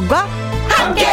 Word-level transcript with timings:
김혜영과 0.00 0.26
함께. 0.68 1.06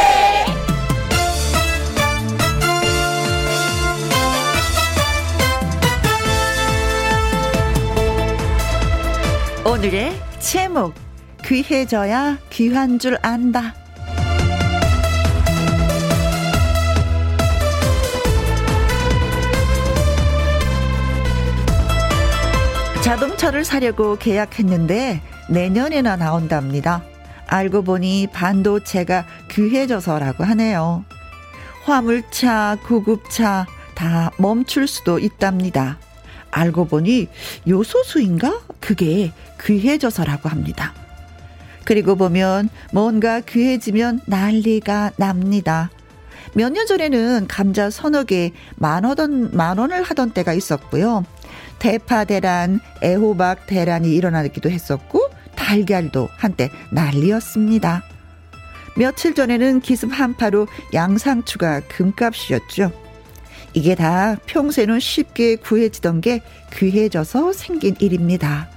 오늘의 9.65 10.13
제목 10.39 10.93
귀해져야 11.43 12.37
귀한 12.49 12.99
줄 12.99 13.17
안다. 13.21 13.73
자동차를 23.01 23.63
사려고 23.63 24.17
계약했는데 24.17 25.21
내년에나 25.49 26.17
나온답니다. 26.17 27.03
알고 27.47 27.83
보니 27.83 28.27
반도체가 28.33 29.25
귀해져서라고 29.51 30.43
하네요. 30.43 31.03
화물차, 31.83 32.77
구급차 32.85 33.65
다 33.95 34.31
멈출 34.37 34.87
수도 34.87 35.19
있답니다. 35.19 35.97
알고 36.51 36.85
보니 36.85 37.27
요소수인가? 37.67 38.59
그게 38.79 39.31
귀해져서라고 39.63 40.49
합니다. 40.49 40.93
그리고 41.85 42.15
보면 42.15 42.69
뭔가 42.91 43.39
귀해지면 43.39 44.21
난리가 44.25 45.11
납니다. 45.17 45.89
몇 46.53 46.71
년 46.71 46.85
전에는 46.87 47.47
감자 47.47 47.89
서너 47.89 48.23
개 48.23 48.51
만 48.75 49.03
원던 49.03 49.51
만 49.55 49.77
원을 49.77 50.03
하던 50.03 50.31
때가 50.31 50.53
있었고요. 50.53 51.23
대파 51.79 52.25
대란, 52.25 52.79
애호박 53.03 53.67
대란이 53.67 54.13
일어나기도 54.15 54.69
했었고 54.69 55.16
달걀도 55.57 56.29
한때 56.37 56.69
난리였습니다. 56.91 58.03
며칠 58.95 59.35
전에는 59.35 59.81
기습 59.81 60.11
한파로 60.17 60.67
양상추가 60.93 61.81
금값이었죠. 61.81 62.91
이게 63.73 63.93
다 63.95 64.37
평소에는 64.45 64.99
쉽게 64.99 65.57
구해지던 65.57 66.21
게 66.21 66.41
귀해져서 66.73 67.53
생긴 67.53 67.95
일입니다. 67.99 68.69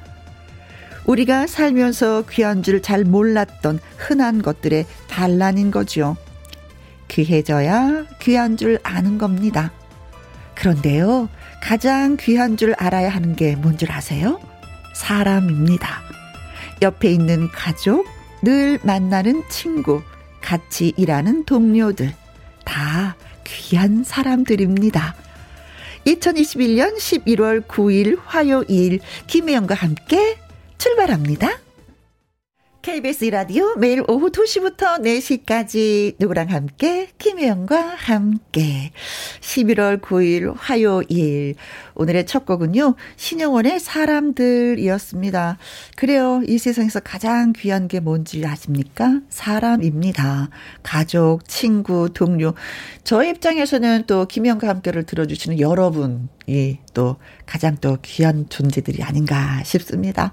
우리가 1.06 1.46
살면서 1.46 2.24
귀한 2.30 2.62
줄 2.62 2.82
잘 2.82 3.04
몰랐던 3.04 3.78
흔한 3.96 4.42
것들의 4.42 4.84
반란인 5.08 5.70
거죠. 5.70 6.16
귀해져야 7.08 8.04
귀한 8.20 8.56
줄 8.56 8.78
아는 8.82 9.16
겁니다. 9.18 9.72
그런데요, 10.54 11.28
가장 11.62 12.16
귀한 12.20 12.56
줄 12.58 12.74
알아야 12.78 13.08
하는 13.08 13.34
게 13.36 13.56
뭔 13.56 13.78
줄 13.78 13.90
아세요? 13.90 14.38
사람입니다. 14.94 16.09
옆에 16.82 17.10
있는 17.10 17.48
가족, 17.52 18.06
늘 18.42 18.78
만나는 18.82 19.42
친구, 19.48 20.02
같이 20.40 20.92
일하는 20.96 21.44
동료들, 21.44 22.14
다 22.64 23.16
귀한 23.44 24.04
사람들입니다. 24.04 25.14
2021년 26.06 26.96
11월 26.96 27.66
9일 27.66 28.18
화요일 28.24 29.00
김혜영과 29.26 29.74
함께 29.74 30.38
출발합니다. 30.78 31.58
KBS 32.82 33.26
라디오 33.26 33.76
매일 33.76 34.02
오후 34.08 34.30
2시부터 34.30 35.02
4시까지 35.02 36.14
누구랑 36.18 36.48
함께 36.48 37.08
김혜영과 37.18 37.78
함께 37.78 38.90
11월 39.40 40.00
9일 40.00 40.54
화요일 40.56 41.56
오늘의 41.94 42.24
첫 42.24 42.46
곡은요. 42.46 42.94
신영원의 43.16 43.80
사람들이었습니다. 43.80 45.58
그래요. 45.94 46.40
이 46.46 46.56
세상에서 46.56 47.00
가장 47.00 47.52
귀한 47.52 47.86
게 47.86 48.00
뭔지 48.00 48.46
아십니까? 48.46 49.20
사람입니다. 49.28 50.48
가족, 50.82 51.46
친구, 51.46 52.08
동료. 52.14 52.54
저 53.04 53.22
입장에서는 53.22 54.04
또 54.06 54.24
김혜영과 54.24 54.66
함께를 54.66 55.04
들어주시는 55.04 55.60
여러분이 55.60 56.78
또 56.94 57.16
가장 57.44 57.76
또 57.76 57.98
귀한 58.00 58.48
존재들이 58.48 59.02
아닌가 59.02 59.62
싶습니다. 59.64 60.32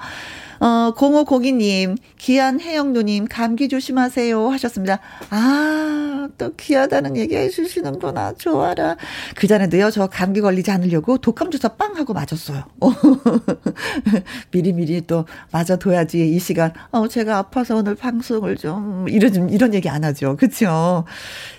어, 0.60 0.94
0502님, 0.96 1.98
귀한 2.18 2.60
혜영누님, 2.60 3.28
감기 3.30 3.70
조심하세요 3.70 4.50
하셨습니다. 4.50 5.00
아, 5.30 6.28
또 6.38 6.56
귀하다는 6.56 7.18
얘기 7.18 7.36
해주시는구나. 7.36 8.34
좋아라. 8.34 8.98
그 9.36 9.48
전에도요, 9.48 9.92
저 9.92 10.08
감기 10.08 10.42
걸리지 10.42 10.72
않으려고 10.72 11.18
독감 11.18 11.52
주사 11.52 11.70
빵 11.70 11.96
하고 11.96 12.14
맞았어요. 12.14 12.64
미리미리 14.52 15.02
또 15.08 15.26
맞아둬야지 15.52 16.36
이 16.36 16.40
시간. 16.40 16.74
어, 16.92 17.08
제가 17.08 17.38
아파서 17.38 17.76
오늘 17.76 17.96
방송을 17.96 18.58
좀, 18.58 19.08
이런, 19.10 19.50
이런 19.50 19.74
얘기 19.74 19.90
안 19.90 20.04
하죠. 20.04 20.36
그쵸? 20.38 21.06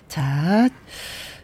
자. 0.09 0.69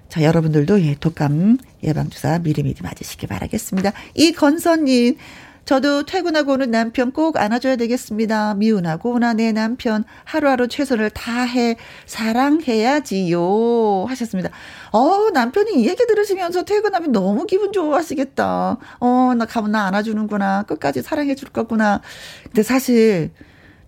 자, 0.08 0.22
여러분들도 0.22 0.80
예, 0.82 0.94
독감 0.94 1.58
예방주사 1.82 2.38
미리미리 2.38 2.76
맞으시기 2.82 3.26
바라겠습니다. 3.26 3.92
이건선님, 4.14 5.16
저도 5.64 6.04
퇴근하고 6.04 6.52
오는 6.52 6.70
남편 6.70 7.10
꼭 7.10 7.38
안아줘야 7.38 7.76
되겠습니다. 7.76 8.54
미운하고 8.54 9.18
나내 9.18 9.50
남편 9.52 10.04
하루하루 10.24 10.68
최선을 10.68 11.10
다해 11.10 11.76
사랑해야지요 12.06 14.04
하셨습니다. 14.06 14.50
어 14.92 15.30
남편이 15.32 15.80
이 15.80 15.88
얘기 15.88 16.06
들으시면서 16.06 16.64
퇴근하면 16.64 17.12
너무 17.12 17.46
기분 17.46 17.72
좋아하시겠다. 17.72 18.76
어나 18.98 19.46
가면 19.46 19.72
나 19.72 19.86
안아주는구나. 19.86 20.64
끝까지 20.64 21.00
사랑해 21.00 21.34
줄 21.34 21.48
거구나. 21.48 22.02
근데 22.44 22.62
사실 22.62 23.30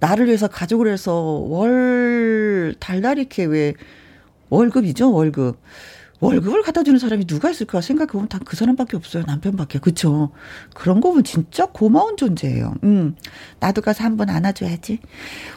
나를 0.01 0.27
위해서 0.27 0.49
가족을 0.49 0.91
해서 0.91 1.15
월 1.15 2.75
달달 2.81 3.19
이렇게 3.19 3.45
왜 3.45 3.75
월급이죠 4.49 5.13
월급. 5.13 5.59
월급을 6.21 6.63
갖다 6.63 6.83
주는 6.83 6.99
사람이 6.99 7.27
누가 7.27 7.51
있을까 7.51 7.81
생각해 7.83 8.13
보면 8.13 8.29
다 8.29 8.39
그 8.47 8.55
사람밖에 8.57 8.97
없어요. 8.97 9.25
남편밖에. 9.27 9.81
그쵸? 9.81 10.31
그런 10.73 11.01
거 11.01 11.09
보면 11.09 11.25
진짜 11.25 11.67
고마운 11.67 12.17
존재예요. 12.17 12.75
음. 12.85 13.17
나도 13.59 13.83
가서 13.83 14.05
한번 14.05 14.31
안아줘야지. 14.31 15.01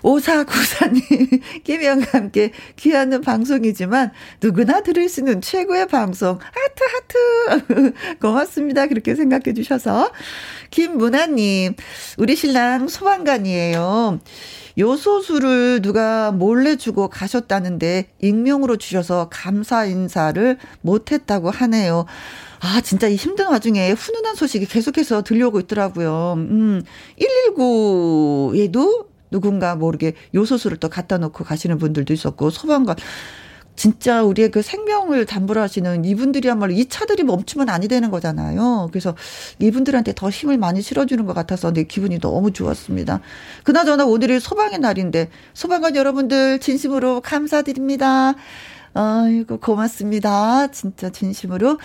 오사구사님, 0.02 1.02
김영과 1.64 2.18
함께 2.18 2.52
귀하는 2.78 3.22
방송이지만 3.22 4.12
누구나 4.42 4.82
들을 4.82 5.08
수 5.08 5.22
있는 5.22 5.40
최고의 5.42 5.88
방송. 5.88 6.40
하트, 6.40 6.84
하트. 7.64 7.94
고맙습니다. 8.20 8.88
그렇게 8.88 9.14
생각해 9.14 9.54
주셔서. 9.54 10.12
김문아님, 10.72 11.76
우리 12.18 12.36
신랑 12.36 12.88
소방관이에요. 12.88 14.20
요소수를 14.80 15.82
누가 15.82 16.32
몰래 16.32 16.78
주고 16.78 17.10
가셨다는데 17.10 18.08
익명으로 18.22 18.78
주셔서 18.78 19.28
감사 19.30 19.86
인사를 19.86 20.58
못했다고 20.82 21.52
하네요. 21.52 22.06
아, 22.62 22.82
진짜 22.82 23.08
이 23.08 23.16
힘든 23.16 23.48
와중에 23.48 23.92
훈훈한 23.92 24.36
소식이 24.36 24.66
계속해서 24.66 25.24
들려오고 25.24 25.60
있더라고요. 25.62 26.36
음, 26.38 26.82
119에도 27.20 29.08
누군가 29.32 29.76
모르게 29.76 30.14
요소수를 30.34 30.78
또 30.78 30.90
갖다 30.90 31.18
놓고 31.18 31.44
가시는 31.44 31.78
분들도 31.78 32.14
있었고, 32.14 32.50
소방관. 32.50 32.96
진짜 33.80 34.24
우리의 34.24 34.52
그 34.52 34.62
생명을 34.62 35.26
담보로 35.26 35.62
하시는 35.62 36.04
이분들이야말로 36.04 36.74
이 36.74 36.88
차들이 36.88 37.24
멈추면 37.24 37.70
아니 37.70 37.88
되는 37.88 38.12
거잖아요. 38.12 38.90
그래서 38.92 39.16
이분들한테 39.60 40.12
더 40.16 40.30
힘을 40.30 40.58
많이 40.58 40.82
실어주는 40.82 41.26
것 41.26 41.34
같아서 41.34 41.72
내 41.72 41.84
기분이 41.84 42.20
너무 42.20 42.52
좋았습니다. 42.52 43.22
그나저나 43.64 44.04
오늘이 44.06 44.42
소방의 44.42 44.80
날인데 44.80 45.30
소방관 45.54 45.96
여러분들 45.96 46.60
진심으로 46.60 47.22
감사드립니다. 47.22 48.36
아이고, 48.94 49.60
고맙습니다. 49.60 50.68
진짜 50.72 51.10
진심으로. 51.10 51.78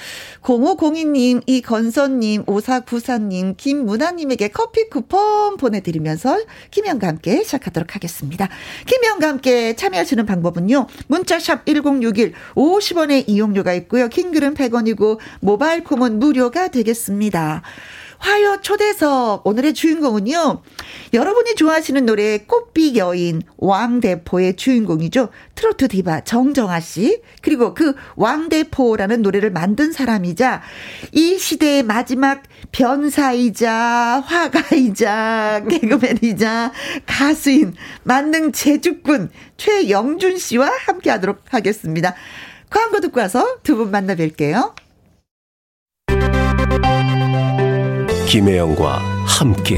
0502님, 0.43 1.43
이건선님, 1.47 2.45
5494님, 2.45 3.56
김문아님에게 3.56 4.49
커피 4.49 4.89
쿠폰 4.89 5.56
보내드리면서 5.56 6.41
김영과 6.71 7.09
함께 7.09 7.43
시작하도록 7.43 7.95
하겠습니다. 7.95 8.49
김영과 8.87 9.29
함께 9.29 9.77
참여하시는 9.77 10.25
방법은요. 10.27 10.87
문자샵 11.09 11.67
1061, 11.67 12.33
50원의 12.55 13.25
이용료가 13.29 13.75
있고요. 13.75 14.09
킹글은 14.09 14.55
100원이고, 14.55 15.19
모바일 15.41 15.85
콩은 15.85 16.19
무료가 16.19 16.69
되겠습니다. 16.69 17.62
화요 18.19 18.58
초대석 18.62 19.46
오늘의 19.46 19.75
주인공은요. 19.75 20.62
여러분이 21.12 21.55
좋아하시는 21.55 22.05
노래 22.06 22.38
꽃비 22.38 22.96
여인 22.96 23.43
왕대포의 23.56 24.56
주인공이죠. 24.56 25.28
트로트 25.55 25.88
디바 25.88 26.22
정정아 26.25 26.81
씨. 26.81 27.20
그리고 27.43 27.75
그 27.75 27.94
왕대포라는 28.16 29.22
노래를 29.22 29.50
만든 29.50 29.93
사람이자 29.93 30.62
이 31.12 31.38
시대의 31.38 31.82
마지막 31.82 32.43
변사이자 32.72 34.22
화가이자 34.26 35.64
개그맨이자 35.70 36.72
가수인 37.06 37.75
만능 38.02 38.52
제주꾼 38.52 39.31
최영준 39.56 40.38
씨와 40.38 40.70
함께 40.87 41.11
하도록 41.11 41.40
하겠습니다. 41.50 42.14
광고 42.70 43.00
듣고 43.00 43.20
와서 43.20 43.58
두 43.62 43.76
분 43.76 43.90
만나 43.90 44.14
뵐게요. 44.14 44.84
김혜영과 48.26 48.99
함께 49.26 49.76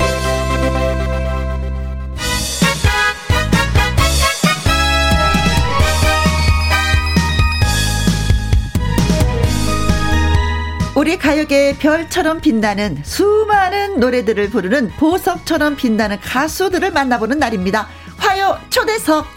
우리 10.94 11.18
가요계의 11.18 11.76
별처럼 11.76 12.40
빛나는 12.40 13.02
수많은 13.04 14.00
노래들을 14.00 14.48
부르는 14.48 14.90
보석처럼 14.98 15.76
빛나는 15.76 16.18
가수들을 16.20 16.90
만나보는 16.90 17.38
날입니다. 17.38 17.86
화요 18.16 18.58
초대석 18.70 19.35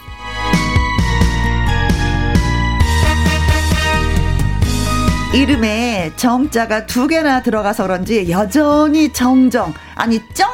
이름에 5.32 6.10
정자가 6.16 6.86
두 6.86 7.06
개나 7.06 7.40
들어가서 7.40 7.84
그런지 7.84 8.28
여전히 8.30 9.12
정정, 9.12 9.72
아니 9.94 10.20
쩡 10.34 10.44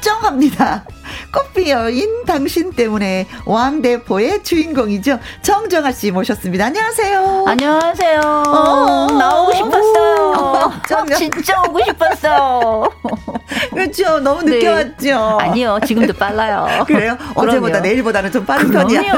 쩡합니다. 0.00 0.84
꽃피어인 1.32 2.24
당신 2.26 2.72
때문에 2.72 3.26
왕대포의 3.44 4.42
주인공이죠. 4.44 5.18
정정아 5.42 5.92
씨 5.92 6.10
모셨습니다. 6.10 6.66
안녕하세요. 6.66 7.44
안녕하세요. 7.48 8.20
어, 8.46 9.06
나오고 9.10 9.52
싶었어요. 9.54 10.32
어, 10.36 10.72
진짜 11.16 11.60
오고 11.62 11.80
싶었어요. 11.84 12.88
그렇죠. 13.70 14.20
너무 14.20 14.42
늦게 14.44 14.60
네. 14.60 14.68
왔죠. 14.68 15.38
아니요. 15.40 15.78
지금도 15.84 16.12
빨라요. 16.14 16.84
그래요? 16.86 17.16
어제보다 17.34 17.80
내일보다는 17.80 18.30
좀 18.30 18.44
빠른 18.46 18.70
편이야. 18.70 19.12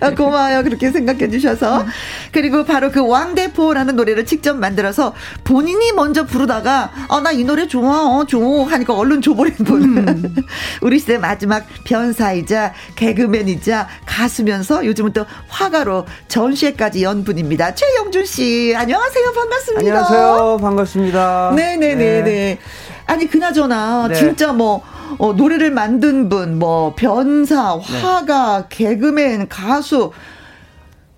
아, 0.00 0.10
고마워요. 0.10 0.62
그렇게 0.64 0.90
생각해 0.90 1.28
주셔서. 1.30 1.84
그리고 2.32 2.64
바로 2.64 2.90
그 2.90 3.06
왕대포라는 3.06 3.94
노래를 3.96 4.26
직접 4.26 4.56
만들어서 4.56 5.14
본인이 5.44 5.92
먼저 5.92 6.24
부르다가 6.26 6.90
아, 7.08 7.20
나 7.20 7.32
이 7.32 7.44
노래 7.44 7.66
좋아. 7.66 8.18
어, 8.18 8.24
좋아. 8.26 8.66
하니까 8.70 8.94
얼른 8.94 9.22
줘버린 9.22 9.54
분. 9.54 9.61
음. 9.70 10.34
우리 10.82 10.98
시대 10.98 11.18
마지막 11.18 11.64
변사이자 11.84 12.72
개그맨이자 12.96 13.88
가수면서 14.06 14.84
요즘은 14.86 15.12
또 15.12 15.24
화가로 15.48 16.06
전시회까지 16.28 17.02
연 17.02 17.24
분입니다. 17.24 17.74
최영준 17.74 18.24
씨, 18.26 18.74
안녕하세요. 18.76 19.32
반갑습니다. 19.32 19.80
안녕하세요. 19.80 20.58
반갑습니다. 20.60 21.52
네네네네. 21.56 21.94
네. 21.94 22.22
네. 22.22 22.58
아니, 23.06 23.26
그나저나, 23.28 24.08
네. 24.08 24.14
진짜 24.14 24.52
뭐, 24.52 24.82
어, 25.18 25.32
노래를 25.32 25.70
만든 25.70 26.28
분, 26.28 26.58
뭐, 26.58 26.94
변사, 26.94 27.76
화가, 27.76 28.58
네. 28.62 28.66
개그맨, 28.70 29.48
가수, 29.48 30.12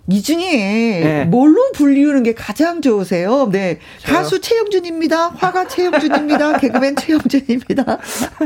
이 0.06 0.20
중에 0.22 0.36
네. 0.38 1.24
뭘로 1.24 1.72
불리우는 1.72 2.22
게 2.24 2.34
가장 2.34 2.82
좋으세요? 2.82 3.48
네. 3.50 3.78
저요? 4.00 4.16
가수 4.16 4.40
최영준입니다. 4.40 5.28
화가 5.30 5.66
최영준입니다. 5.68 6.58
개그맨 6.60 6.96
최영준입니다. 6.96 7.98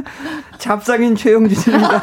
잡상인 0.58 1.16
최영준입니다. 1.16 2.02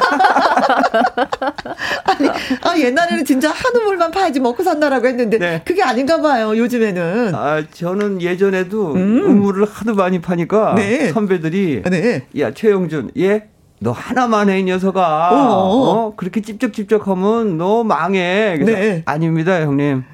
아니, 2.04 2.28
아, 2.62 2.78
옛날에는 2.78 3.24
진짜 3.24 3.50
한우물만 3.50 4.10
파야지 4.10 4.40
먹고 4.40 4.62
산다라고 4.62 5.06
했는데 5.06 5.38
네. 5.38 5.62
그게 5.64 5.82
아닌가 5.82 6.20
봐요. 6.20 6.56
요즘에는. 6.56 7.34
아, 7.34 7.64
저는 7.72 8.20
예전에도 8.20 8.92
음. 8.92 9.24
우물을 9.24 9.64
하도 9.64 9.94
많이 9.94 10.20
파니까 10.20 10.74
네. 10.74 11.10
선배들이 11.12 11.82
네. 11.88 12.26
야, 12.38 12.52
최영준. 12.52 13.12
예? 13.18 13.48
너 13.78 13.92
하나만 13.92 14.48
해, 14.48 14.60
이 14.60 14.64
녀석아. 14.64 15.30
어, 15.30 15.90
어, 15.90 16.14
그렇게 16.16 16.40
찝쩍찝쩍하면 16.40 17.58
너 17.58 17.84
망해. 17.84 18.56
네. 18.58 19.02
아닙니다, 19.04 19.60
형님. 19.60 20.04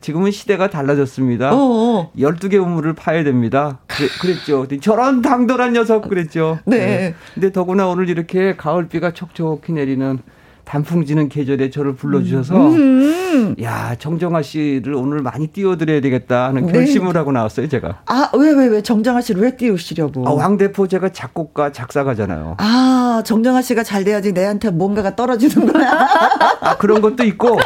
지금은 0.00 0.30
시대가 0.30 0.68
달라졌습니다. 0.70 1.52
어어. 1.52 2.12
12개 2.16 2.62
우물을 2.62 2.92
파야 2.92 3.24
됩니다. 3.24 3.78
그래, 3.86 4.34
랬죠 4.34 4.66
저런 4.80 5.22
당돌한 5.22 5.72
녀석 5.72 6.08
그랬죠. 6.08 6.58
네. 6.64 6.76
네. 6.78 7.14
근데 7.34 7.50
더구나 7.50 7.88
오늘 7.88 8.08
이렇게 8.08 8.54
가을비가 8.56 9.12
촉촉히 9.12 9.72
내리는 9.72 10.20
단풍지는 10.66 11.28
계절에 11.28 11.70
저를 11.70 11.94
불러주셔서 11.94 12.68
음. 12.70 13.54
야 13.62 13.94
정정아 13.98 14.42
씨를 14.42 14.94
오늘 14.94 15.20
많이 15.22 15.46
띄워드려야 15.46 16.00
되겠다 16.00 16.48
하는 16.48 16.66
네. 16.66 16.72
결심을 16.72 17.12
네. 17.12 17.18
하고 17.18 17.30
나왔어요 17.32 17.68
제가. 17.68 18.00
아왜 18.06 18.50
왜 18.52 18.66
왜 18.66 18.82
정정아 18.82 19.20
씨를 19.20 19.42
왜 19.42 19.56
띄우시려고? 19.56 20.26
아, 20.28 20.32
왕 20.32 20.56
대포 20.58 20.88
제가 20.88 21.10
작곡가 21.10 21.70
작사가잖아요. 21.70 22.56
아 22.58 23.22
정정아 23.24 23.62
씨가 23.62 23.84
잘 23.84 24.02
돼야지 24.04 24.32
내한테 24.32 24.70
뭔가가 24.70 25.14
떨어지는구나. 25.14 26.08
아 26.60 26.76
그런 26.76 27.00
것도 27.00 27.22
있고 27.24 27.58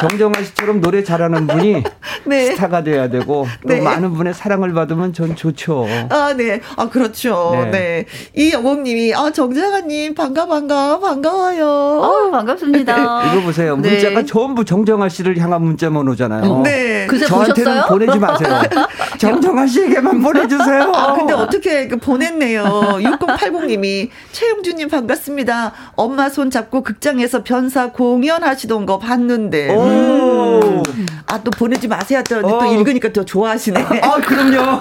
정정아 0.00 0.42
씨처럼 0.42 0.80
노래 0.80 1.02
잘하는 1.02 1.46
분이 1.46 1.82
네. 2.26 2.52
스타가 2.52 2.82
돼야 2.82 3.08
되고 3.08 3.46
또 3.62 3.68
네. 3.68 3.80
많은 3.80 4.14
분의 4.14 4.34
사랑을 4.34 4.72
받으면 4.72 5.12
전 5.12 5.34
좋죠. 5.34 5.86
아, 6.10 6.34
네. 6.36 6.60
아, 6.76 6.88
그렇죠. 6.88 7.50
네. 7.52 7.70
네. 7.70 8.04
이 8.36 8.52
여공님이 8.52 9.14
아, 9.14 9.30
정정아님 9.30 10.14
반가 10.14 10.46
반가 10.46 10.98
반가워요. 11.00 11.66
어, 11.66 12.30
반갑습니다. 12.30 13.32
이거 13.32 13.42
보세요. 13.42 13.76
네. 13.76 13.90
문자가 13.90 14.24
전부 14.24 14.64
정정아 14.64 15.08
씨를 15.08 15.38
향한 15.38 15.62
문자만 15.62 16.06
오잖아요. 16.08 16.62
네. 16.62 17.06
그새 17.08 17.26
저한테는 17.26 17.72
보셨어요? 17.72 17.88
보내지 17.88 18.18
마세요. 18.18 18.62
정정아 19.18 19.66
씨에게만 19.66 20.22
보내주세요. 20.22 20.92
아, 20.94 21.14
근데 21.14 21.32
어떻게 21.32 21.88
그 21.88 21.96
보냈네요. 21.96 22.64
6080님이 23.00 24.10
최용준님 24.32 24.88
반갑습니다. 24.88 25.72
엄마 25.96 26.28
손 26.28 26.50
잡고 26.50 26.82
극장에서 26.82 27.42
변사 27.42 27.90
공연하시던 27.90 28.86
거 28.86 28.98
봤는데. 28.98 29.74
오. 29.74 29.87
음. 29.88 31.06
아, 31.26 31.38
또 31.42 31.50
보내지 31.50 31.88
마세요. 31.88 32.22
또, 32.28 32.38
어. 32.38 32.58
또 32.58 32.64
읽으니까 32.72 33.12
더 33.12 33.22
좋아하시네. 33.24 33.80
아, 34.02 34.16
그럼요. 34.16 34.80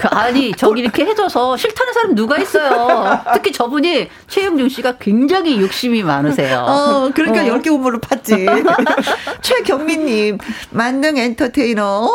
그, 0.00 0.08
아니, 0.08 0.52
저기 0.52 0.82
이렇게 0.82 1.06
해줘서 1.06 1.56
싫다는 1.56 1.92
사람 1.92 2.14
누가 2.14 2.36
있어요. 2.38 3.20
특히 3.32 3.52
저분이 3.52 4.08
최영준 4.28 4.68
씨가 4.68 4.98
굉장히 4.98 5.60
욕심이 5.60 6.02
많으세요. 6.02 6.58
어, 6.60 7.10
그러니까 7.14 7.42
어. 7.42 7.58
10개 7.58 7.72
우물을 7.72 8.00
팠지. 8.00 8.46
최경민님, 9.40 10.38
만능 10.70 11.16
엔터테이너. 11.16 12.10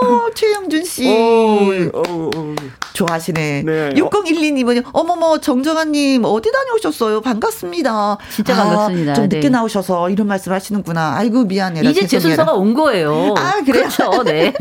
오, 0.00 0.30
최영준 0.34 0.84
씨. 0.84 1.08
오, 1.08 1.90
오, 1.92 2.30
오. 2.34 2.54
좋아하시네. 2.94 3.62
네. 3.64 3.90
6012님은, 3.90 4.84
어머머, 4.92 5.38
정정아님, 5.38 6.24
어디 6.24 6.50
다녀오셨어요? 6.50 7.20
반갑습니다. 7.20 8.18
진짜 8.30 8.56
반갑습니다. 8.56 9.12
아, 9.12 9.14
좀 9.14 9.24
늦게 9.24 9.40
네. 9.40 9.48
나오셔서 9.50 10.10
이런 10.10 10.26
말씀 10.26 10.52
하시는구나. 10.52 11.14
아이고, 11.16 11.44
미안 11.44 11.67
해. 11.76 11.82
이제 11.82 12.06
제 12.06 12.18
순서가 12.18 12.52
온 12.54 12.74
거예요. 12.74 13.34
아, 13.36 13.62
그래요? 13.64 13.88
그렇죠. 13.88 14.22
네. 14.24 14.52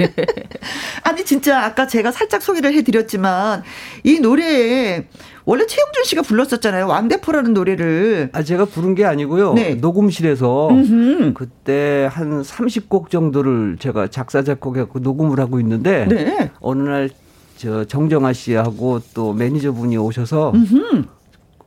아니, 1.04 1.24
진짜 1.26 1.64
아까 1.64 1.88
제가 1.88 2.12
살짝 2.12 2.42
소개를 2.42 2.74
해드렸지만, 2.74 3.64
이 4.04 4.20
노래에 4.20 5.08
원래 5.46 5.66
최영준 5.66 6.04
씨가 6.04 6.22
불렀었잖아요. 6.24 6.88
왕대포라는 6.88 7.54
노래를. 7.54 8.30
아, 8.34 8.44
제가 8.44 8.66
부른 8.66 8.96
게 8.96 9.06
아니고요. 9.06 9.54
네. 9.54 9.76
녹음실에서 9.76 10.70
음흠. 10.70 11.34
그때 11.34 12.10
한 12.12 12.42
30곡 12.42 13.10
정도를 13.10 13.78
제가 13.80 14.08
작사, 14.08 14.44
작곡해갖고 14.44 15.00
녹음을 15.00 15.40
하고 15.40 15.60
있는데, 15.60 16.06
네. 16.10 16.52
어느 16.60 16.84
날 16.88 17.10
저 17.58 17.84
정정아 17.86 18.34
씨하고 18.34 19.02
또 19.14 19.34
매니저분이 19.34 19.98
오셔서, 19.98 20.52
음흠. 20.54 21.04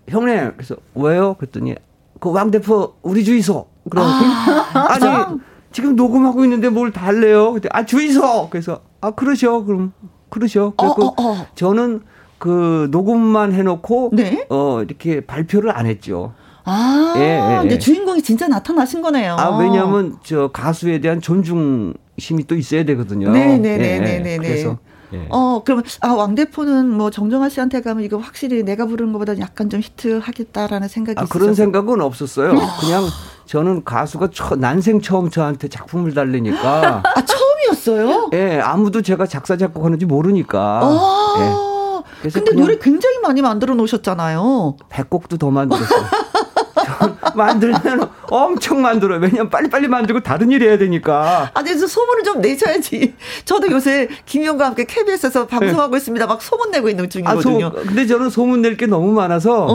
형님, 0.09 0.53
그래서 0.57 0.77
왜요? 0.95 1.35
그랬더니, 1.35 1.75
그 2.21 2.31
왕대포 2.31 2.95
우리 3.03 3.25
주의소. 3.25 3.67
그럼 3.89 4.05
아, 4.07 4.87
아니 4.91 5.39
지금 5.73 5.97
녹음하고 5.97 6.45
있는데 6.45 6.69
뭘 6.69 6.93
달래요? 6.93 7.53
그때 7.53 7.69
아 7.73 7.85
주의소. 7.85 8.49
그래서 8.51 8.81
아 9.01 9.13
그러셔. 9.13 9.65
그럼 9.65 9.93
그러셔. 10.29 10.73
그래서 10.77 10.95
어, 10.99 11.07
어, 11.07 11.15
어. 11.33 11.47
저는 11.55 12.01
그 12.39 12.89
녹음만 12.91 13.53
해놓고 13.53 14.11
네? 14.13 14.47
어 14.49 14.83
이렇게 14.83 15.21
발표를 15.21 15.77
안 15.77 15.87
했죠. 15.87 16.33
아, 16.65 17.15
예, 17.17 17.21
예, 17.21 17.59
근데 17.61 17.75
예. 17.77 17.79
주인공이 17.79 18.23
진짜 18.23 18.47
나타나신 18.47 19.01
거네요. 19.03 19.35
아, 19.39 19.59
왜냐하면 19.59 20.17
저 20.23 20.49
가수에 20.49 21.01
대한 21.01 21.21
존중심이 21.21 22.47
또 22.47 22.55
있어야 22.55 22.85
되거든요. 22.85 23.31
네 23.31 23.57
네 23.59 23.77
네 23.79 23.99
네네. 23.99 24.31
예, 24.31 24.33
예. 24.35 24.37
그래서 24.37 24.79
예. 25.13 25.27
어, 25.31 25.63
그러면, 25.65 25.85
아, 26.01 26.09
왕대포는 26.09 26.91
뭐 26.91 27.11
정정아 27.11 27.49
씨한테 27.49 27.81
가면 27.81 28.05
이거 28.05 28.19
확실히 28.19 28.63
내가 28.63 28.87
부르는 28.87 29.13
것보다 29.13 29.39
약간 29.39 29.69
좀 29.69 29.81
히트하겠다라는 29.81 30.89
생각이 30.89 31.19
아, 31.19 31.23
있어서. 31.23 31.33
그런 31.39 31.55
생각은 31.55 32.01
없었어요. 32.01 32.51
그냥 32.81 33.05
저는 33.47 33.85
가수가 33.85 34.31
처, 34.33 34.55
난생 34.57 35.01
처음 35.01 35.31
저한테 35.31 35.69
작품을 35.69 36.15
달래니까. 36.15 37.03
아, 37.05 37.25
처음이었어요? 37.25 38.31
예, 38.35 38.61
아무도 38.61 39.03
제가 39.03 39.27
작사, 39.27 39.57
작곡하는지 39.57 40.07
모르니까. 40.07 40.81
아. 40.83 42.05
예. 42.25 42.29
근데 42.29 42.53
노래 42.53 42.79
굉장히 42.79 43.19
많이 43.21 43.41
만들어 43.41 43.75
놓으셨잖아요. 43.75 44.77
100곡도 44.91 45.39
더 45.39 45.51
만들었어요. 45.51 46.05
만들면 47.35 48.11
엄청 48.31 48.81
만들어요. 48.83 49.21
왜냐면 49.21 49.51
빨리빨리 49.51 49.89
만들고 49.89 50.21
다른 50.21 50.51
일 50.51 50.63
해야 50.63 50.79
되니까. 50.79 51.51
아, 51.53 51.63
그래서 51.63 51.87
소문을 51.87 52.23
좀 52.23 52.41
내셔야지. 52.41 53.15
저도 53.45 53.71
요새 53.71 54.09
김영과 54.27 54.67
함께 54.67 54.85
KBS에서 54.85 55.47
방송하고 55.47 55.93
네. 55.93 55.97
있습니다. 55.99 56.27
막 56.27 56.41
소문 56.41 56.71
내고 56.71 56.89
있는 56.89 57.09
중이거든요. 57.11 57.67
아, 57.67 57.71
소, 57.71 57.77
근데 57.87 58.07
저는 58.07 58.31
소문 58.31 58.63
낼 58.63 58.71
게 58.77 58.87
너무 58.87 59.11
많아서 59.13 59.67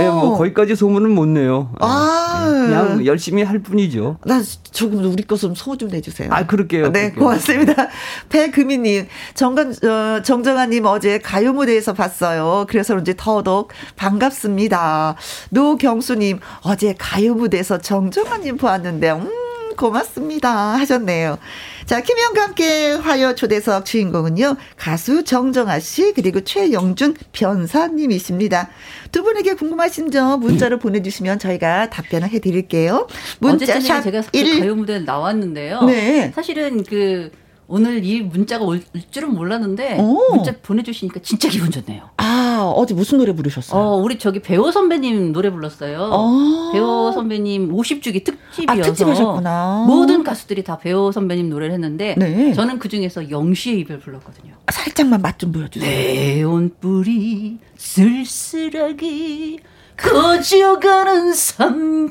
예, 0.00 0.08
뭐 0.08 0.38
거기까지 0.38 0.76
소문은 0.76 1.10
못 1.10 1.26
내요. 1.26 1.72
아. 1.80 2.46
예, 2.46 2.66
그냥 2.66 3.04
열심히 3.06 3.42
할 3.42 3.58
뿐이죠. 3.58 4.18
나 4.24 4.40
조금 4.70 5.04
우리 5.12 5.24
것 5.24 5.36
좀 5.40 5.54
소문 5.54 5.78
좀 5.78 5.88
내주세요. 5.88 6.28
아, 6.32 6.46
그럴게요. 6.46 6.92
네, 6.92 7.10
그럴게요. 7.10 7.18
고맙습니다. 7.24 7.88
배금희님, 8.28 9.08
정관, 9.34 9.70
어, 9.84 10.22
정정아님 10.22 10.84
어제 10.86 11.18
가요 11.18 11.52
무대에서 11.52 11.92
봤어요. 11.92 12.66
그래서 12.68 12.92
그런지 12.94 13.14
더더욱 13.16 13.72
반갑습니다. 13.96 15.16
노경수님, 15.50 16.38
어제 16.62 16.94
가요 16.98 17.34
무대에서 17.34 17.78
정정아님 17.80 18.56
보았는데, 18.56 19.10
음, 19.12 19.30
고맙습니다. 19.76 20.50
하셨네요. 20.78 21.38
자, 21.86 22.02
김영과 22.02 22.42
함께 22.42 22.92
화요 22.92 23.34
초대석 23.34 23.84
주인공은요, 23.86 24.56
가수 24.76 25.24
정정아 25.24 25.80
씨, 25.80 26.12
그리고 26.14 26.42
최영준 26.42 27.16
변사님이십니다. 27.32 28.68
두 29.10 29.22
분에게 29.22 29.54
궁금하신 29.54 30.10
점 30.10 30.40
문자로 30.40 30.76
음. 30.76 30.78
보내주시면 30.80 31.38
저희가 31.38 31.90
답변을 31.90 32.28
해드릴게요. 32.28 33.08
문자샵 33.40 34.04
제가 34.04 34.22
1... 34.32 34.60
가요 34.60 34.76
무대에 34.76 35.00
나왔는데요. 35.00 35.82
네. 35.82 36.30
사실은 36.34 36.84
그, 36.84 37.30
오늘 37.72 38.04
이 38.04 38.20
문자가 38.20 38.64
올 38.64 38.82
줄은 39.12 39.32
몰랐는데 39.32 39.98
오. 40.00 40.34
문자 40.34 40.52
보내주시니까 40.60 41.20
진짜 41.22 41.48
기분 41.48 41.70
좋네요. 41.70 42.10
아 42.16 42.72
어제 42.74 42.94
무슨 42.94 43.18
노래 43.18 43.32
부르셨어요? 43.32 43.80
어 43.80 43.94
우리 43.96 44.18
저기 44.18 44.40
배우 44.40 44.72
선배님 44.72 45.32
노래 45.32 45.50
불렀어요. 45.50 46.10
아. 46.12 46.70
배우 46.72 47.12
선배님 47.14 47.72
50주기 47.72 48.24
특집이어서 48.24 48.80
아, 48.80 48.82
특집하셨구나. 48.82 49.84
모든 49.86 50.24
가수들이 50.24 50.64
다 50.64 50.78
배우 50.78 51.12
선배님 51.12 51.48
노래를 51.48 51.72
했는데 51.74 52.16
네. 52.18 52.52
저는 52.54 52.80
그 52.80 52.88
중에서 52.88 53.30
영시의 53.30 53.78
이별 53.80 54.00
불렀거든요. 54.00 54.52
아, 54.66 54.72
살짝만 54.72 55.22
맛 55.22 55.38
좀 55.38 55.52
보여주세요. 55.52 55.88
내온 55.88 56.72
뿌리 56.80 57.58
쓸쓸하게 57.76 59.58
거지어가는 59.96 61.32
삼거리. 61.32 62.10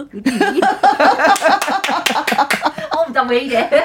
어, 3.20 3.24
나왜 3.24 3.38
이래? 3.40 3.68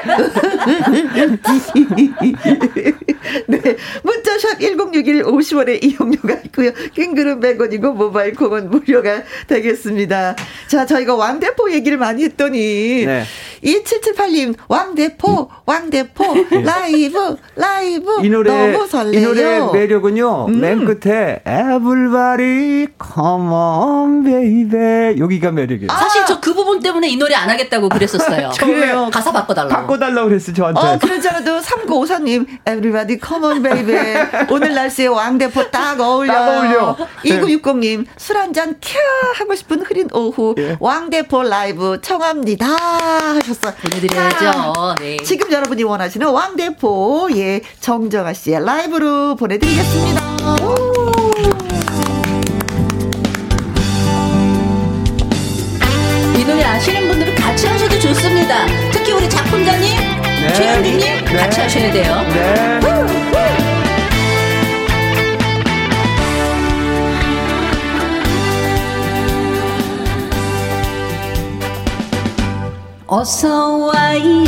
네. 3.47 3.59
문자샵 4.03 4.59
1061 4.59 5.23
50원의 5.23 5.83
이용료가 5.83 6.35
있고요. 6.45 6.71
킹그룹 6.93 7.39
100원이고 7.41 7.93
모바일 7.93 8.33
콩은 8.35 8.69
무료가 8.69 9.23
되겠습니다. 9.47 10.35
자, 10.67 10.85
저희가 10.85 11.15
왕대포 11.15 11.71
얘기를 11.71 11.97
많이 11.97 12.23
했더니 12.23 13.05
네. 13.05 13.23
2778님 13.63 14.55
왕대포 14.67 15.49
왕대포 15.65 16.33
네. 16.51 16.61
라이브 16.61 17.35
라이브 17.55 18.23
이 18.23 18.29
노래 18.29 18.71
너무 18.71 18.87
설레요. 18.87 19.19
이 19.19 19.23
노래 19.23 19.59
매력은요. 19.73 20.45
음. 20.49 20.59
맨 20.59 20.85
끝에 20.85 21.41
Everybody 21.45 22.87
come 23.01 23.49
on 23.51 24.23
baby 24.23 25.19
여기가 25.19 25.51
매력이에요. 25.51 25.91
아. 25.91 25.95
사실 25.97 26.25
저 26.25 26.35
그 26.45 26.53
부분 26.53 26.79
때문에 26.79 27.09
이 27.09 27.17
노래 27.17 27.33
안 27.33 27.49
하겠다고 27.49 27.89
그랬었어요. 27.89 28.51
그래요. 28.59 29.09
가사 29.25 29.31
바꿔달라고. 29.31 29.73
바꿔달라고 29.73 30.29
그랬어 30.29 30.53
저한테. 30.53 30.79
어, 30.79 30.99
그러잖아도 30.99 31.59
3954님 31.59 32.45
Everybody 32.67 33.19
come 33.25 33.45
on 33.45 33.63
baby 33.63 34.45
오늘 34.49 34.73
날씨에 34.73 35.07
왕대포 35.07 35.71
딱 35.71 35.99
어울려. 35.99 36.33
딱 36.33 36.47
어울려. 36.49 36.97
2960님 37.25 38.05
술 38.17 38.37
한잔 38.37 38.75
캬 38.79 38.95
하고 39.39 39.55
싶은 39.55 39.81
흐린 39.81 40.07
오후 40.13 40.53
예. 40.59 40.77
왕대포 40.79 41.43
라이브 41.43 41.99
청합니다 42.01 42.65
하셨어. 42.67 43.73
보내드려야죠. 43.73 44.95
네. 44.99 45.17
지금 45.23 45.51
여러분이 45.51 45.83
원하시는 45.83 46.27
왕대포 46.27 47.29
예 47.35 47.61
정정아 47.79 48.33
씨의 48.33 48.63
라이브로 48.63 49.35
보내드리겠습니다. 49.35 50.21
이 50.21 51.14
하셔야 61.65 61.91
돼요. 61.91 62.21
네. 62.29 62.75
어서 73.07 73.77
와요 73.77 74.45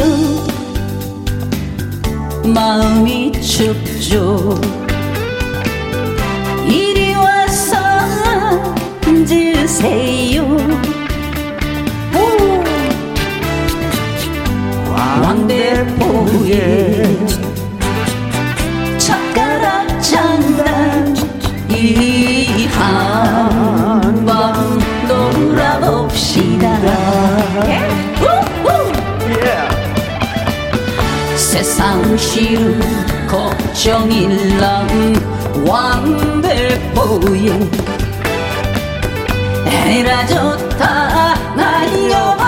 마음이 2.44 3.32
춥죠 3.34 4.60
왕대포에 15.22 16.52
젓가락 18.98 20.02
장난 20.02 21.16
이 21.70 22.68
한밤 22.68 24.54
놀아봅시다. 25.08 26.68
세상 31.36 32.18
싫은 32.18 32.80
걱정일랑 33.28 34.88
왕대포에 35.68 37.48
에라 39.66 40.26
좋다 40.28 41.36
날려 41.56 42.47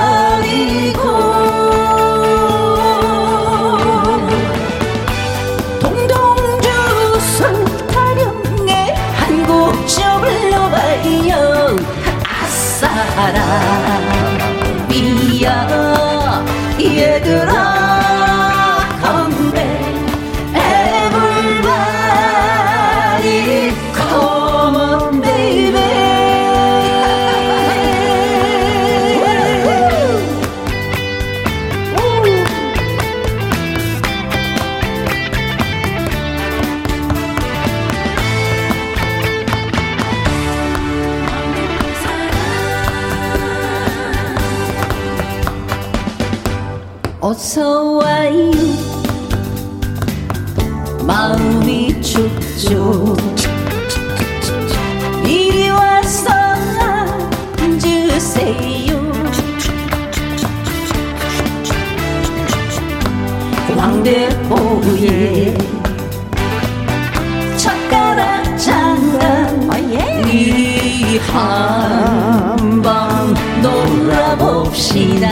한밤 71.32 73.34
놀아봅시다 73.62 75.30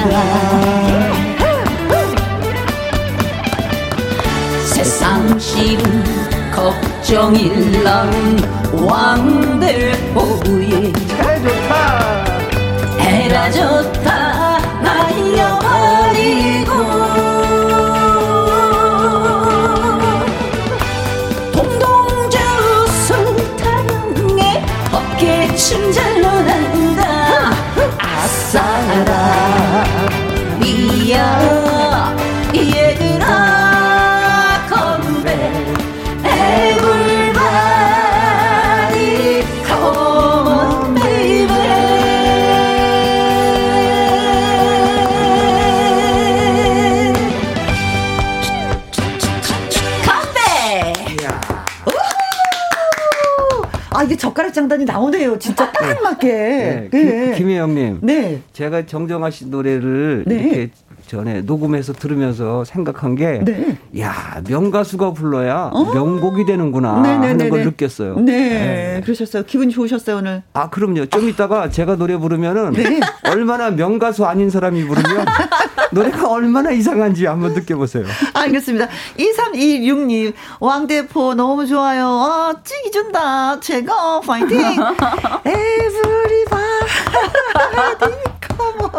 세상실은 4.66 6.04
걱정일랑 6.54 8.12
왕대포에 8.74 10.58
해 11.20 11.42
좋다 11.42 12.26
해라 13.00 13.50
좋다 13.52 14.27
장단이 54.58 54.86
나오네요. 54.86 55.38
진짜 55.38 55.72
딱 55.72 55.86
네. 55.86 56.02
맞게. 56.02 56.28
네. 56.28 56.90
네. 56.92 57.36
김혜영님. 57.38 58.00
네. 58.02 58.42
제가 58.54 58.88
정정아 58.88 59.30
씨 59.30 59.46
노래를 59.46 60.24
네. 60.26 60.36
이렇게 60.36 60.70
전에 61.08 61.42
녹음해서 61.42 61.94
들으면서 61.94 62.64
생각한 62.66 63.16
게, 63.16 63.40
네. 63.44 63.78
야 64.00 64.42
명가수가 64.48 65.14
불러야 65.14 65.70
어? 65.74 65.94
명곡이 65.94 66.46
되는구나 66.46 67.02
네네네네. 67.02 67.28
하는 67.28 67.50
걸 67.50 67.64
느꼈어요. 67.64 68.20
네. 68.20 68.98
네. 68.98 69.02
그러셨어요. 69.04 69.44
기분 69.46 69.70
좋으셨어요 69.70 70.18
오늘? 70.18 70.44
아 70.54 70.70
그럼요. 70.70 71.06
좀 71.08 71.30
이따가 71.30 71.70
제가 71.70 71.96
노래 71.96 72.18
부르면은 72.18 72.74
네. 72.74 73.00
얼마나 73.30 73.70
명가수 73.72 74.26
아닌 74.26 74.50
사람이 74.50 74.86
부르면 74.86 75.26
노래가 75.94 76.30
얼마나 76.30 76.72
이상한지 76.72 77.26
한번 77.26 77.54
느껴보세요. 77.54 78.06
알겠습니다. 78.34 78.88
2326님 79.18 80.34
왕대포 80.60 81.36
너무 81.36 81.66
좋아요. 81.66 82.06
아 82.06 82.54
직이 82.64 82.92
준다. 82.92 83.60
제가 83.60 84.22
파이팅. 84.22 84.60
Everybody 85.46 86.58
come 88.58 88.77
on. 88.77 88.92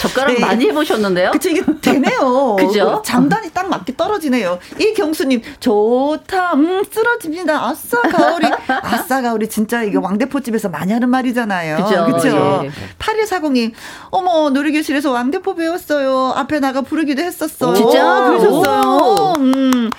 젓가락 0.00 0.34
네. 0.34 0.40
많이 0.40 0.66
해보셨는데요? 0.66 1.30
그쵸, 1.32 1.48
이게 1.50 1.62
되네요. 1.80 2.56
그죠? 2.60 3.02
장단이 3.04 3.50
딱 3.50 3.68
맞게 3.68 3.96
떨어지네요. 3.96 4.58
이경수님, 4.78 5.42
좋다, 5.60 6.54
음, 6.54 6.82
쓰러집니다. 6.90 7.66
아싸, 7.66 8.00
가오리. 8.02 8.46
아싸, 8.82 9.22
가오리. 9.22 9.48
진짜 9.48 9.82
이게 9.82 9.98
왕대포집에서 9.98 10.68
많이 10.68 10.92
하는 10.92 11.08
말이잖아요. 11.08 11.84
그죠? 11.84 12.06
그쵸? 12.06 12.62
예. 12.64 12.70
8140님, 12.98 13.72
어머, 14.10 14.50
놀이교실에서 14.50 15.10
왕대포 15.10 15.54
배웠어요. 15.54 16.32
앞에 16.36 16.60
나가 16.60 16.82
부르기도 16.82 17.22
했었어요. 17.22 17.74
진짜? 17.74 18.24
그러셨어요. 18.24 19.34
음. 19.38 19.90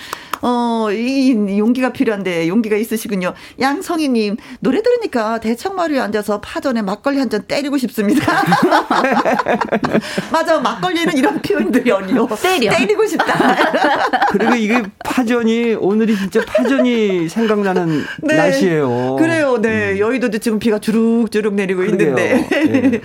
어, 0.42 0.88
이 0.92 1.32
용기가 1.60 1.92
필요한데 1.94 2.48
용기가 2.48 2.76
있으시군요. 2.76 3.34
양성희님 3.60 4.38
노래 4.62 4.82
들으니까 4.82 5.40
대청마루에 5.40 6.00
앉아서 6.00 6.42
파전에 6.42 6.82
막걸리 6.82 7.20
한 7.20 7.26
잔 7.26 7.42
때리고 7.48 7.78
싶습니다. 7.80 8.44
맞아, 10.32 10.60
막걸리는 10.60 11.18
이런 11.18 11.42
표현들이 11.42 11.90
어려. 11.92 12.28
때려. 12.42 12.72
때리고 12.72 13.06
싶다. 13.08 13.56
그리고 14.32 14.54
이게 14.56 14.84
파전이 15.04 15.74
오늘이 15.76 16.16
진짜 16.18 16.42
파전이 16.46 17.30
생각나는 17.30 18.04
네. 18.22 18.36
날씨예요. 18.36 19.16
그래요, 19.18 19.60
네. 19.62 19.94
음. 19.94 19.98
여의도도 20.00 20.38
지금 20.40 20.60
비가 20.60 20.80
주룩주룩 20.80 21.54
내리고 21.56 21.82
그러게요. 21.82 22.10
있는데. 22.10 22.48
네. 22.70 23.02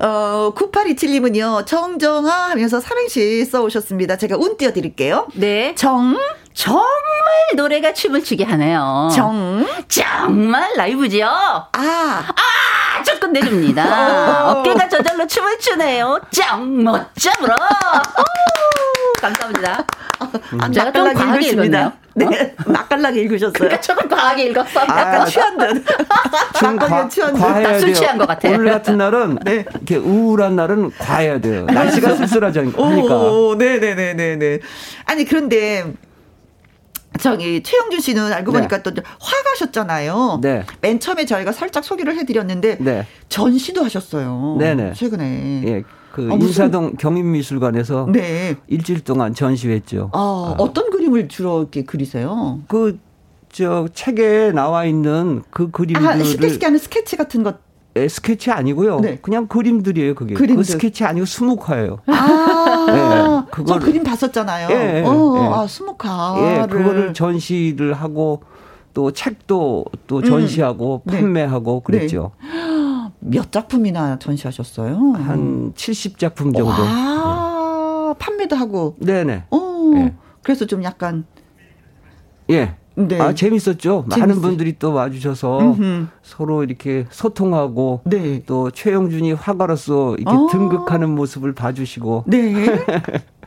어, 0.04 0.52
9827님은요, 0.56 1.66
정정아 1.66 2.50
하면서 2.50 2.80
삼행시 2.80 3.44
써오셨습니다. 3.44 4.16
제가 4.16 4.36
운 4.36 4.56
띄워드릴게요. 4.56 5.28
네. 5.34 5.74
정, 5.76 6.16
정말 6.54 6.84
노래가 7.56 7.92
춤을 7.92 8.22
추게 8.24 8.44
하네요. 8.44 9.08
정 9.14 9.66
정말 9.88 10.70
라이브지요. 10.76 11.26
아, 11.26 11.70
아, 11.72 13.02
조 13.02 13.18
끝내줍니다. 13.18 14.50
어깨가 14.50 14.88
저절로 14.88 15.26
춤을 15.26 15.58
추네요. 15.58 16.20
짱 16.30 16.82
멋져브러. 16.84 17.56
감사합니다. 19.20 19.84
음. 20.52 20.72
제가 20.72 20.92
좀 20.92 21.14
과하게 21.14 21.48
읽었네요. 21.50 21.92
네, 22.14 22.26
어? 22.26 22.70
맛깔나게 22.70 23.20
읽으셨어요. 23.22 23.52
그러니까 23.54 23.80
조금 23.80 24.08
과하게 24.08 24.44
읽었어. 24.46 24.80
아, 24.80 25.00
약간 25.00 25.26
취한 25.26 25.56
듯. 25.56 25.84
막걸리 26.62 27.08
취한 27.08 27.34
듯. 27.34 27.80
술 27.80 27.94
취한 27.94 28.18
것 28.18 28.26
같아. 28.28 28.48
오늘 28.50 28.70
같은 28.70 28.98
날은 28.98 29.38
네. 29.44 29.64
이렇게 29.70 29.96
우울한 29.96 30.56
날은 30.56 30.90
과해야 30.98 31.40
돼요. 31.40 31.64
날씨가 31.66 32.16
씁쓸하니까. 32.26 32.82
오, 32.82 33.54
네네네네네. 33.54 34.14
네, 34.14 34.36
네, 34.36 34.36
네. 34.36 34.58
아니 35.06 35.24
그런데 35.24 35.94
저기 37.20 37.62
최영준 37.62 38.00
씨는 38.00 38.32
알고 38.32 38.52
네. 38.52 38.58
보니까 38.58 38.82
또 38.82 38.90
화가셨잖아요. 39.20 40.38
네. 40.42 40.64
맨 40.80 41.00
처음에 41.00 41.24
저희가 41.26 41.52
살짝 41.52 41.84
소개를 41.84 42.16
해드렸는데 42.18 42.78
네. 42.80 43.06
전시도 43.28 43.84
하셨어요. 43.84 44.56
네네. 44.58 44.94
최근에. 44.94 45.62
예. 45.66 45.82
그 46.12 46.28
아, 46.30 46.34
인사동 46.34 46.96
경인미술관에서 46.96 48.08
네. 48.12 48.56
일주일 48.66 49.00
동안 49.00 49.34
전시했죠. 49.34 50.10
아, 50.12 50.18
아. 50.18 50.54
어떤 50.58 50.90
그림을 50.90 51.28
주로 51.28 51.60
이렇게 51.62 51.84
그리세요? 51.84 52.60
그 52.68 52.98
저 53.52 53.86
책에 53.92 54.50
나와 54.50 54.86
있는 54.86 55.42
그 55.50 55.70
그림들을 55.70 56.08
아, 56.08 56.22
쉽게 56.24 56.48
쉽게 56.48 56.66
하는 56.66 56.78
스케치 56.78 57.16
같은 57.16 57.42
것 57.42 57.56
에, 57.56 57.58
스케치 58.08 58.50
아니고요. 58.50 59.00
네. 59.00 59.18
그냥 59.20 59.46
그림들이에요, 59.46 60.14
그게. 60.14 60.34
그림들. 60.34 60.56
그 60.56 60.64
스케치 60.64 61.04
아니고 61.04 61.26
수묵화예요. 61.26 61.98
아, 62.06 62.86
네, 63.44 63.50
그걸 63.50 63.80
그림 63.80 64.02
봤었잖아요. 64.02 64.68
예, 64.70 65.02
어, 65.04 65.34
예. 65.36 65.40
아, 65.54 65.66
수묵화. 65.66 66.34
예, 66.38 66.66
그거를 66.66 67.12
전시를 67.12 67.92
하고 67.92 68.42
또 68.94 69.10
책도 69.10 69.84
또 70.06 70.16
음. 70.18 70.24
전시하고 70.24 71.02
음. 71.06 71.10
판매하고 71.10 71.82
네. 71.86 71.98
그랬죠. 71.98 72.32
네. 72.42 73.10
몇 73.20 73.52
작품이나 73.52 74.18
전시하셨어요? 74.18 74.96
한 75.12 75.72
70작품 75.74 76.56
정도. 76.56 76.66
와, 76.66 78.14
네. 78.14 78.18
판매도 78.18 78.56
하고. 78.56 78.96
네네. 78.98 79.44
어, 79.50 79.90
네. 79.94 80.14
그래서 80.42 80.66
좀 80.66 80.82
약간 80.82 81.24
예. 82.50 82.74
네. 82.94 83.20
아 83.20 83.34
재밌었죠. 83.34 84.06
재밌어. 84.10 84.18
많은 84.18 84.40
분들이 84.40 84.78
또 84.78 84.92
와주셔서 84.92 85.60
음흠. 85.60 86.06
서로 86.22 86.62
이렇게 86.64 87.06
소통하고 87.10 88.02
네. 88.04 88.42
또 88.46 88.70
최영준이 88.70 89.32
화가로서 89.32 90.16
이렇게 90.16 90.36
어. 90.36 90.48
등극하는 90.50 91.10
모습을 91.10 91.52
봐주시고. 91.54 92.24
네. 92.26 92.84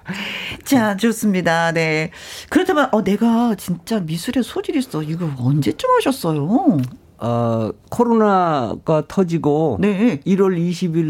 자, 0.64 0.96
좋습니다. 0.98 1.72
네. 1.72 2.12
그렇다면, 2.52 2.90
어, 2.92 3.04
내가 3.04 3.56
진짜 3.56 4.00
미술에 4.00 4.44
소질 4.44 4.76
있어. 4.76 5.02
이거 5.02 5.28
언제쯤 5.38 5.90
하셨어요? 5.98 6.78
어, 7.18 7.70
코로나가 7.90 9.04
터지고. 9.08 9.78
네. 9.82 10.20
1월 10.28 10.58
20일 10.60 11.06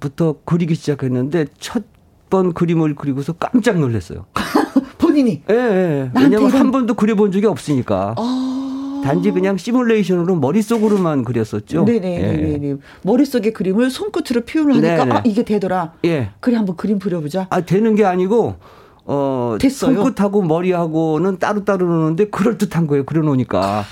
날부터 0.00 0.36
그리기 0.46 0.74
시작했는데, 0.74 1.46
첫 1.58 1.82
번 2.32 2.54
그림을 2.54 2.94
그리고서 2.94 3.34
깜짝 3.34 3.78
놀랐어요. 3.78 4.24
본인이. 4.98 5.42
예, 5.50 5.54
예. 5.54 6.10
왜냐면 6.14 6.50
한 6.50 6.70
번도 6.70 6.94
그려본 6.94 7.32
적이 7.32 7.46
없으니까. 7.46 8.14
아. 8.16 9.02
단지 9.02 9.32
그냥 9.32 9.56
시뮬레이션으로 9.56 10.36
머릿속으로만 10.36 11.24
그렸었죠. 11.24 11.84
네네네. 11.84 12.62
예. 12.62 12.76
머릿속의 13.02 13.52
그림을 13.52 13.90
손끝으로 13.90 14.44
표현을 14.44 14.74
하니까 14.76 15.04
네네. 15.04 15.16
아, 15.16 15.22
이게 15.26 15.42
되더라. 15.42 15.94
예. 16.04 16.30
그래 16.40 16.56
한번 16.56 16.76
그림 16.76 16.98
그려보자. 16.98 17.48
아 17.50 17.60
되는 17.62 17.94
게 17.96 18.04
아니고 18.04 18.54
어 19.04 19.56
됐어요? 19.60 19.96
손끝하고 19.96 20.42
머리하고는 20.42 21.38
따로따로 21.38 21.86
노는데 21.86 22.28
그럴듯한 22.30 22.86
거예요. 22.86 23.04
그려놓으니까. 23.04 23.84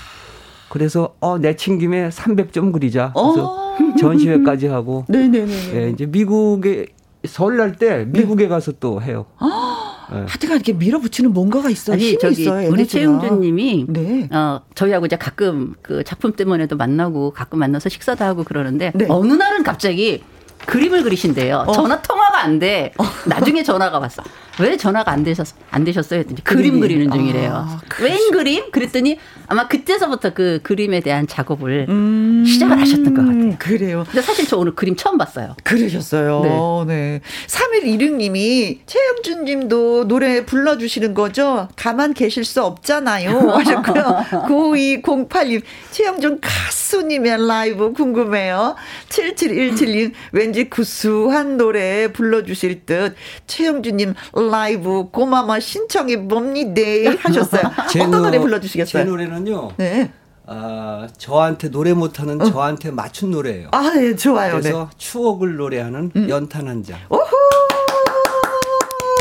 그래서 0.69 1.15
어 1.19 1.37
내친 1.37 1.77
김에 1.77 2.07
300점 2.07 2.71
그리자. 2.71 3.11
그래서 3.13 3.53
어. 3.53 3.95
전시회까지 3.99 4.67
하고. 4.67 5.03
네네네. 5.09 5.51
예, 5.75 5.89
이제 5.89 6.05
미국에 6.05 6.87
설날 7.25 7.75
때 7.75 8.05
미국에 8.07 8.43
네. 8.43 8.49
가서 8.49 8.71
또 8.79 9.01
해요. 9.01 9.25
아. 9.37 9.90
네. 10.11 10.17
하여튼 10.27 10.49
이렇게 10.51 10.73
밀어붙이는 10.73 11.31
뭔가가 11.33 11.69
있어요. 11.69 11.95
아니, 11.95 12.17
저기 12.19 12.41
있어요, 12.43 12.69
우리 12.69 12.87
최용준님이 12.87 13.85
네. 13.87 14.29
어, 14.31 14.61
저희하고 14.75 15.05
이제 15.05 15.15
가끔 15.15 15.73
그 15.81 16.03
작품 16.03 16.33
때문에도 16.33 16.75
만나고 16.75 17.31
가끔 17.31 17.59
만나서 17.59 17.89
식사도 17.89 18.23
하고 18.25 18.43
그러는데 18.43 18.91
네. 18.95 19.05
어느 19.09 19.33
날은 19.33 19.63
갑자기 19.63 20.23
그림을 20.65 21.03
그리신대요. 21.03 21.65
어. 21.67 21.71
전화 21.71 22.01
통화가 22.01 22.30
안 22.41 22.59
돼. 22.59 22.93
어. 22.97 23.03
나중에 23.25 23.63
전화가 23.63 23.99
왔어. 23.99 24.23
왜 24.59 24.77
전화가 24.77 25.11
안 25.11 25.23
되셨 25.23 25.47
안 25.71 25.83
되셨어요? 25.83 26.19
했더니 26.19 26.43
그림 26.43 26.79
그리는 26.79 27.09
중이래요. 27.09 27.51
아, 27.53 27.81
웬 28.01 28.31
그림? 28.31 28.69
그랬더니 28.71 29.17
아마 29.47 29.67
그때서부터 29.67 30.33
그 30.33 30.59
그림에 30.63 30.99
대한 30.99 31.27
작업을 31.27 31.87
음, 31.89 32.43
시작을 32.45 32.79
하셨던 32.79 33.13
것 33.13 33.25
같아요. 33.25 33.55
그래요. 33.59 34.03
근데 34.05 34.21
사실 34.21 34.47
저 34.47 34.57
오늘 34.57 34.75
그림 34.75 34.95
처음 34.95 35.17
봤어요. 35.17 35.55
그러셨어요. 35.63 36.85
네. 36.87 36.93
네. 36.93 37.21
3116님이 37.47 38.79
최영준 38.85 39.45
님도 39.45 40.07
노래 40.07 40.45
불러주시는 40.45 41.13
거죠? 41.13 41.67
가만 41.75 42.13
계실 42.13 42.43
수 42.45 42.63
없잖아요. 42.63 43.31
하셨고요. 43.51 44.25
9208님, 44.47 45.61
최영준 45.91 46.39
가수님의 46.41 47.47
라이브 47.47 47.93
궁금해요. 47.93 48.75
7717님, 49.09 50.13
왠지 50.31 50.69
구수한 50.69 51.57
노래 51.57 52.11
불러 52.11 52.30
주실 52.43 52.85
듯. 52.85 53.15
최영준님 53.47 54.13
라이브 54.51 55.09
고마마 55.11 55.59
신청해 55.59 56.27
봅니다 56.27 56.81
하셨어요. 57.19 57.61
어떤 58.07 58.11
노래 58.23 58.39
불러주시겠어요? 58.39 59.03
제 59.03 59.09
노래는요. 59.09 59.71
네. 59.77 60.11
아, 60.47 61.07
저한테 61.17 61.69
노래 61.69 61.93
못하는 61.93 62.41
어. 62.41 62.45
저한테 62.45 62.91
맞춘 62.91 63.31
노래예요. 63.31 63.69
아, 63.71 63.91
예, 63.97 64.15
좋아요. 64.15 64.59
그래서 64.59 64.89
네. 64.91 64.97
추억을 64.97 65.55
노래하는 65.55 66.11
음. 66.15 66.29
연탄 66.29 66.67
한 66.67 66.83
장. 66.83 66.97
오호! 67.09 67.21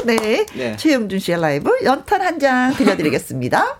네. 0.06 0.46
네. 0.54 0.76
최영준 0.76 1.18
씨의 1.18 1.40
라이브 1.40 1.70
연탄 1.84 2.22
한 2.22 2.38
장 2.40 2.72
들려드리겠습니다. 2.74 3.76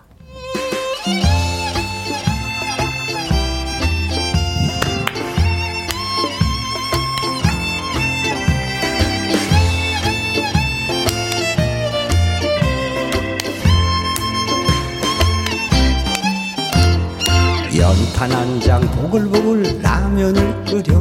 연탄 18.21 18.37
한장 18.37 18.81
보글보글 18.81 19.81
라면을 19.81 20.63
끓여 20.65 20.99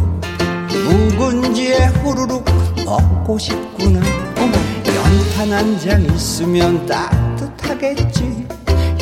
묵은지에 0.89 1.89
후루룩 2.03 2.43
먹고 2.87 3.39
싶구나. 3.39 4.01
연탄 4.87 5.53
한 5.53 5.79
장 5.81 6.01
있으면 6.03 6.87
따뜻하겠지. 6.87 8.47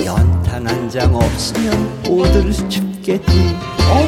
연탄 0.05 0.67
한 0.67 0.91
장 0.91 1.15
없으면 1.15 2.03
오들 2.09 2.53
춥겠지. 2.53 3.57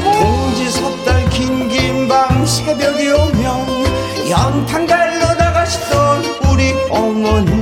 동지 0.03 0.71
섣달 0.71 1.29
긴 1.31 1.69
긴 1.69 2.09
밤 2.09 2.45
새벽이 2.45 3.13
오면 3.13 4.29
연탄 4.29 4.89
갈러 4.89 5.35
나가시던 5.35 6.25
우리 6.51 6.73
어머니 6.91 7.53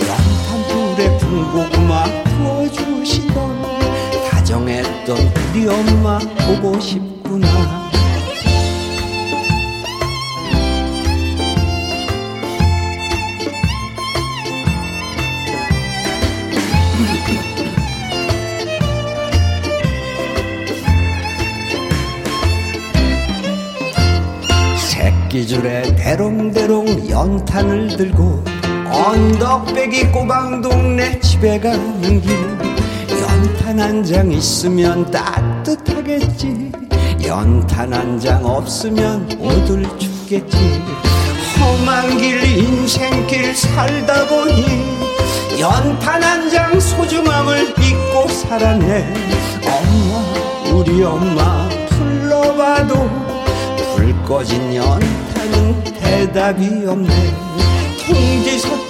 연탄 0.00 0.96
불에 0.96 1.08
군고구마 1.18 2.04
구워주시던 2.24 3.62
다정 4.28 4.68
했던 5.08 5.16
우리 5.54 5.66
엄마 5.66 6.18
보고 6.46 6.78
싶구나. 6.78 7.48
새끼줄에 24.76 25.94
대롱대롱 25.96 27.08
연탄을 27.08 27.96
들고 27.96 28.44
언덕배기 28.90 30.12
꼬방 30.12 30.60
동네 30.60 31.18
집에 31.20 31.58
가는 31.58 32.20
길 32.20 32.77
한 33.80 34.04
장 34.04 34.30
있으면 34.32 35.10
따뜻하겠지. 35.10 36.72
연탄 37.24 37.92
한 37.92 38.18
장 38.20 38.44
없으면 38.44 39.28
오들 39.38 39.82
죽겠지. 39.98 40.56
험한 41.60 42.16
길 42.18 42.42
인생길 42.42 43.54
살다 43.54 44.26
보니 44.26 44.64
연탄 45.60 46.22
한 46.22 46.50
장 46.50 46.78
소중함을 46.80 47.74
잊고 47.78 48.28
살았네. 48.28 49.14
엄마 49.66 50.72
우리 50.72 51.02
엄마 51.02 51.68
불러봐도 51.90 52.94
불 53.94 54.22
꺼진 54.24 54.74
연탄은 54.74 55.84
대답이 55.84 56.86
없네. 56.86 57.34
통지 58.06 58.58
섣달 58.60 58.87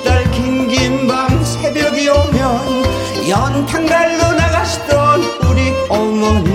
긴긴 0.68 1.06
밤 1.08 1.42
새벽이 1.42 2.08
오면 2.08 3.28
연탄 3.28 3.86
갈러 3.86 4.32
나가시던 4.34 5.22
우리 5.48 5.72
어머니 5.88 6.50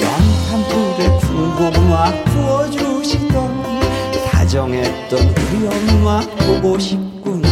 연탄 0.00 0.64
불에 0.68 1.06
군고구마 1.20 2.10
구워주시던 2.24 3.80
다정했던 4.32 5.20
우리 5.20 5.68
엄마 5.68 6.20
보고 6.46 6.76
싶구나. 6.80 7.48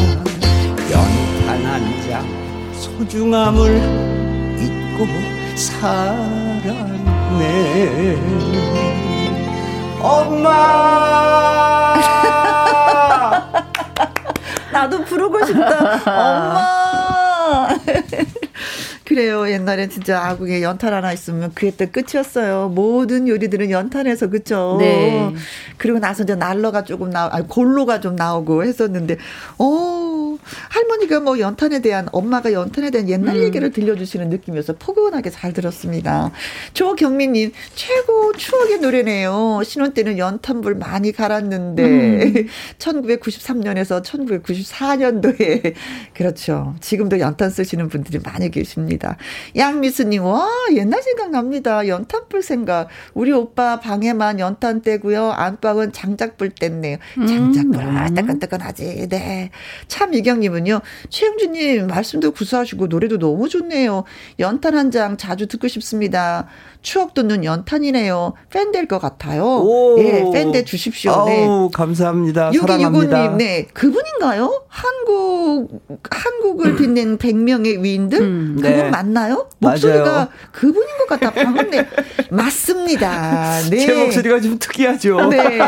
연탄 0.90 1.64
한 1.64 1.76
장 2.08 2.26
소중함을 2.74 3.76
잊고 4.58 5.06
살았네. 5.54 6.66
엄마 10.02 11.94
나도 14.76 15.04
부르고 15.04 15.44
싶다 15.46 16.00
엄마 16.06 17.68
그래요. 19.04 19.48
옛날엔 19.48 19.88
진짜 19.88 20.20
아궁에 20.26 20.62
연탄 20.62 20.92
하나 20.92 21.12
있으면 21.12 21.52
그게 21.54 21.70
또 21.76 21.86
끝이었어요. 21.90 22.72
모든 22.74 23.28
요리들은 23.28 23.70
연탄에서 23.70 24.28
그쵸. 24.28 24.76
네. 24.80 25.32
그리고 25.78 26.00
나서 26.00 26.24
이제 26.24 26.34
난로가 26.34 26.82
조금 26.84 27.10
나, 27.10 27.28
아니 27.32 27.46
골로가 27.46 28.00
좀 28.00 28.16
나오고 28.16 28.64
했었는데, 28.64 29.16
어 29.58 30.05
할머니가 30.70 31.20
뭐 31.20 31.38
연탄에 31.38 31.80
대한 31.80 32.08
엄마가 32.12 32.52
연탄에 32.52 32.90
대한 32.90 33.08
옛날 33.08 33.36
음. 33.36 33.42
얘기를 33.42 33.70
들려주시는 33.70 34.28
느낌이어서 34.28 34.74
포근하게 34.78 35.30
잘 35.30 35.52
들었습니다. 35.52 36.30
조경민님 36.74 37.52
최고 37.74 38.32
추억의 38.32 38.78
노래네요. 38.80 39.62
신혼 39.64 39.92
때는 39.94 40.18
연탄불 40.18 40.76
많이 40.76 41.12
갈았는데 41.12 41.82
음. 41.84 42.46
1993년에서 42.78 44.02
1994년도에 44.02 45.74
그렇죠. 46.14 46.74
지금도 46.80 47.18
연탄 47.20 47.50
쓰시는 47.50 47.88
분들이 47.88 48.18
많이 48.18 48.50
계십니다. 48.50 49.16
양미수님 49.56 50.24
와 50.24 50.48
옛날 50.74 51.02
생각납니다. 51.02 51.88
연탄불 51.88 52.42
생각. 52.42 52.88
우리 53.14 53.32
오빠 53.32 53.80
방에만 53.80 54.40
연탄 54.40 54.82
떼고요. 54.82 55.32
안방은 55.32 55.92
장작불 55.92 56.50
뗐네요. 56.50 56.98
장작불 57.26 57.80
음. 57.80 58.14
따끈따끈하지. 58.14 59.08
네. 59.08 59.50
참 59.88 60.14
이경 60.14 60.35
님은요. 60.40 60.80
최영주님 61.10 61.86
말씀도 61.86 62.32
구수하시고 62.32 62.86
노래도 62.86 63.18
너무 63.18 63.48
좋네요. 63.48 64.04
연탄 64.38 64.74
한 64.76 64.86
장 64.90 65.16
자주 65.16 65.46
듣고 65.48 65.66
싶습니다. 65.68 66.46
추억 66.86 67.14
돋는 67.14 67.44
연탄이네요. 67.44 68.34
팬 68.50 68.70
될 68.70 68.86
것 68.86 69.00
같아요. 69.00 69.42
오. 69.44 69.96
예, 69.98 70.22
팬 70.32 70.52
돼 70.52 70.62
주십시오. 70.64 71.24
네. 71.26 71.44
아우, 71.44 71.68
감사합니다. 71.70 72.52
사랑합니다. 72.52 73.22
님 73.22 73.38
네. 73.38 73.66
그분인가요? 73.72 74.62
한국, 74.68 75.82
한국을 76.08 76.76
빛낸 76.76 77.18
100명의 77.18 77.82
위인들? 77.82 78.20
음, 78.20 78.56
그분 78.62 78.70
네. 78.76 78.90
맞나요? 78.90 79.48
목소리가 79.58 80.04
맞아요. 80.04 80.28
그분인 80.52 80.86
것 81.08 81.18
같아. 81.18 81.32
방금 81.32 81.70
네. 81.70 81.84
맞습니다. 82.30 83.60
네. 83.70 83.78
제 83.78 83.94
목소리가 84.04 84.40
좀 84.40 84.58
특이하죠. 84.60 85.28
네. 85.30 85.58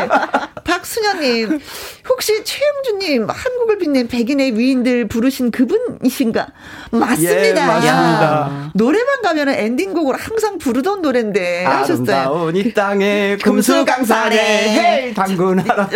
박순현님, 0.63 1.59
혹시 2.07 2.43
최영주님, 2.43 3.27
한국을 3.27 3.79
빛낸 3.79 4.07
백인의 4.07 4.57
위인들 4.57 5.07
부르신 5.07 5.49
그분이신가? 5.51 6.47
맞습니다. 6.91 7.47
예, 7.47 7.53
맞습니다. 7.53 8.71
노래방 8.75 9.21
가면 9.23 9.49
엔딩곡으로 9.49 10.15
항상 10.17 10.59
부르던 10.59 11.01
노래 11.01 11.08
인데 11.15 11.63
하셨어요. 11.63 12.51
이 12.53 12.73
땅에 12.73 13.37
금수강산에 13.43 15.13
당근하라. 15.13 15.89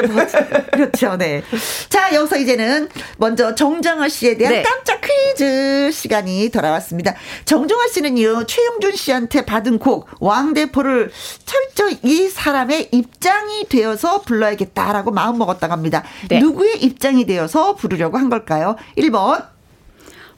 그렇죠, 0.72 1.18
네. 1.18 1.44
자, 1.90 2.14
여기서 2.14 2.38
이제는 2.38 2.90
먼저 3.18 3.56
정정화 3.56 4.10
씨에 4.10 4.38
대한 4.38 4.54
네. 4.56 4.64
깜짝 4.64 5.02
퀴즈 5.02 5.92
시간이 5.92 6.50
돌아왔습니다. 6.50 7.14
정정화 7.46 7.88
씨는요, 7.88 8.46
최영준 8.46 8.96
씨한테 8.96 9.46
받은 9.46 9.80
곡 9.80 10.08
왕대포를 10.20 11.12
철저히 11.46 12.00
이 12.04 12.28
사람의 12.28 12.90
입장이 12.92 13.68
되어서 13.70 14.22
불러야겠다라고 14.22 15.12
마음먹었다고 15.12 15.72
합니다. 15.72 16.04
네. 16.30 16.40
누구의 16.40 16.84
입장이 16.84 17.26
되어서 17.26 17.76
부르려고 17.76 18.18
한 18.18 18.30
걸까요? 18.30 18.76
1번 18.98 19.53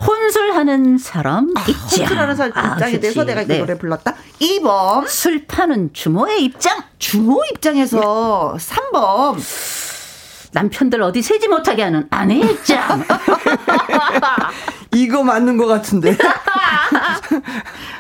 혼술하는 0.06 0.98
사람 0.98 1.52
아, 1.56 1.62
입장. 1.68 2.02
혼술하는 2.02 2.36
사람 2.36 2.52
아, 2.56 2.74
입장이 2.88 3.20
아, 3.20 3.24
내가 3.24 3.42
이 3.42 3.48
네. 3.48 3.60
노래 3.60 3.78
불렀다. 3.78 4.16
2번. 4.40 5.08
술 5.08 5.46
파는 5.46 5.92
주모의 5.94 6.44
입장. 6.44 6.84
주모 7.00 7.44
입장에서 7.52 8.56
네. 8.58 8.76
3번. 8.76 9.38
남편들 10.52 11.02
어디 11.02 11.22
세지 11.22 11.48
못하게 11.48 11.84
하는 11.84 12.08
아내 12.10 12.36
입장. 12.36 13.04
이거 14.94 15.24
맞는 15.24 15.58
것 15.58 15.66
같은데. 15.68 16.18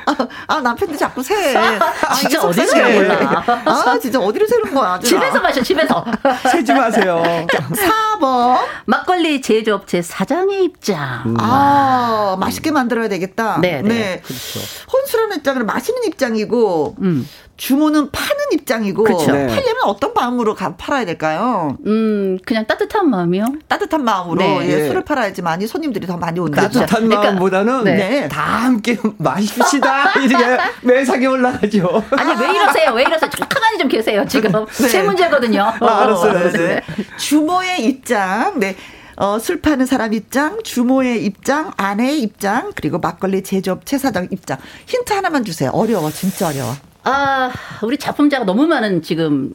아, 0.05 0.27
아, 0.47 0.61
남편들 0.61 0.97
자꾸 0.97 1.21
세. 1.23 1.55
아, 1.57 2.13
진짜 2.19 2.41
어디로 2.41 2.67
세는 2.67 2.95
몰라. 2.95 3.43
아, 3.65 3.99
진짜 3.99 4.19
어디로 4.19 4.47
세는 4.47 4.73
거야. 4.73 4.99
집에서 4.99 5.39
마셔, 5.39 5.61
집에서. 5.61 6.05
세지 6.51 6.73
마세요. 6.73 7.23
4번. 7.47 8.59
막걸리 8.85 9.41
제조업체 9.41 10.01
사장의 10.01 10.63
입장. 10.63 11.23
음. 11.25 11.35
아, 11.39 12.35
맛있게 12.39 12.71
만들어야 12.71 13.07
되겠다. 13.09 13.59
네, 13.61 13.81
네. 13.81 13.89
네. 13.89 14.21
그렇죠. 14.23 14.59
혼술하는 14.91 15.37
입장은 15.37 15.65
마시는 15.65 16.03
입장이고, 16.05 16.95
음. 17.01 17.27
주모는 17.57 18.11
파는 18.11 18.35
입장이고 18.53 19.03
그렇죠. 19.03 19.31
네. 19.31 19.47
팔려면 19.47 19.83
어떤 19.85 20.13
마음으로 20.13 20.55
가, 20.55 20.75
팔아야 20.75 21.05
될까요? 21.05 21.77
음 21.85 22.37
그냥 22.45 22.65
따뜻한 22.65 23.09
마음이요. 23.09 23.45
따뜻한 23.67 24.03
마음으로 24.03 24.35
네. 24.35 24.69
예, 24.69 24.75
네. 24.75 24.87
술을 24.87 25.05
팔아야지만이 25.05 25.65
손님들이 25.67 26.05
더 26.05 26.17
많이 26.17 26.39
온다. 26.39 26.63
따뜻한 26.63 27.07
그러니까, 27.07 27.21
마음보다는 27.23 27.83
네. 27.85 28.27
다 28.27 28.41
함께 28.41 28.97
마십시다 29.17 29.94
이렇게 30.23 30.57
매상에 30.81 31.25
올라가죠. 31.25 32.03
아니 32.11 32.41
왜 32.41 32.55
이러세요? 32.55 32.91
왜 32.93 33.03
이러세요? 33.03 33.29
가만히 33.49 33.77
좀 33.77 33.87
계세요 33.87 34.25
지금 34.27 34.51
네. 34.65 34.87
제 34.89 35.03
문제거든요. 35.03 35.61
아, 35.79 36.01
알았어요. 36.03 36.51
네. 36.51 36.81
주모의 37.17 37.85
입장, 37.85 38.59
네. 38.59 38.75
어, 39.17 39.39
술 39.39 39.61
파는 39.61 39.85
사람 39.85 40.13
입장, 40.13 40.61
주모의 40.63 41.23
입장, 41.23 41.71
아내의 41.77 42.21
입장, 42.21 42.71
그리고 42.75 42.99
막걸리 42.99 43.43
제조업 43.43 43.85
최사장 43.85 44.27
입장. 44.31 44.57
힌트 44.87 45.13
하나만 45.13 45.45
주세요. 45.45 45.69
어려워, 45.73 46.11
진짜 46.11 46.47
어려워. 46.47 46.73
아, 47.03 47.51
우리 47.81 47.97
작품자가 47.97 48.45
너무 48.45 48.67
많은 48.67 49.01
지금 49.03 49.51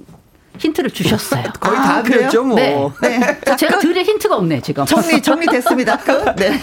힌트를 0.60 0.90
주셨어요. 0.90 1.44
거의 1.58 1.78
아, 1.78 1.82
다 1.82 2.02
그랬죠, 2.02 2.44
뭐. 2.44 2.56
네. 2.56 2.76
네. 3.02 3.56
제가 3.56 3.78
드릴 3.78 4.04
힌트가 4.04 4.36
없네, 4.36 4.60
지금. 4.60 4.84
정리, 4.84 5.20
정리됐습니다. 5.20 5.96
그, 5.98 6.12
네. 6.36 6.60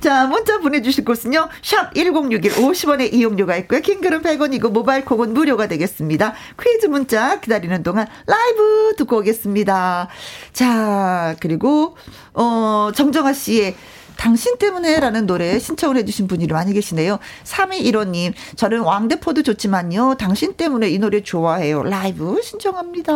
자, 0.00 0.26
문자 0.26 0.58
보내주실 0.58 1.04
곳은요. 1.04 1.48
샵 1.62 1.94
1061 1.94 2.52
50원의 2.52 3.12
이용료가 3.12 3.56
있고요. 3.58 3.80
킹글은 3.80 4.22
100원이고 4.22 4.70
모바일 4.70 5.04
콕은 5.04 5.32
무료가 5.34 5.66
되겠습니다. 5.66 6.34
퀴즈 6.60 6.86
문자 6.86 7.40
기다리는 7.40 7.82
동안 7.82 8.06
라이브 8.26 8.94
듣고 8.96 9.18
오겠습니다. 9.18 10.08
자, 10.52 11.36
그리고 11.40 11.96
어 12.34 12.90
정정아 12.94 13.32
씨의 13.32 13.76
당신 14.24 14.56
때문에라는 14.56 15.26
노래 15.26 15.58
신청을 15.58 15.98
해주신 15.98 16.28
분이 16.28 16.46
많이 16.46 16.72
계시네요. 16.72 17.18
3215님, 17.44 18.32
저는 18.56 18.80
왕대포도 18.80 19.42
좋지만요. 19.42 20.14
당신 20.18 20.54
때문에 20.54 20.88
이 20.88 20.98
노래 20.98 21.22
좋아해요. 21.22 21.82
라이브 21.82 22.40
신청합니다. 22.42 23.12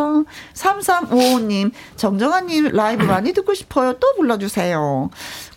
3355님, 0.53 1.71
정정아님 1.95 2.73
라이브 2.73 3.05
많이 3.05 3.33
듣고 3.33 3.55
싶어요. 3.55 3.93
또 3.93 4.13
불러주세요. 4.17 5.09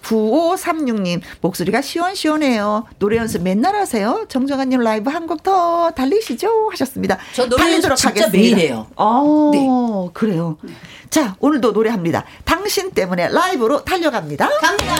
9536님, 0.02 1.20
목소리가 1.40 1.80
시원시원해요. 1.82 2.86
노래 2.98 3.16
연습 3.16 3.42
맨날 3.42 3.74
하세요. 3.76 4.24
정정아님 4.28 4.80
라이브 4.80 5.10
한 5.10 5.26
곡 5.26 5.42
더 5.42 5.90
달리시죠? 5.92 6.68
하셨습니다. 6.72 7.18
저 7.34 7.46
노래 7.48 7.72
연습 7.72 7.94
진짜 7.96 8.08
하겠습니다. 8.10 8.30
매일 8.38 8.58
해요. 8.58 8.86
아, 8.96 9.22
네. 9.52 9.66
그래요. 10.12 10.56
네. 10.62 10.72
자, 11.10 11.36
오늘도 11.40 11.72
노래합니다. 11.72 12.24
당신 12.44 12.90
때문에 12.90 13.28
라이브로 13.28 13.84
달려갑니다. 13.84 14.48
갑니다. 14.60 14.96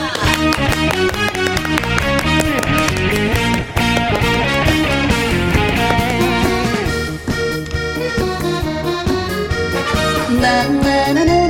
나나나나 10.41 11.41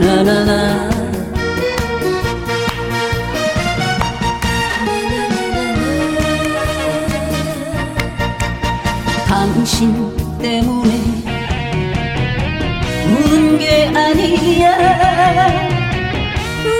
나나나나. 0.00 0.90
당신 9.26 10.16
때문에 10.38 10.90
우는 13.06 13.58
게 13.58 13.86
아니야. 13.94 14.76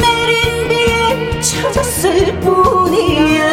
내린 0.01 0.69
비에 0.69 1.41
젖었을 1.41 2.39
뿐이야. 2.41 3.51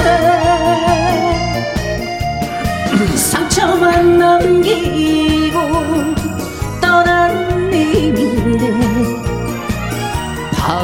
상처만 3.16 4.18
남기고 4.18 5.60
떠난 6.80 7.70
님인데 7.70 8.85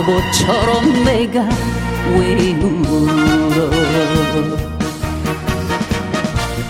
바보처럼 0.02 1.04
내가 1.04 1.48
왜 2.16 2.54
울어 2.54 3.70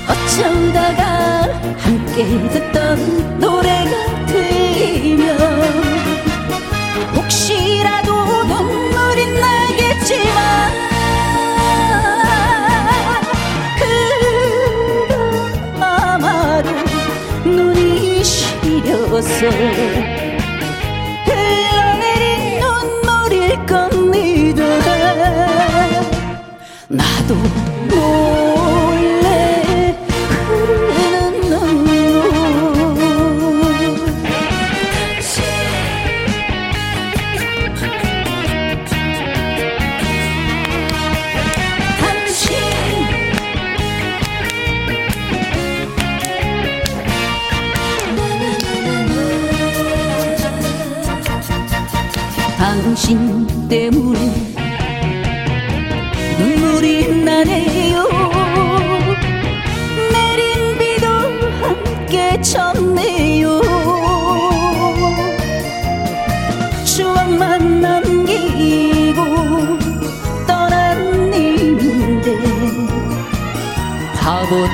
어쩌다가 0.09 1.01
함께 1.77 2.25
듣던 2.49 3.39
노래가 3.39 4.25
들리면 4.25 5.37
혹시라도 7.15 8.43
눈물이 8.43 9.39
나겠지만 9.39 10.71
그건 15.07 15.81
아마도 15.81 16.69
눈이 17.45 18.23
시려서 18.23 20.20
todo 27.31 27.61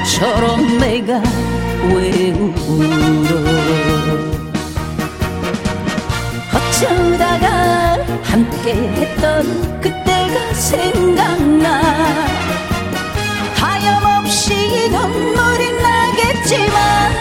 바보처럼 0.07 0.77
내가 0.79 1.21
왜 1.93 2.31
울어 2.31 3.27
어쩌다가 6.55 7.97
함께 8.23 8.73
했던 8.73 9.81
그때가 9.81 10.53
생각나. 10.53 11.81
하염없이 13.55 14.89
눈물이 14.89 15.71
나겠지만 15.81 17.11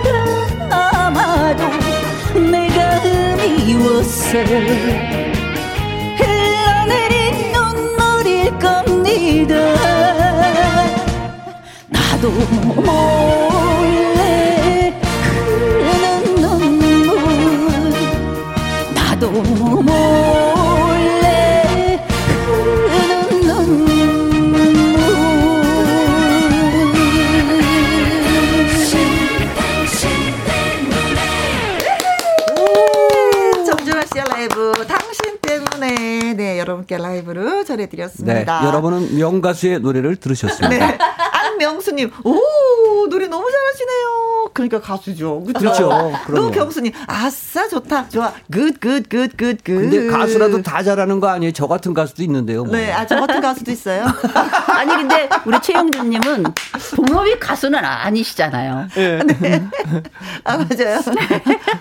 그건 0.00 0.72
아마도 0.72 1.64
내가 2.50 3.00
미웠어 3.36 5.17
나도 12.28 12.82
몰래 12.82 14.92
나도 18.94 19.30
몰래 19.82 21.26
흐르는 22.88 23.40
눈물 23.40 23.88
정준하 33.64 34.04
씨의 34.04 34.24
라이브 34.28 34.72
당신 34.86 35.38
때문에 35.40 36.34
네 36.34 36.58
여러분께 36.58 36.98
라이브로 36.98 37.64
전해드렸습니다. 37.64 38.60
네, 38.60 38.66
여러분은 38.66 39.16
명가수의 39.16 39.80
노래를 39.80 40.16
들으셨습니다. 40.16 40.86
네. 40.86 40.98
안명수님 41.68 42.10
오 42.24 43.06
노래 43.10 43.26
너무 43.26 43.46
잘하시네요. 43.50 44.50
그러니까 44.54 44.80
가수죠. 44.80 45.44
그렇죠. 45.44 46.12
그렇죠. 46.26 46.50
경수님, 46.50 46.92
아싸 47.06 47.68
좋다, 47.68 48.08
좋아, 48.08 48.32
good, 48.52 48.80
good, 48.80 49.04
good, 49.08 49.30
good, 49.36 49.58
good. 49.62 49.74
근데 49.74 50.06
가수라도 50.08 50.62
다 50.62 50.82
잘하는 50.82 51.20
거 51.20 51.28
아니에요? 51.28 51.52
저 51.52 51.66
같은 51.66 51.94
가수도 51.94 52.22
있는데요. 52.22 52.64
뭐. 52.64 52.74
네, 52.74 52.92
아, 52.92 53.06
저 53.06 53.20
같은 53.20 53.40
가수도 53.40 53.70
있어요. 53.70 54.04
아니 54.68 54.90
근데 54.96 55.28
우리 55.44 55.60
최영준님은 55.60 56.44
본업이 56.96 57.38
가수는 57.38 57.84
아니시잖아요. 57.84 58.88
네. 58.94 59.18
네. 59.40 59.68
아 60.44 60.56
맞아요. 60.56 61.00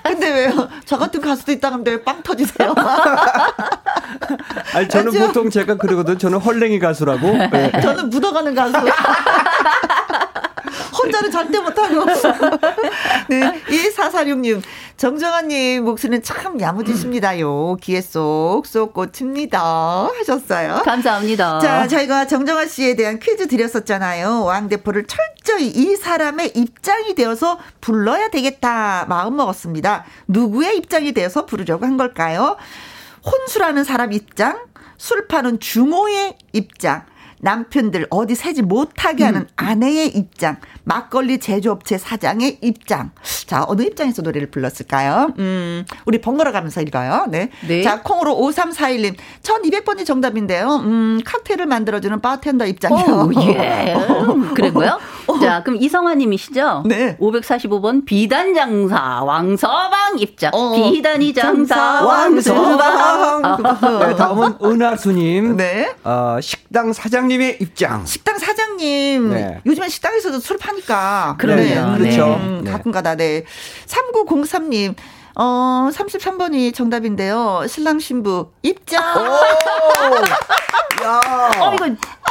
근데 0.03 0.29
왜요? 0.29 0.69
저 0.85 0.97
같은 0.97 1.21
가수도 1.21 1.51
있다 1.53 1.69
그러면 1.69 1.85
왜 1.87 1.97
빵 2.03 2.21
터지세요? 2.23 2.73
아니 4.73 4.87
저는 4.87 5.13
맞죠? 5.13 5.27
보통 5.27 5.49
제가 5.49 5.75
그러거든. 5.75 6.17
저는 6.17 6.39
헐랭이 6.39 6.79
가수라고. 6.79 7.27
네. 7.51 7.71
저는 7.81 8.09
묻어가는 8.09 8.55
가수. 8.55 8.77
혼자는 10.97 11.31
절대 11.31 11.59
못하고. 11.59 12.05
네. 13.29 13.61
2446님, 13.67 14.61
정정아님 14.97 15.83
목소리는 15.85 16.23
참 16.23 16.59
야무지십니다요. 16.59 17.77
귀에 17.81 18.01
쏙쏙 18.01 18.93
꽂힙니다. 18.93 20.09
하셨어요. 20.17 20.81
감사합니다. 20.83 21.59
자, 21.59 21.87
저희가 21.87 22.25
정정아 22.25 22.65
씨에 22.65 22.95
대한 22.95 23.19
퀴즈 23.19 23.47
드렸었잖아요. 23.47 24.43
왕대포를 24.43 25.05
철저히 25.05 25.67
이 25.67 25.95
사람의 25.95 26.53
입장이 26.55 27.13
되어서 27.15 27.59
불러야 27.79 28.29
되겠다 28.29 29.05
마음 29.07 29.35
먹었습니다. 29.37 30.03
누구의 30.27 30.77
입장이 30.77 31.11
되어서 31.13 31.45
부르려고 31.45 31.85
한 31.85 31.97
걸까요? 31.97 32.57
혼수라는 33.27 33.83
사람 33.83 34.13
입장, 34.13 34.65
술 34.97 35.27
파는 35.27 35.59
주모의 35.59 36.37
입장, 36.53 37.05
남편들 37.39 38.07
어디 38.09 38.35
새지 38.35 38.61
못하게 38.61 39.25
하는 39.25 39.41
음. 39.41 39.47
아내의 39.55 40.15
입장, 40.15 40.57
막걸리 40.87 41.39
제조업체 41.39 41.97
사장의 41.97 42.59
입장. 42.61 43.11
자, 43.45 43.65
어느 43.67 43.81
입장에서 43.81 44.21
노래를 44.21 44.49
불렀을까요? 44.49 45.33
음, 45.37 45.85
우리 46.05 46.21
번갈아 46.21 46.53
가면서 46.53 46.81
읽어요. 46.81 47.25
네. 47.27 47.49
네. 47.67 47.83
자, 47.83 48.01
콩으로 48.01 48.33
5341님. 48.37 49.15
1200번이 49.43 50.05
정답인데요. 50.05 50.77
음, 50.77 51.19
칵테일을 51.25 51.65
만들어주는 51.65 52.21
바텐더 52.21 52.65
입장이요. 52.67 53.05
오, 53.05 53.33
예. 53.41 53.95
그랬고요. 54.55 54.97
어. 55.27 55.39
자, 55.39 55.61
그럼 55.61 55.81
이성화 55.81 56.15
님이시죠? 56.15 56.83
네. 56.85 57.17
545번 57.17 58.05
비단 58.05 58.53
장사 58.55 59.23
왕서방 59.23 60.19
입장. 60.19 60.51
어. 60.53 60.71
비단이 60.71 61.33
장사 61.33 62.05
왕서방. 62.05 63.41
네, 64.07 64.15
다음은 64.15 64.53
은하수님. 64.63 65.57
네. 65.57 65.93
어, 66.05 66.37
식당 66.41 66.93
사장님의 66.93 67.57
입장. 67.59 68.05
식당 68.05 68.37
사장님. 68.37 69.29
네. 69.31 69.61
요즘엔 69.65 69.89
식당에서도 69.89 70.39
술 70.39 70.57
파 70.57 70.76
니까. 70.77 71.35
그러네요. 71.37 71.91
네. 71.93 71.97
네. 71.97 72.15
그렇죠. 72.15 72.39
음, 72.41 72.63
가끔가다, 72.63 73.15
네. 73.15 73.43
3903님. 73.85 74.95
어, 75.39 75.89
33번이 75.93 76.73
정답인데요. 76.73 77.63
신랑 77.67 77.99
신부 77.99 78.51
입장. 78.63 79.03
야. 81.03 81.21
어, 81.59 81.75
이거. 81.75 81.85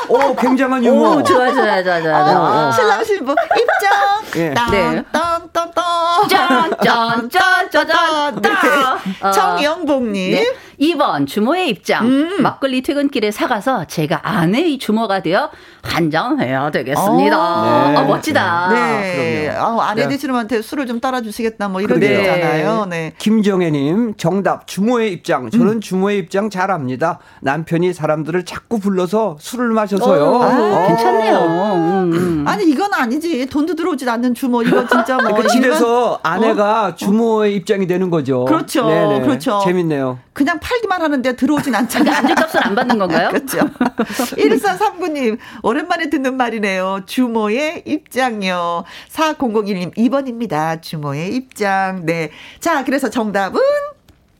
오, 0.08 0.34
굉장한 0.34 0.84
유머. 0.84 1.16
오, 1.16 1.22
좋아, 1.22 1.52
좋아, 1.52 1.82
좋아, 1.82 2.00
좋아. 2.00 2.20
어, 2.20 2.68
어. 2.68 2.72
신랑 2.72 3.04
신부 3.04 3.32
입장. 3.32 4.22
예. 4.36 4.48
네. 4.48 5.04
딴, 5.12 5.48
딴, 5.52 5.70
딴, 5.72 6.28
짠, 6.28 6.70
짠, 6.82 7.30
짠, 7.30 7.70
짠, 7.70 7.86
짠. 7.86 8.42
네. 8.42 9.30
정영복님. 9.32 10.32
네. 10.32 10.52
2번 10.80 11.26
주모의 11.26 11.68
입장. 11.70 12.06
음. 12.06 12.42
막걸리 12.42 12.82
퇴근길에 12.82 13.30
사가서 13.30 13.84
제가 13.86 14.20
아내의 14.22 14.78
주모가 14.78 15.22
되어 15.22 15.50
한 15.82 16.10
잔 16.10 16.40
해야 16.40 16.70
되겠습니다. 16.70 17.38
어, 17.38 17.90
네. 17.90 17.96
어, 17.96 18.04
멋지다. 18.04 18.68
네. 18.70 19.50
아, 19.56 19.76
아내 19.80 20.06
되시는한테 20.08 20.62
술을 20.62 20.86
좀 20.86 21.00
따라주시겠다 21.00 21.68
뭐 21.68 21.80
이런 21.80 22.02
얘기잖아요. 22.02 22.86
네. 22.86 23.12
김정혜님 23.18 24.14
정답 24.16 24.66
주모의 24.66 25.12
입장. 25.12 25.50
저는 25.50 25.66
음. 25.68 25.80
주모의 25.80 26.18
입장 26.18 26.50
잘합니다. 26.50 27.18
남편이 27.40 27.92
사람들을 27.92 28.44
자꾸 28.44 28.78
불러서 28.78 29.36
술을 29.40 29.68
마셔서요. 29.70 30.24
어, 30.24 30.42
아, 30.42 30.46
어. 30.46 30.86
괜찮네요. 30.88 31.38
음, 31.38 32.12
음. 32.12 32.44
아니 32.46 32.64
이건 32.64 32.92
아니지. 32.94 33.46
돈도 33.46 33.74
들어오지 33.74 34.08
않는 34.08 34.34
주모 34.34 34.62
이거 34.62 34.86
진짜 34.86 35.14
뭐. 35.16 35.24
그러니까 35.34 35.48
집에서 35.48 36.20
아내가 36.22 36.86
어? 36.88 36.94
주모의 36.94 37.54
입장이 37.56 37.86
되는 37.86 38.10
거죠. 38.10 38.44
그렇죠. 38.44 38.86
네네. 38.86 39.20
그렇죠. 39.22 39.60
재밌네요. 39.64 40.18
그냥 40.32 40.58
팔기만 40.66 41.00
하는데 41.00 41.36
들어오진 41.36 41.74
않잖아요. 41.74 42.16
안주값을 42.16 42.66
안 42.66 42.74
받는 42.74 42.98
건가요? 42.98 43.28
그렇죠. 43.32 43.58
1439님, 44.36 45.38
오랜만에 45.62 46.10
듣는 46.10 46.36
말이네요. 46.36 47.02
주모의 47.06 47.84
입장요. 47.86 48.84
4001님, 49.12 49.96
2번입니다. 49.96 50.82
주모의 50.82 51.34
입장. 51.36 52.04
네. 52.04 52.30
자, 52.58 52.84
그래서 52.84 53.08
정답은? 53.10 53.60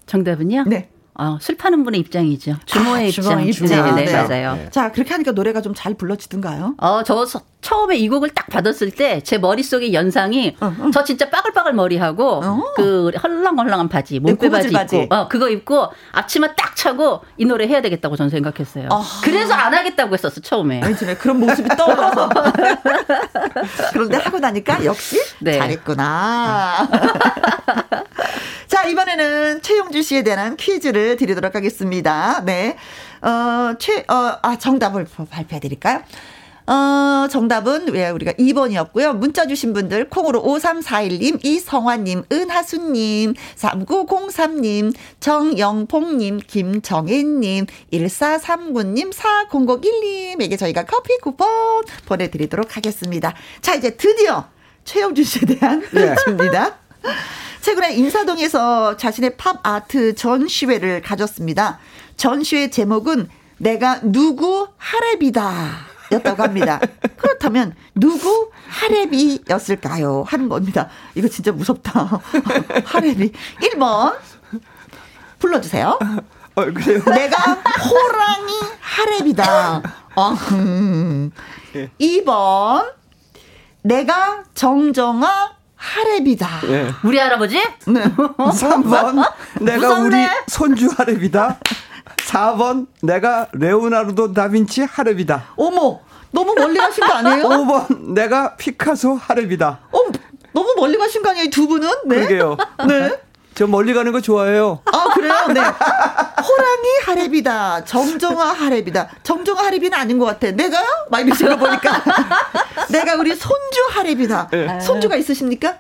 정답은요? 0.06 0.64
네. 0.66 0.88
어, 1.18 1.38
술 1.40 1.57
파는 1.57 1.83
분의 1.85 2.00
입장이죠. 2.00 2.57
주모의 2.66 3.05
아, 3.05 3.07
입장. 3.07 3.46
입장. 3.46 3.94
네, 3.94 4.05
네, 4.05 4.12
네, 4.12 4.22
맞아요. 4.22 4.55
네. 4.57 4.68
자, 4.70 4.92
그렇게 4.92 5.12
하니까 5.12 5.33
노래가 5.33 5.61
좀 5.62 5.74
잘 5.76 5.94
불러지던가요? 5.94 6.74
어, 6.79 7.02
저 7.05 7.26
처음에 7.61 7.96
이 7.96 8.09
곡을 8.09 8.31
딱 8.31 8.46
받았을 8.48 8.90
때 8.92 9.20
제 9.22 9.38
머릿속의 9.38 9.92
연상이 9.92 10.57
어, 10.61 10.66
어. 10.66 10.90
저 10.92 11.05
진짜 11.05 11.29
빠글빠글 11.31 11.72
머리하고 11.74 12.40
어. 12.44 12.62
그 12.76 13.11
헐렁헐렁한 13.22 13.88
바지, 13.88 14.20
몸빼 14.20 14.48
바지 14.48 14.68
입고 14.68 15.07
어, 15.14 15.29
그거 15.29 15.48
입고 15.48 15.88
앞치마 16.12 16.55
딱 16.55 16.74
차고 16.76 17.20
이 17.37 17.44
노래 17.44 17.66
해야 17.66 17.81
되겠다고 17.83 18.16
저는 18.16 18.31
생각했어요. 18.31 18.88
어. 18.90 19.02
그래서 19.22 19.55
안 19.55 19.74
하겠다고 19.74 20.14
했었어, 20.14 20.40
처음에. 20.40 20.81
아니, 20.83 20.94
그런 21.18 21.40
모습이 21.40 21.68
떠올라서. 21.76 22.29
그런데 23.92 24.16
하고 24.16 24.38
나니까 24.38 24.85
역시 24.85 25.20
네. 25.40 25.59
잘했구나. 25.59 26.88
자, 28.66 28.85
이번에는 28.85 29.62
최용주 29.62 30.02
씨에 30.02 30.22
대한 30.22 30.57
퀴즈를 30.57 31.05
드리도록 31.14 31.54
하겠습니다. 31.54 32.42
네. 32.44 32.76
어, 33.22 33.74
최, 33.78 34.04
어, 34.08 34.38
아, 34.42 34.58
정답을 34.58 35.06
발표해 35.30 35.60
드릴까요? 35.60 36.02
어, 36.68 37.28
정답은 37.30 37.92
왜 37.92 38.10
우리가 38.10 38.32
2번이었고요. 38.32 39.16
문자 39.16 39.46
주신 39.46 39.72
분들 39.72 40.08
콩으로 40.08 40.42
5341님, 40.42 41.44
이성화님, 41.44 42.24
은하수님, 42.32 43.34
3903님, 43.54 44.92
정영봉님, 45.20 46.40
김정혜님, 46.46 47.66
1439님, 47.92 49.12
4001님에게 49.12 50.58
저희가 50.58 50.84
커피 50.84 51.16
쿠폰 51.18 51.48
보내드리도록 52.06 52.76
하겠습니다. 52.76 53.34
자, 53.60 53.74
이제 53.74 53.96
드디어 53.96 54.48
최영준 54.84 55.24
씨에 55.24 55.46
대한 55.46 55.82
퀴즈입니다. 55.82 56.68
네. 57.02 57.10
최근에 57.66 57.96
인사동에서 57.96 58.96
자신의 58.96 59.37
팝 59.37 59.59
아트 59.66 60.14
전시회를 60.14 61.02
가졌습니다. 61.02 61.81
전시회 62.16 62.70
제목은 62.70 63.29
내가 63.59 63.98
누구 64.05 64.68
하랩이다. 64.79 65.72
였다고 66.12 66.44
합니다. 66.44 66.79
그렇다면 67.18 67.74
누구 67.96 68.52
하랩이였을까요? 68.70 70.24
하는 70.26 70.48
겁니다. 70.48 70.88
이거 71.16 71.26
진짜 71.26 71.50
무섭다. 71.50 72.20
하랩이. 72.87 73.33
1번 73.62 74.16
불러주세요. 75.40 75.98
어, 76.55 76.64
그래요? 76.66 77.02
내가 77.05 77.55
호랑이 77.83 78.52
하랩이다. 78.81 79.83
어, 80.14 80.31
음. 80.52 81.33
2번 82.00 82.92
내가 83.83 84.44
정정아 84.55 85.57
하랩이다. 85.78 86.66
네. 86.68 86.90
우리 87.04 87.18
할아버지? 87.18 87.56
네. 87.86 88.02
3번 88.38 89.32
내가 89.60 89.88
무섭네. 89.88 90.24
우리 90.24 90.28
손주 90.48 90.88
하랩이다. 90.88 91.56
4번 92.16 92.86
내가 93.02 93.48
레오나르도 93.52 94.32
다빈치 94.32 94.84
하랩이다. 94.86 95.42
어머 95.56 96.00
너무 96.30 96.54
멀리 96.54 96.78
가신 96.78 97.06
거 97.06 97.12
아니에요? 97.12 97.44
5번 97.44 98.12
내가 98.14 98.56
피카소 98.56 99.18
하랩이다. 99.18 99.62
어 99.92 99.98
너무 100.52 100.74
멀리 100.76 100.96
가신 100.96 101.22
거 101.22 101.30
아니에요 101.30 101.50
두 101.50 101.68
분은? 101.68 101.88
네. 102.06 102.16
그러게요. 102.16 102.56
네. 102.88 103.12
저 103.56 103.66
멀리 103.66 103.94
가는 103.94 104.12
거 104.12 104.20
좋아해요. 104.20 104.80
아, 104.84 105.14
그래요? 105.14 105.32
네. 105.48 105.60
호랑이 105.60 107.30
하랩이다. 107.30 107.86
정정아 107.86 108.54
하랩이다. 108.54 109.08
정정아 109.22 109.62
하랩이는 109.62 109.94
아닌 109.94 110.18
것 110.18 110.26
같아. 110.26 110.50
내가요? 110.50 110.86
막 111.10 111.20
이러시는 111.20 111.58
거 111.58 111.66
보니까. 111.66 112.04
내가 112.92 113.14
우리 113.14 113.34
손주 113.34 113.86
하랩이다. 113.94 114.50
네. 114.50 114.80
손주가 114.80 115.16
있으십니까? 115.16 115.78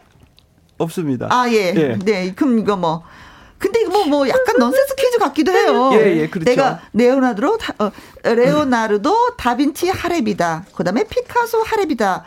없습니다. 0.78 1.28
아, 1.30 1.46
예. 1.50 1.74
예. 1.76 1.98
네. 2.02 2.32
그럼 2.34 2.58
이거 2.58 2.76
뭐. 2.76 3.02
근데 3.58 3.82
이거 3.82 3.90
뭐, 3.90 4.06
뭐 4.06 4.28
약간 4.28 4.56
넌센스 4.58 4.94
퀴즈 4.94 5.18
같기도 5.18 5.52
해요. 5.52 5.90
예, 5.94 6.16
예, 6.18 6.28
그렇죠. 6.28 6.50
내가 6.50 6.80
레오나르도, 6.92 7.56
다, 7.58 7.74
어, 7.78 7.90
레오나르도 8.22 9.36
다빈치 9.36 9.90
하랩이다. 9.90 10.62
그 10.74 10.84
다음에 10.84 11.04
피카소 11.04 11.62
하랩이다. 11.62 12.22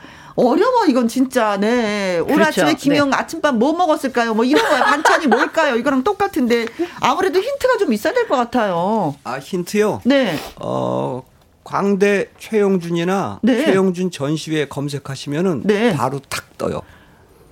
어려워 0.47 0.85
이건 0.87 1.07
진짜 1.07 1.57
네 1.57 2.19
오늘 2.19 2.35
그렇죠. 2.35 2.61
아침에 2.61 2.73
김영 2.75 3.09
네. 3.09 3.17
아침밥 3.17 3.55
뭐 3.55 3.73
먹었을까요 3.73 4.33
뭐 4.33 4.45
이런 4.45 4.67
거야 4.67 4.83
반찬이 4.85 5.27
뭘까요 5.27 5.75
이거랑 5.75 6.03
똑같은데 6.03 6.65
아무래도 7.01 7.39
힌트가 7.39 7.77
좀 7.77 7.91
있어야 7.93 8.13
될 8.13 8.27
것 8.27 8.35
같아요 8.37 9.15
아 9.23 9.37
힌트요 9.39 10.01
네 10.05 10.37
어 10.57 11.23
광대 11.63 12.29
최영준이나 12.39 13.39
네. 13.43 13.65
최영준 13.65 14.11
전시회 14.11 14.67
검색하시면은 14.67 15.63
네. 15.65 15.93
바로 15.95 16.19
탁 16.29 16.57
떠요 16.57 16.81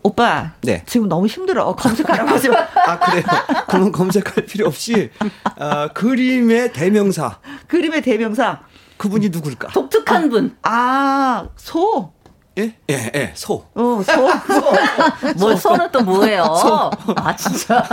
오빠, 0.04 0.52
네. 0.62 0.84
지금 0.86 1.10
너무 1.10 1.28
힘들어. 1.28 1.76
검색하라고 1.76 2.30
하지 2.30 2.48
마. 2.48 2.60
아, 2.86 2.98
그래요? 2.98 3.24
그러면 3.68 3.92
검색할 3.92 4.46
필요 4.46 4.66
없이, 4.68 5.10
어, 5.58 5.90
그림의 5.94 6.72
대명사. 6.72 7.40
그림의 7.68 8.04
대명사. 8.04 8.62
그분이 8.96 9.28
누굴까? 9.32 9.68
독특한 9.70 10.30
분. 10.30 10.56
아, 10.64 11.50
소. 11.58 12.14
예? 12.58 12.74
예, 12.90 13.12
예, 13.14 13.32
소. 13.36 13.66
어, 13.76 14.02
소. 14.04 14.04
소. 14.04 14.74
뭐, 15.38 15.56
소는 15.56 15.92
또 15.92 16.02
뭐예요? 16.02 16.44
소. 16.44 16.92
아, 17.16 17.36
진짜. 17.36 17.84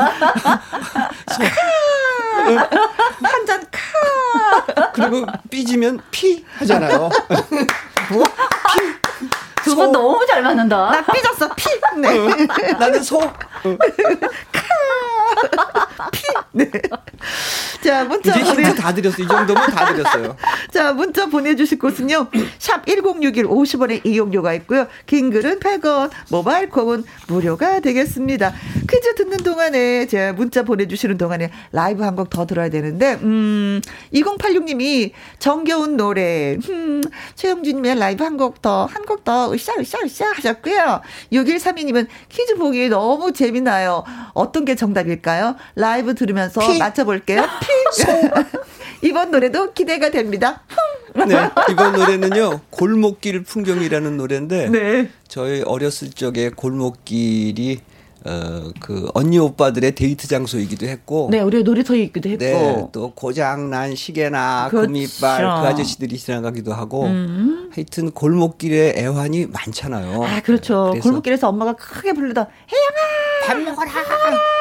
소. 1.29 1.43
한잔 3.23 3.67
카. 3.71 4.91
그리고 4.93 5.27
삐지면 5.51 6.01
피 6.11 6.45
하잖아요. 6.59 7.11
뭐? 8.11 8.25
피. 8.25 9.25
두분 9.65 9.93
너무 9.93 10.25
잘 10.27 10.43
맞는다. 10.43 10.77
나 10.91 11.05
삐졌어, 11.13 11.55
피. 11.55 11.65
네. 12.01 12.09
어, 12.19 12.29
나는 12.79 13.03
소. 13.03 13.19
어. 13.21 13.31
피. 16.13 16.23
네. 16.53 16.71
자, 17.83 18.05
문자 18.05 18.35
이제 18.39 18.55
보내... 18.55 18.75
다 18.75 18.95
드렸어. 18.95 19.23
이 19.23 19.27
정도면 19.27 19.71
다 19.71 19.93
드렸어요. 19.93 20.37
자, 20.73 20.93
문자 20.93 21.27
보내주실 21.27 21.79
곳은요. 21.79 22.29
샵 22.59 22.87
1061 22.87 23.45
50원의 23.47 24.07
이용료가 24.07 24.55
있고요. 24.55 24.87
긴 25.07 25.31
글은 25.31 25.61
100원, 25.61 26.11
모바일 26.31 26.69
콩은 26.71 27.05
무료가 27.29 27.81
되겠습니다. 27.81 28.53
퀴즈 28.89 29.15
듣는 29.17 29.39
동안에 29.39 30.07
제가 30.07 30.33
문자 30.33 30.63
보내주시는 30.63 31.19
동안에 31.19 31.51
라이브 31.73 32.03
한 32.03 32.15
곡 32.15 32.31
더 32.31 32.47
들어야 32.47 32.69
되는데, 32.69 33.15
음, 33.23 33.81
2086님이 34.13 35.11
정겨운 35.39 35.97
노래, 35.97 36.57
음, 36.69 37.03
최영준님의 37.35 37.99
라이브 37.99 38.23
한 38.25 38.37
곡 38.37 38.63
더, 38.63 38.87
한 38.87 39.05
곡 39.05 39.25
더, 39.25 39.54
으쌰, 39.55 39.73
으쌰, 39.79 39.99
으쌰 40.05 40.27
하셨고요. 40.33 41.01
6132님은 41.33 42.07
퀴즈 42.29 42.57
보기 42.57 42.89
너무 42.89 43.33
재미나요. 43.33 44.05
어떤 44.35 44.65
게 44.65 44.75
정답일까요? 44.75 45.57
라이브 45.77 46.15
들으면서 46.15 46.61
피. 46.61 46.79
맞춰볼게요. 46.79 47.43
피. 47.61 47.75
이번 49.09 49.31
노래도 49.31 49.73
기대가 49.73 50.11
됩니다. 50.11 50.63
네, 51.15 51.49
이번 51.71 51.93
노래는요 51.93 52.61
골목길 52.71 53.45
풍경이라는 53.45 54.17
노래인데 54.17 54.69
네. 54.71 55.11
저희 55.29 55.63
어렸을 55.63 56.11
적에 56.11 56.51
골목길이 56.51 57.81
어, 58.27 58.71
그, 58.81 59.09
언니 59.13 59.39
오빠들의 59.39 59.95
데이트 59.95 60.27
장소이기도 60.27 60.87
했고. 60.87 61.29
네, 61.31 61.41
우리 61.41 61.63
놀이터이기도 61.63 62.31
했고. 62.31 62.45
네, 62.45 62.87
또 62.93 63.13
고장난 63.15 63.95
시계나 63.95 64.69
그렇죠. 64.71 64.87
금이빨 64.87 65.43
그 65.43 65.47
아저씨들이 65.69 66.17
지나가기도 66.17 66.73
하고. 66.73 67.05
음. 67.05 67.71
하여튼 67.75 68.11
골목길에 68.11 68.95
애환이 68.97 69.47
많잖아요. 69.47 70.25
아, 70.25 70.41
그렇죠. 70.41 70.93
네, 70.95 71.01
골목길에서 71.01 71.49
엄마가 71.49 71.75
크게 71.75 72.15
부르다, 72.15 72.49
혜영아! 72.73 73.47
밥 73.47 73.59
먹어라! 73.59 73.91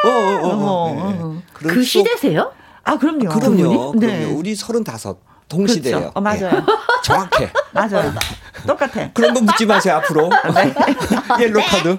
어, 0.04 0.10
어, 0.10 0.48
어. 0.48 0.54
어, 0.54 1.14
어. 1.22 1.34
네. 1.34 1.70
그 1.70 1.84
시대세요? 1.84 2.52
아, 2.84 2.98
그럼요. 2.98 3.30
아, 3.32 3.36
그럼요. 3.36 3.94
네. 3.98 4.08
그럼요. 4.08 4.38
우리 4.40 4.56
서른다섯. 4.56 5.18
동시대예요. 5.48 5.98
그렇죠. 5.98 6.12
어, 6.16 6.22
맞아요. 6.22 6.52
네. 6.52 6.62
정확해. 7.04 7.52
맞아요. 7.72 8.14
똑같아. 8.66 9.10
그런 9.14 9.34
거 9.34 9.42
묻지 9.42 9.66
마세요 9.66 9.96
앞으로. 9.96 10.30
네. 10.30 10.74
옐로 11.44 11.62
카드. 11.62 11.98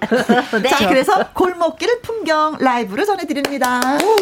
네. 0.63 0.69
자, 0.69 0.89
그래서 0.89 1.29
골목길 1.33 2.01
풍경 2.01 2.57
라이브로 2.59 3.05
전해드립니다. 3.05 3.81
고 3.99 4.17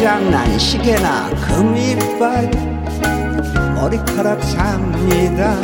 장난 0.00 0.58
시계나 0.58 1.28
금이빨 1.28 2.50
머리카락 3.74 4.42
삽니다. 4.42 5.54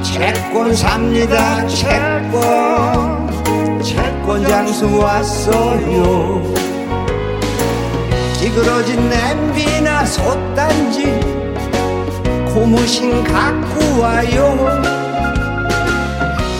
채권 0.00 0.72
삽니다 0.76 1.66
채권. 1.66 3.28
채권 3.82 4.46
장수 4.46 4.96
왔어요. 4.96 6.54
찌그러진 8.38 9.10
냄비나 9.10 10.06
솥단지 10.06 11.18
고무신 12.54 13.24
갖고 13.24 14.00
와요. 14.00 14.56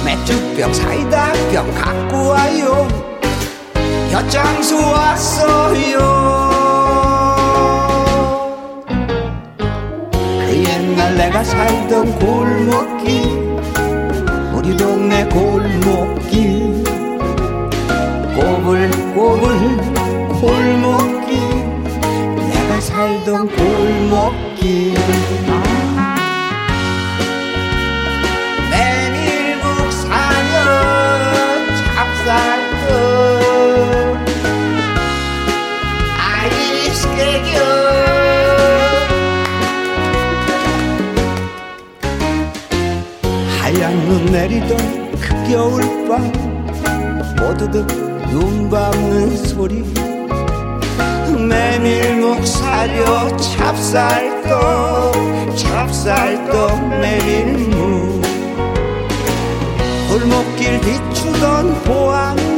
맥주병 0.05 0.75
사이다병 0.75 1.73
갖고 1.75 2.31
와요 2.31 3.04
곁장수 4.15 4.77
왔어요. 4.77 5.99
그 10.47 10.57
옛날 10.57 11.17
내가 11.17 11.43
살던 11.43 12.17
골목길 12.21 13.25
우리 14.55 14.77
동네 14.77 15.25
골목길. 15.25 16.85
꼬불꼬불 18.37 19.79
골목길 20.41 21.37
내가 22.37 22.81
살던 22.81 23.49
골목길 23.49 24.95
내리던 44.35 45.13
그 45.13 45.29
겨울밤 45.49 46.33
모두들 47.39 47.87
눈 48.33 48.69
밟는 48.69 49.37
소리. 49.37 49.85
메밀묵 51.39 52.45
사료 52.45 53.37
찹쌀떡 53.37 55.15
찹쌀떡 55.57 56.89
메밀묵 56.99 58.23
골목길 60.09 60.81
비추던 60.81 61.85
보안 61.85 62.54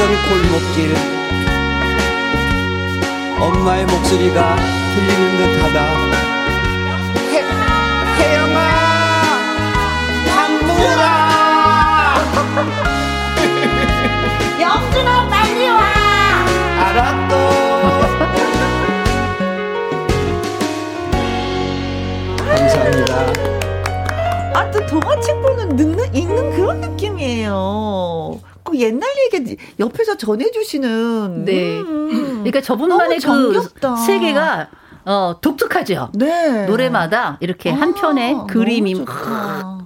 하던 0.00 0.28
골목길. 0.30 0.94
엄마의 3.38 3.84
목소리가 3.84 4.56
들리는 4.94 5.36
듯 5.36 5.62
하다. 5.62 6.29
옛날 28.80 29.08
얘기 29.32 29.56
옆에서 29.78 30.16
전해주시는. 30.16 31.44
네. 31.44 31.78
음, 31.80 32.28
그러니까 32.38 32.60
저분만의 32.60 33.20
그 33.20 33.68
세계가 34.06 34.68
어, 35.04 35.36
독특하죠. 35.40 36.10
네. 36.14 36.66
노래마다 36.66 37.38
이렇게 37.40 37.70
아, 37.70 37.74
한 37.74 37.94
편의 37.94 38.36
그림이 38.48 39.04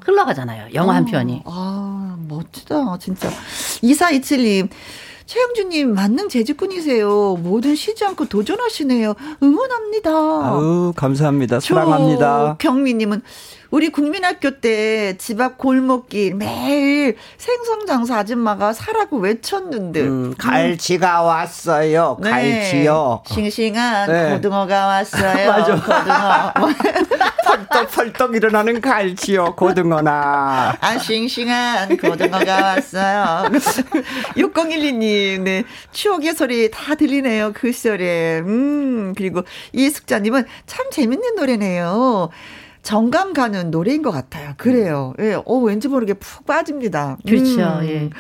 흘러가잖아요. 0.05 0.68
영화 0.74 0.92
어, 0.92 0.95
한 0.97 1.05
편이. 1.05 1.42
아, 1.45 2.16
멋지다. 2.28 2.99
진짜. 2.99 3.28
2427님. 3.82 4.68
최영주님 5.26 5.95
만능 5.95 6.28
재주꾼이세요. 6.28 7.36
뭐든 7.36 7.76
쉬지 7.76 8.05
않고 8.05 8.26
도전하시네요. 8.26 9.14
응원합니다. 9.42 10.11
아우 10.11 10.92
감사합니다. 10.95 11.61
사랑합니다. 11.61 12.57
경미님은 12.59 13.22
우리 13.71 13.89
국민학교 13.91 14.61
때 14.61 15.17
집 15.19 15.41
앞 15.41 15.59
골목길 15.59 16.35
매일 16.35 17.17
생선 17.39 17.87
장사 17.87 18.19
아줌마가 18.19 18.73
사라고 18.73 19.19
외쳤는데 19.19 20.01
음, 20.03 20.35
갈치가 20.39 21.23
왔어요. 21.23 22.19
네. 22.21 22.31
갈치요. 22.31 23.23
싱싱한 23.27 24.11
네. 24.12 24.31
고등어가 24.31 24.87
왔어요. 24.87 25.49
맞아. 25.51 25.75
고등어. 25.75 26.53
펄떡펄떡 27.45 28.35
일어나는 28.37 28.81
갈치요. 28.81 29.55
고등어나. 29.57 30.77
아 30.81 30.99
싱싱한 30.99 31.97
고등어가 31.99 32.55
왔어요. 32.62 33.51
6012님 34.37 34.85
이은희님, 34.85 35.45
네. 35.45 35.65
추억의 35.93 36.35
소리 36.35 36.71
다 36.71 36.95
들리네요. 36.95 37.53
그 37.55 37.73
시절에. 37.73 38.41
음, 38.41 39.15
그리고 39.17 39.43
이숙자님은 39.73 40.45
참 40.67 40.91
재밌는 40.91 41.35
노래네요. 41.37 42.31
정감 42.85 43.32
가는 43.32 43.70
노래인 43.72 44.03
것 44.03 44.12
같아요. 44.12 44.55
그래요. 44.57 45.14
예, 45.18 45.35
어, 45.45 45.55
왠지 45.57 45.89
모르게 45.89 46.14
푹 46.14 46.47
빠집니다. 46.47 47.16
그렇죠. 47.26 47.61
음. 47.80 47.85
예. 47.89 48.11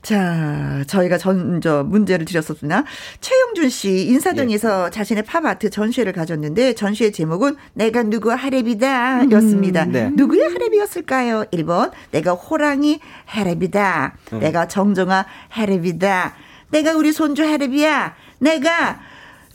자, 0.00 0.84
저희가 0.86 1.18
전 1.18 1.60
저 1.60 1.82
문제를 1.82 2.24
드렸었으나 2.26 2.84
최용준 3.20 3.68
씨 3.68 4.06
인사동에서 4.06 4.86
예. 4.86 4.90
자신의 4.90 5.24
팝아트 5.24 5.68
전시회를 5.70 6.12
가졌는데 6.12 6.74
전시회 6.74 7.10
제목은 7.10 7.56
내가 7.74 8.04
누구 8.04 8.30
하랩이다 8.30 9.32
였습니다. 9.32 9.82
음, 9.82 9.92
네. 9.92 10.10
누구의 10.14 10.48
하랩이었을까요? 10.50 11.50
1번 11.50 11.90
내가 12.12 12.32
호랑이 12.34 13.00
하랩이다. 13.28 14.12
음. 14.34 14.38
내가 14.38 14.68
정정아 14.68 15.26
하랩이다. 15.52 16.32
내가 16.70 16.92
우리 16.94 17.10
손주 17.10 17.42
하랩이야. 17.42 18.12
내가 18.38 19.00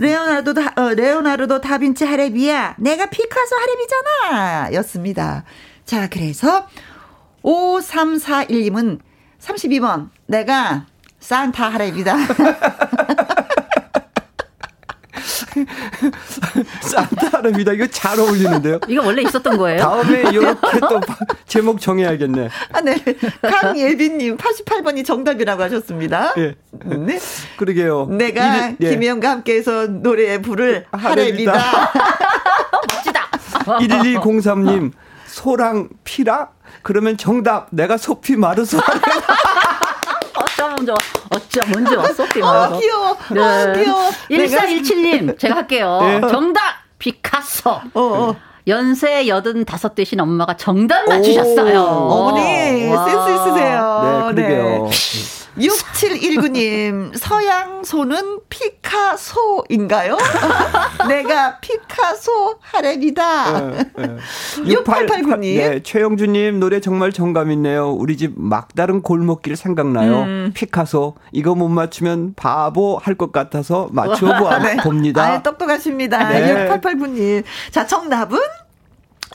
레오나르도 0.01 0.53
다, 0.55 0.73
어, 0.77 0.93
레오나르도 0.95 1.61
다빈치 1.61 2.05
하랩이야. 2.05 2.73
내가 2.79 3.05
피카소 3.05 3.55
하랩이잖아. 3.55 4.73
였습니다. 4.73 5.43
자, 5.85 6.09
그래서 6.09 6.67
5341님은 7.43 8.99
32번. 9.39 10.09
내가 10.25 10.87
산타 11.19 11.73
하랩이다. 11.73 12.17
산타 16.81 17.41
하랩이다. 17.41 17.73
이거 17.75 17.87
잘 17.87 18.19
어울리는데요. 18.19 18.79
이거 18.87 19.05
원래 19.05 19.21
있었던 19.23 19.57
거예요? 19.57 19.79
다음에 19.79 20.21
이렇게 20.31 20.79
또 20.79 20.99
제목 21.47 21.79
정해야겠네. 21.79 22.49
아, 22.73 22.81
네. 22.81 22.95
강예빈님 23.41 24.37
88번이 24.37 25.05
정답이라고 25.05 25.63
하셨습니다. 25.63 26.33
예. 26.37 26.55
네. 26.85 27.19
그러게요. 27.57 28.07
내가 28.07 28.67
일, 28.69 28.77
예. 28.81 28.89
김혜영과 28.91 29.29
함께해서 29.29 29.87
노래 29.87 30.41
부를 30.41 30.85
하랩이다. 30.91 31.53
멋지다. 32.93 33.29
1103님 33.65 34.91
소랑 35.27 35.89
피라? 36.03 36.49
그러면 36.81 37.17
정답 37.17 37.67
내가 37.71 37.97
소피 37.97 38.35
마르소. 38.35 38.79
어쩜 40.61 40.85
좋아. 40.85 40.95
어쩜 41.31 41.71
먼저 41.71 41.97
왔어? 41.99 42.23
아, 42.23 42.79
귀여워. 42.79 43.17
네. 43.31 43.41
아, 43.41 43.73
귀여워. 43.73 44.09
1417님, 44.29 45.37
제가 45.39 45.55
할게요. 45.55 45.99
네. 46.01 46.21
정답! 46.29 46.61
피카소. 46.99 47.69
어, 47.69 47.81
어. 47.95 48.35
연세 48.67 49.27
85 49.65 49.95
되신 49.95 50.19
엄마가 50.19 50.55
정답 50.55 51.07
맞추셨어요. 51.07 51.81
어머니, 51.81 52.89
와. 52.89 53.05
센스 53.05 53.29
있으세요. 53.31 54.01
네, 54.03 54.33
그러게요. 54.35 54.87
네. 54.87 55.40
6719님, 55.57 57.11
서양소는 57.17 58.39
피카소인가요? 58.49 60.17
내가 61.09 61.59
피카소 61.59 62.55
하랩이다. 62.71 63.85
네, 63.97 64.17
6889님. 64.57 65.41
네, 65.57 65.83
최영주님, 65.83 66.59
노래 66.59 66.79
정말 66.79 67.11
정감 67.11 67.51
있네요. 67.51 67.89
우리 67.91 68.17
집 68.17 68.33
막다른 68.37 69.01
골목길 69.01 69.55
생각나요. 69.55 70.21
음. 70.21 70.51
피카소. 70.53 71.15
이거 71.31 71.53
못 71.55 71.67
맞추면 71.67 72.33
바보 72.35 72.97
할 72.97 73.15
것 73.15 73.31
같아서 73.33 73.89
맞춰봅니다. 73.91 75.21
네. 75.27 75.35
아, 75.35 75.43
똑똑하십니다. 75.43 76.29
네. 76.29 76.67
6889님. 76.69 77.43
자, 77.71 77.85
정답은? 77.85 78.39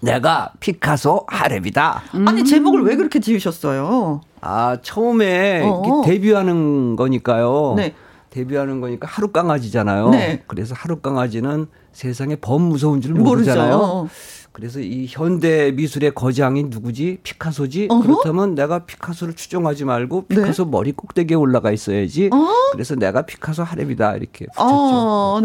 내가 0.02 0.52
피카소 0.60 1.26
하랩이다. 1.26 2.00
음. 2.14 2.26
아니 2.28 2.44
제목을 2.44 2.82
왜 2.82 2.96
그렇게 2.96 3.20
지으셨어요? 3.20 4.20
아 4.40 4.78
처음에 4.82 5.62
데뷔하는 6.04 6.96
거니까요. 6.96 7.74
네. 7.76 7.94
데뷔하는 8.30 8.80
거니까 8.80 9.08
하루 9.08 9.28
강아지잖아요. 9.28 10.10
네. 10.10 10.42
그래서 10.46 10.74
하루 10.76 10.96
강아지는 11.00 11.66
세상에 11.92 12.36
범 12.36 12.62
무서운 12.62 13.00
줄 13.00 13.14
모르잖아요. 13.14 13.78
모르죠. 13.78 14.08
그래서 14.52 14.80
이 14.80 15.06
현대 15.08 15.70
미술의 15.72 16.14
거장이 16.14 16.64
누구지? 16.64 17.18
피카소지? 17.22 17.88
어허? 17.90 18.02
그렇다면 18.02 18.54
내가 18.54 18.80
피카소를 18.86 19.34
추종하지 19.34 19.84
말고 19.84 20.24
네. 20.28 20.36
피카소 20.36 20.64
네? 20.64 20.70
머리 20.70 20.92
꼭대기에 20.92 21.36
올라가 21.36 21.70
있어야지. 21.72 22.30
어? 22.32 22.48
그래서 22.72 22.94
내가 22.94 23.22
피카소 23.22 23.64
하랩이다 23.64 24.16
이렇게 24.16 24.46
붙였죠. 24.46 24.56
어, 24.58 25.40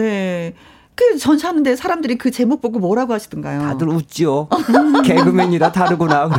네. 1.02 1.12
그 1.14 1.18
전시하는데 1.18 1.76
사람들이 1.76 2.18
그 2.18 2.32
제목 2.32 2.62
보고 2.62 2.80
뭐라고 2.80 3.14
하시던가요? 3.14 3.62
다들 3.62 3.90
웃지요. 3.90 4.48
개그맨이라 5.04 5.72
다르구나. 5.72 6.30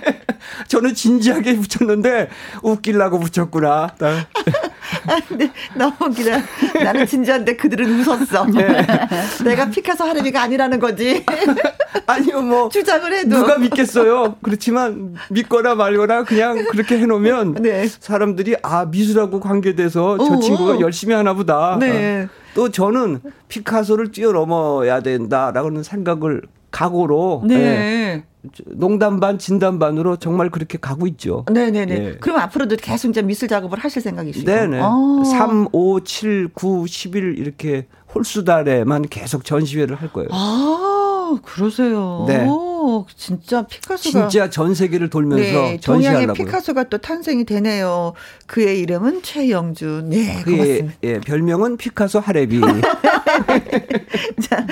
저는 0.68 0.94
진지하게 0.94 1.56
붙였는데 1.56 2.28
웃길라고 2.62 3.18
붙였구나. 3.18 3.94
아, 5.06 5.20
근데 5.26 5.50
너무 5.74 5.94
웃기다. 6.00 6.38
나는 6.82 7.06
진지한데 7.06 7.56
그들은 7.56 8.00
웃었어. 8.00 8.46
네. 8.46 8.86
내가 9.44 9.68
피카소 9.70 10.04
하레비가 10.04 10.42
아니라는 10.42 10.78
거지. 10.78 11.24
아니요, 12.06 12.42
뭐. 12.42 12.68
주장을 12.68 13.12
해도. 13.12 13.36
누가 13.38 13.58
믿겠어요. 13.58 14.36
그렇지만 14.42 15.14
믿거나 15.30 15.74
말거나 15.74 16.24
그냥 16.24 16.64
그렇게 16.70 16.98
해놓으면 16.98 17.54
네. 17.60 17.86
사람들이 17.86 18.56
아, 18.62 18.84
미술하고 18.86 19.40
관계돼서 19.40 20.18
저 20.18 20.24
어, 20.34 20.38
친구가 20.40 20.74
어. 20.74 20.80
열심히 20.80 21.14
하나 21.14 21.34
보다. 21.34 21.76
네. 21.80 22.28
또 22.54 22.70
저는 22.70 23.20
피카소를 23.48 24.12
뛰어넘어야 24.12 25.00
된다라고는 25.00 25.82
생각을 25.82 26.42
각오로 26.70 27.42
네. 27.46 27.54
예, 27.54 28.24
농담 28.66 29.20
반 29.20 29.38
진담 29.38 29.78
반으로 29.78 30.16
정말 30.16 30.50
그렇게 30.50 30.78
가고 30.78 31.06
있죠. 31.06 31.44
네네네. 31.50 31.98
네. 31.98 32.16
그럼 32.18 32.38
앞으로도 32.38 32.76
계속 32.76 33.08
이제 33.08 33.22
미술 33.22 33.48
작업을 33.48 33.78
하실 33.78 34.02
생각이시죠? 34.02 34.44
네네. 34.44 34.80
오. 34.80 35.24
3, 35.24 35.68
5, 35.72 36.00
7, 36.00 36.48
9, 36.54 36.84
10일 36.84 37.38
이렇게 37.38 37.86
홀수달에만 38.14 39.02
계속 39.10 39.44
전시회를 39.44 39.96
할 39.96 40.12
거예요. 40.12 40.28
아, 40.32 41.13
그러세요. 41.42 42.24
네. 42.28 42.46
진짜 43.16 43.62
피카소가 43.66 44.28
진짜 44.28 44.50
전 44.50 44.74
세계를 44.74 45.08
돌면서 45.10 45.42
네, 45.42 45.78
전시하려고요. 45.80 46.26
동양의 46.26 46.34
피카소가 46.34 46.84
또 46.84 46.98
탄생이 46.98 47.44
되네요. 47.44 48.12
그의 48.46 48.80
이름은 48.80 49.22
최영준. 49.22 50.10
네, 50.10 50.42
그의. 50.44 50.90
예, 51.02 51.20
별명은 51.20 51.76
피카소 51.76 52.20
하레비. 52.20 52.60
자, 54.40 54.66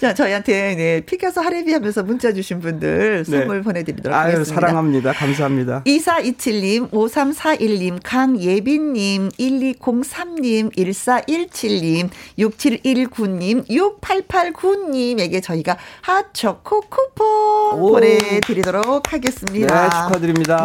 자, 0.00 0.14
저희한테 0.14 0.74
네, 0.74 1.00
피카소 1.00 1.40
하레비 1.40 1.72
하면서 1.72 2.02
문자 2.02 2.32
주신 2.32 2.60
분들 2.60 3.24
네. 3.26 3.38
선물 3.38 3.58
네. 3.58 3.62
보내드리도록 3.62 4.16
아유, 4.16 4.32
하겠습니다. 4.34 4.54
사랑합니다. 4.54 5.12
감사합니다. 5.12 5.82
2427님, 5.84 6.90
5341님, 6.90 8.00
강예빈님, 8.02 9.28
1203님, 9.30 10.74
1417님, 10.76 12.10
6719님, 12.38 13.68
6889님에게 13.68 15.42
저희 15.42 15.59
가 15.62 15.76
핫초코 16.02 16.82
쿠폰 16.82 17.80
오. 17.80 17.92
보내드리도록 17.92 19.12
하겠습니다. 19.12 19.82
네, 19.82 19.90
축하드립니다. 19.90 20.64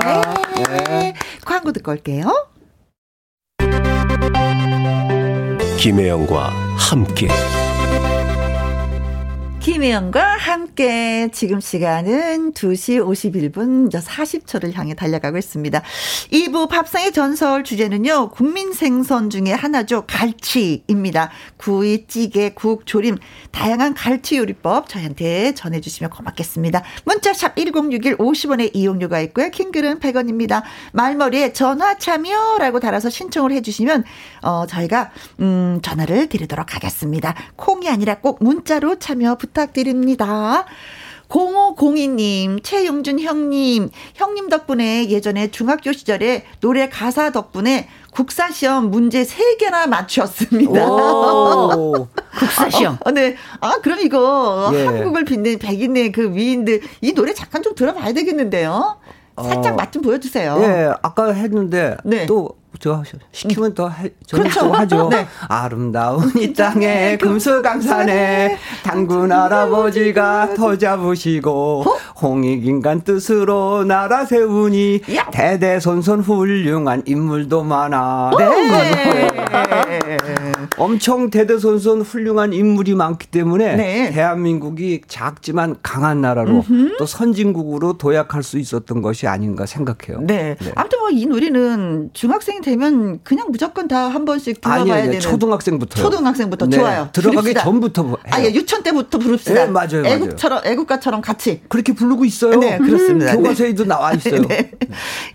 네. 0.56 0.84
네. 0.84 1.14
광고 1.46 1.72
듣고 1.72 1.92
올게요. 1.92 2.50
김혜영과 5.78 6.50
함께. 6.78 7.28
김혜영과 9.66 10.22
함께 10.38 11.28
지금 11.34 11.60
시간은 11.60 12.54
2시 12.54 13.04
51분 13.04 13.92
40초를 13.92 14.76
향해 14.76 14.94
달려가고 14.94 15.40
있습니다. 15.40 15.82
2부 16.32 16.70
밥상의 16.70 17.12
전설 17.12 17.64
주제는요. 17.64 18.30
국민 18.30 18.74
생선 18.74 19.32
중에 19.32 19.52
하나죠. 19.54 20.04
갈치입니다. 20.06 21.32
구이, 21.58 22.06
찌개, 22.06 22.52
국, 22.54 22.86
조림 22.86 23.18
다양한 23.50 23.96
갈치 23.96 24.38
요리법 24.38 24.88
저희한테 24.88 25.56
전해 25.56 25.82
주시면 25.82 26.12
고맙겠습니다. 26.12 26.84
문자샵 27.06 27.56
1061 27.56 28.18
50원의 28.18 28.70
이용료가 28.76 29.20
있고요. 29.22 29.50
킹글은 29.50 30.00
100원입니다. 30.00 30.62
말머리에 30.94 31.54
전화 31.54 31.98
참여라고 31.98 32.80
달아서 32.80 33.10
신청을 33.10 33.52
해 33.52 33.64
주시면 33.64 34.04
어, 34.44 34.68
저희가 34.68 35.10
음, 35.40 35.80
전화를 35.82 36.30
드리도록 36.30 36.76
하겠습니다. 36.76 37.34
콩이 37.56 37.90
아니라 37.90 38.20
꼭 38.20 38.44
문자로 38.44 39.00
참여 39.00 39.38
부탁드립니다. 39.38 39.55
부탁드립니다. 39.56 40.66
0502님, 41.30 42.64
최용준 42.64 43.20
형님, 43.20 43.90
형님 44.14 44.50
덕분에 44.50 45.10
예전에 45.10 45.50
중학교 45.50 45.92
시절에 45.92 46.46
노래 46.60 46.88
가사 46.88 47.32
덕분에 47.32 47.90
국사 48.12 48.52
시험 48.52 48.92
문제 48.92 49.24
3개나 49.24 49.88
맞추었습니다. 49.88 50.86
국사 52.38 52.70
시험. 52.70 52.98
어, 53.04 53.12
네. 53.12 53.36
아, 53.60 53.80
그럼 53.82 54.00
이거 54.02 54.72
예. 54.74 54.86
한국을 54.86 55.26
빛낸 55.26 55.58
백인의 55.58 56.12
그 56.12 56.34
위인들 56.36 56.82
이 57.02 57.14
노래 57.14 57.34
잠깐 57.34 57.64
좀 57.64 57.74
들어봐야 57.74 58.14
되겠는데요. 58.14 58.98
살짝 59.42 59.74
어, 59.74 59.76
맛좀 59.76 60.02
보여주세요. 60.02 60.58
예, 60.62 60.94
아까 61.02 61.34
했는데 61.34 61.98
네. 62.06 62.26
또 62.26 62.52
저 62.80 63.02
시키면 63.32 63.74
더 63.74 63.90
해, 63.90 64.10
저는 64.28 64.44
그렇죠. 64.50 64.68
또 64.68 64.74
하죠. 64.74 65.10
네. 65.10 65.26
아름다운 65.48 66.32
이 66.38 66.54
땅에 66.54 67.18
금수 67.18 67.62
강산에 67.62 68.58
당군 68.84 69.32
할아버지가 69.32 70.54
터 70.56 70.78
잡으시고 70.78 71.84
어? 71.88 71.96
홍익인간 72.22 73.02
뜻으로 73.02 73.84
나라 73.84 74.26
세우니 74.26 75.02
야. 75.16 75.30
대대손손 75.32 76.22
훌륭한 76.22 77.04
인물도 77.06 77.64
많아. 77.64 78.32
네. 78.38 79.28
엄청 80.78 81.30
대대손손 81.30 82.02
훌륭한 82.02 82.54
인물이 82.54 82.96
많기 82.96 83.28
때문에 83.28 83.76
네. 83.76 84.12
대한민국이 84.12 85.02
작지만 85.08 85.76
강한 85.82 86.22
나라로 86.22 86.64
음흠. 86.70 86.98
또 86.98 87.06
선진국으로 87.06 87.98
도약할 87.98 88.44
수 88.44 88.60
있었던 88.60 89.02
것이 89.02 89.28
아닌가 89.28 89.66
생각해요. 89.66 90.20
네. 90.22 90.56
네. 90.60 90.72
아무튼 90.76 91.00
뭐 91.00 91.16
이 91.16 91.26
노래는 91.28 92.10
중학생 92.14 92.62
되면 92.66 93.20
그냥 93.24 93.48
무조건 93.50 93.88
다 93.88 94.10
한 94.10 94.26
번씩 94.26 94.60
들어봐야 94.62 95.04
되는. 95.04 95.20
초등학생부터. 95.20 96.02
초등학생부터 96.02 96.66
네. 96.68 96.78
좋아요. 96.78 97.10
들어가기 97.14 97.36
부릅시다. 97.38 97.64
전부터. 97.64 98.18
아, 98.32 98.42
예, 98.42 98.54
유치원 98.54 98.82
때부터 98.84 99.18
부릅시다. 99.20 99.54
네, 99.54 99.66
맞아요. 99.68 100.04
애국처럼, 100.06 100.62
애국가처럼 100.66 101.22
같이. 101.22 101.62
그렇게 101.70 101.94
부르고 101.94 102.26
있어요. 102.26 102.58
네, 102.60 102.78
그렇습니다. 102.78 103.34
음, 103.34 103.38
교과서에도 103.44 103.84
네. 103.84 103.90
나와 103.90 104.14
있어요. 104.14 104.42
네. 104.48 104.72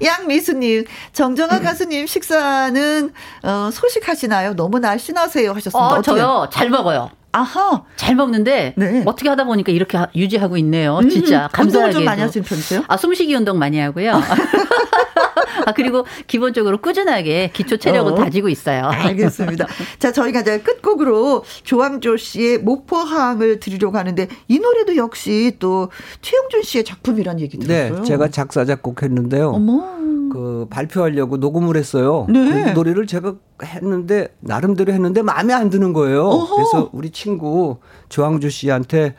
양미수님, 0.03 0.85
정정아 1.13 1.59
음. 1.59 1.63
가수님 1.63 2.07
식사는, 2.07 3.11
어, 3.45 3.71
소식하시나요? 3.73 4.55
너무 4.57 4.79
날씬하세요 4.79 5.51
하셨습니다. 5.51 5.79
어, 5.99 6.03
저요. 6.03 6.49
잘 6.53 6.69
먹어요. 6.71 7.11
아하. 7.33 7.85
잘 7.97 8.17
먹는데 8.17 8.75
네. 8.77 9.03
어떻게 9.07 9.29
하다 9.29 9.45
보니까 9.45 9.71
이렇게 9.71 9.99
유지하고 10.17 10.57
있네요. 10.59 10.99
음, 10.99 11.09
진짜 11.09 11.49
감사하게. 11.53 11.87
운동 11.89 11.93
좀 12.01 12.05
많이 12.05 12.21
하시는 12.23 12.45
편이세요? 12.45 12.83
아 12.89 12.97
숨쉬기 12.97 13.33
운동 13.37 13.57
많이 13.59 13.79
하고요. 13.79 14.21
아, 15.67 15.73
그리고 15.73 16.05
기본적으로 16.27 16.79
꾸준하게 16.79 17.51
기초 17.53 17.77
체력을 17.77 18.13
어. 18.13 18.15
다지고 18.15 18.49
있어요. 18.49 18.87
알겠습니다. 18.87 19.67
자, 19.99 20.13
저희가 20.13 20.41
이제 20.41 20.61
끝곡으로 20.61 21.45
조항조 21.63 22.17
씨의 22.17 22.59
목포항을 22.59 23.61
드리려고 23.61 23.99
하는데 23.99 24.29
이 24.49 24.59
노래도 24.59 24.97
역시 24.97 25.57
또 25.59 25.91
최영준 26.21 26.63
씨의 26.63 26.85
작품이라는 26.85 27.41
얘기 27.41 27.59
들었어요. 27.59 27.97
네, 27.97 28.03
제가 28.03 28.29
작사 28.29 28.65
작곡했는데요. 28.65 29.51
어머. 29.51 30.01
그 30.31 30.67
발표하려고 30.71 31.37
녹음을 31.37 31.77
했어요. 31.77 32.27
네. 32.31 32.65
그 32.65 32.71
노래를 32.71 33.07
제가 33.07 33.35
했는데 33.63 34.29
나름대로 34.41 34.93
했는데 34.93 35.23
마음에 35.23 35.53
안 35.53 35.69
드는 35.71 35.93
거예요. 35.93 36.25
어허. 36.25 36.55
그래서 36.57 36.91
우리 36.93 37.11
친구 37.11 37.79
조항조 38.09 38.49
씨한테 38.49 39.17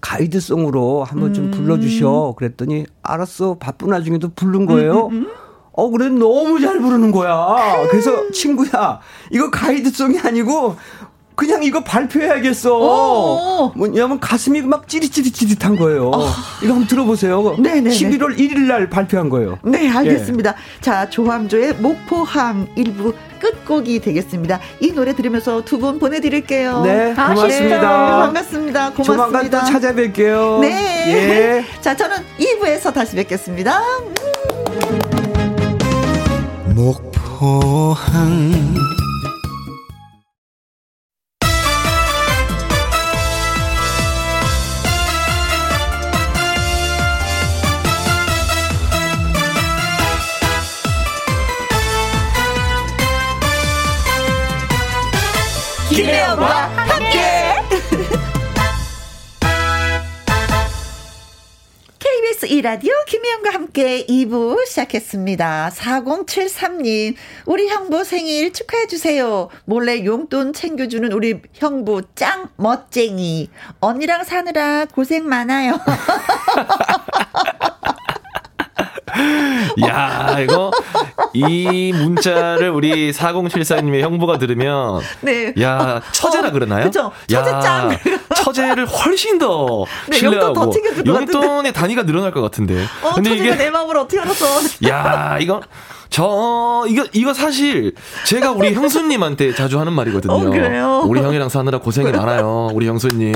가이드송으로 0.00 1.04
한번 1.04 1.34
좀 1.34 1.46
음. 1.46 1.50
불러주셔. 1.50 2.34
그랬더니 2.38 2.86
알았어. 3.02 3.56
바쁜 3.58 3.90
와중에도 3.90 4.30
부른 4.34 4.66
거예요. 4.66 5.08
음, 5.08 5.12
음, 5.12 5.16
음. 5.24 5.41
어, 5.72 5.90
그래, 5.90 6.08
너무 6.08 6.60
잘 6.60 6.78
부르는 6.80 7.10
거야. 7.12 7.56
그래서 7.90 8.30
친구야, 8.30 9.00
이거 9.30 9.50
가이드송이 9.50 10.18
아니고, 10.20 10.76
그냥 11.34 11.62
이거 11.64 11.82
발표해야겠어. 11.82 12.76
어어. 12.76 13.72
뭐냐면 13.74 14.20
가슴이 14.20 14.60
막 14.62 14.86
찌릿찌릿찌릿한 14.86 15.76
거예요. 15.76 16.10
어. 16.10 16.28
이거 16.62 16.74
한번 16.74 16.86
들어보세요. 16.86 17.56
네네. 17.58 17.88
11월 17.88 18.36
1일 18.38 18.60
날 18.66 18.90
발표한 18.90 19.30
거예요. 19.30 19.58
네, 19.64 19.88
알겠습니다. 19.90 20.50
예. 20.50 20.80
자, 20.82 21.08
조항조의 21.08 21.76
목포항 21.76 22.68
일부 22.76 23.14
끝곡이 23.40 24.00
되겠습니다. 24.00 24.60
이 24.80 24.92
노래 24.92 25.14
들으면서 25.14 25.64
두 25.64 25.78
분 25.78 25.98
보내드릴게요. 25.98 26.82
네, 26.82 27.14
고맙습니다. 27.14 27.76
네, 27.78 28.10
반갑습니다. 28.10 28.90
고맙습니다. 28.92 29.02
조만간 29.02 29.50
또 29.50 29.58
찾아뵐게요. 29.58 30.60
네. 30.60 31.04
예. 31.08 31.64
자, 31.80 31.96
저는 31.96 32.18
2부에서 32.38 32.92
다시 32.92 33.16
뵙겠습니다. 33.16 33.80
음. 33.80 35.21
목포항 36.74 38.62
김 55.90 56.81
이라디오 62.46 62.92
김혜영과 63.06 63.50
함께 63.50 64.06
2부 64.06 64.66
시작했습니다. 64.66 65.70
4073님, 65.74 67.14
우리 67.46 67.68
형부 67.68 68.04
생일 68.04 68.52
축하해주세요. 68.52 69.48
몰래 69.64 70.04
용돈 70.04 70.52
챙겨주는 70.52 71.10
우리 71.12 71.40
형부 71.54 72.02
짱 72.14 72.48
멋쟁이. 72.56 73.50
언니랑 73.80 74.24
사느라 74.24 74.84
고생 74.86 75.28
많아요. 75.28 75.78
야, 79.86 80.36
이거 80.40 80.70
이 81.32 81.92
문자를 81.94 82.70
우리 82.70 83.12
4074님의 83.12 84.00
형부가 84.00 84.38
들으면 84.38 85.00
네. 85.20 85.52
야, 85.60 86.00
처제라 86.12 86.48
어, 86.48 86.52
그러나요? 86.52 86.84
그죠. 86.84 87.12
처제짱. 87.26 87.98
처제를 88.36 88.86
훨씬 88.86 89.38
더 89.38 89.84
네, 90.08 90.16
신뢰하고 90.16 90.60
용돈 90.60 90.72
용돈의 91.06 91.72
단위가 91.72 92.04
늘어날 92.04 92.30
것 92.30 92.40
같은데. 92.40 92.84
어, 93.02 93.12
근데 93.14 93.34
이게 93.34 93.54
내 93.54 93.70
마음을 93.70 93.96
어떻게 93.96 94.20
알았어? 94.20 94.46
야, 94.88 95.38
이거 95.40 95.60
저 96.12 96.84
이거 96.88 97.06
이거 97.14 97.32
사실 97.32 97.94
제가 98.26 98.52
우리 98.52 98.74
형수님한테 98.74 99.54
자주 99.54 99.80
하는 99.80 99.94
말이거든요. 99.94 100.32
어, 100.34 100.40
그래요? 100.50 101.02
우리 101.06 101.20
형이랑 101.20 101.48
사느라 101.48 101.78
고생이 101.78 102.12
많아요. 102.12 102.68
우리 102.74 102.86
형수님. 102.86 103.32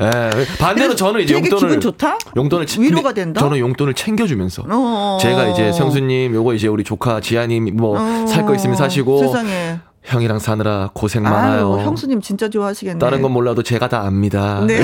예. 0.00 0.10
반대로 0.58 0.96
저는 0.96 1.20
이제 1.20 1.34
용돈을 1.34 1.78
좋다? 1.78 2.18
용돈을 2.36 2.66
위로가 2.80 3.12
된다. 3.12 3.40
저는 3.40 3.58
용돈을 3.58 3.94
챙겨 3.94 4.26
주면서 4.26 4.64
어 4.68 5.18
제가 5.22 5.46
이제 5.48 5.70
형수님 5.70 6.34
요거 6.34 6.54
이제 6.54 6.66
우리 6.66 6.82
조카 6.82 7.20
지아님 7.20 7.76
뭐 7.76 7.96
살 8.26 8.44
거 8.44 8.54
있으면 8.56 8.74
사시고 8.76 9.18
세상에. 9.20 9.78
형이랑 10.02 10.38
사느라 10.40 10.90
고생 10.94 11.22
많아요. 11.22 11.74
아유, 11.74 11.84
형수님 11.84 12.22
진짜 12.22 12.48
좋아하시겠네. 12.48 12.98
다른 12.98 13.22
건 13.22 13.32
몰라도 13.32 13.62
제가 13.62 13.88
다 13.88 14.00
압니다. 14.06 14.64
네. 14.66 14.80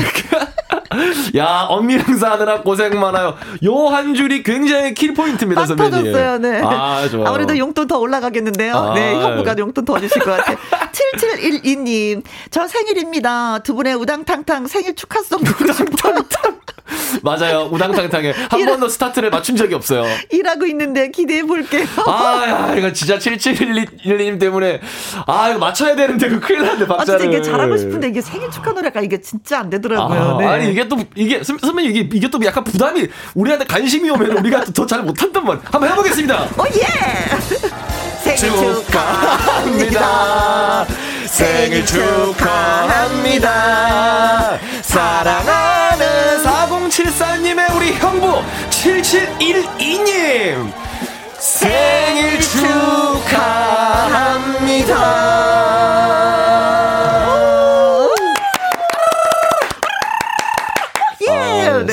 야, 1.36 1.66
언니랑 1.68 2.16
사느라 2.18 2.60
고생 2.62 2.98
많아요. 2.98 3.34
요 3.64 3.86
한 3.86 4.14
줄이 4.14 4.42
굉장히 4.42 4.94
킬포인트입니다, 4.94 5.64
선배님. 5.66 5.90
터졌어요, 5.92 6.38
네. 6.38 6.60
아, 6.62 7.08
좋아 7.08 7.28
아무래도 7.28 7.56
용돈 7.56 7.86
더 7.86 7.98
올라가겠는데요. 7.98 8.74
아, 8.76 8.94
네, 8.94 9.14
형부가 9.14 9.54
용돈 9.58 9.84
더 9.84 9.98
주실 10.00 10.20
것 10.22 10.36
같아요. 10.36 10.56
7712님, 10.92 12.22
저 12.50 12.66
생일입니다. 12.66 13.60
두 13.60 13.74
분의 13.74 13.94
우당탕탕 13.94 14.66
생일 14.66 14.94
축하송 14.94 15.40
우당탕탕. 15.40 16.58
맞아요. 17.22 17.68
우당탕탕에 17.72 18.32
한 18.50 18.64
번도 18.64 18.88
스타트를 18.88 19.30
맞춘 19.30 19.56
적이 19.56 19.74
없어요. 19.74 20.04
일하고 20.30 20.66
있는데 20.66 21.10
기대해 21.10 21.42
볼게요. 21.42 21.84
아, 22.06 22.68
야, 22.70 22.74
이거 22.76 22.92
진짜 22.92 23.18
7712님 23.18 24.38
때문에 24.40 24.80
아, 25.26 25.48
이거 25.50 25.58
맞춰야 25.58 25.94
되는데 25.96 26.28
그 26.28 26.40
큰일 26.40 26.62
났네, 26.64 26.86
박자를. 26.86 27.14
아, 27.14 27.18
진짜 27.18 27.24
이게 27.24 27.42
잘하고 27.42 27.76
싶은데 27.76 28.08
이게 28.08 28.20
생일 28.20 28.50
축하 28.50 28.72
노래가 28.72 29.00
이게 29.00 29.20
진짜 29.20 29.60
안 29.60 29.70
되더라고요. 29.70 30.36
아, 30.36 30.38
네. 30.38 30.46
아니, 30.46 30.70
이게 30.72 30.86
또 30.88 30.96
이게 31.14 31.42
선배님 31.42 31.90
이게 31.90 32.08
이게 32.12 32.28
또 32.30 32.38
약간 32.44 32.64
부담이 32.64 33.08
우리한테 33.34 33.64
관심이 33.66 34.08
오면 34.10 34.32
우리가 34.38 34.64
더 34.74 34.86
잘 34.86 35.02
못 35.02 35.20
한단 35.22 35.44
말. 35.44 35.58
한번 35.64 35.90
해 35.90 35.94
보겠습니다. 35.94 36.46
오 36.58 36.64
예. 36.66 36.86
생일 38.36 38.56
축하합니다. 38.84 40.86
생일 41.26 41.84
축하합니다. 43.16 44.58
사랑하는 44.82 45.85
4074님의 46.96 47.76
우리 47.76 47.92
형부 47.92 48.42
7712님 48.70 50.72
생일 51.38 52.40
축하합니다. 52.40 53.36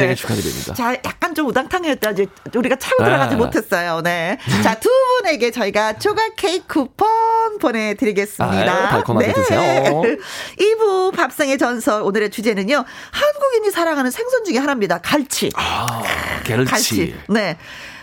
네. 0.08 0.16
생일 0.16 0.16
축하드립니다. 0.16 0.74
자, 0.74 0.94
약간 1.06 1.34
좀 1.36 1.48
우당탕이었다. 1.48 2.12
이제 2.12 2.28
우리가 2.54 2.76
차고 2.76 3.04
들어가지 3.04 3.36
아. 3.36 3.38
못했어요. 3.38 4.02
네. 4.02 4.38
자, 4.64 4.76
두 4.80 4.90
분에게 5.22 5.52
저희가 5.52 5.94
조각 5.94 6.36
케이크 6.36 6.66
쿠폰 6.68 7.58
보내드리겠습니다. 7.60 8.74
아, 8.74 8.90
달콤하게 8.90 9.28
네. 9.28 9.34
드세요. 9.34 10.02
2부 10.60 11.16
밥상의 11.16 11.58
전설 11.58 12.02
오늘의 12.04 12.30
주제는요. 12.32 12.84
한국인이 13.12 13.72
사랑하는 13.72 14.12
생선 14.12 14.44
중에 14.44 14.58
하나입니다. 14.58 15.00
갈치. 15.00 15.52
아, 15.56 16.04
갈치. 16.46 16.66
갈치. 16.66 17.16
네. 17.30 17.58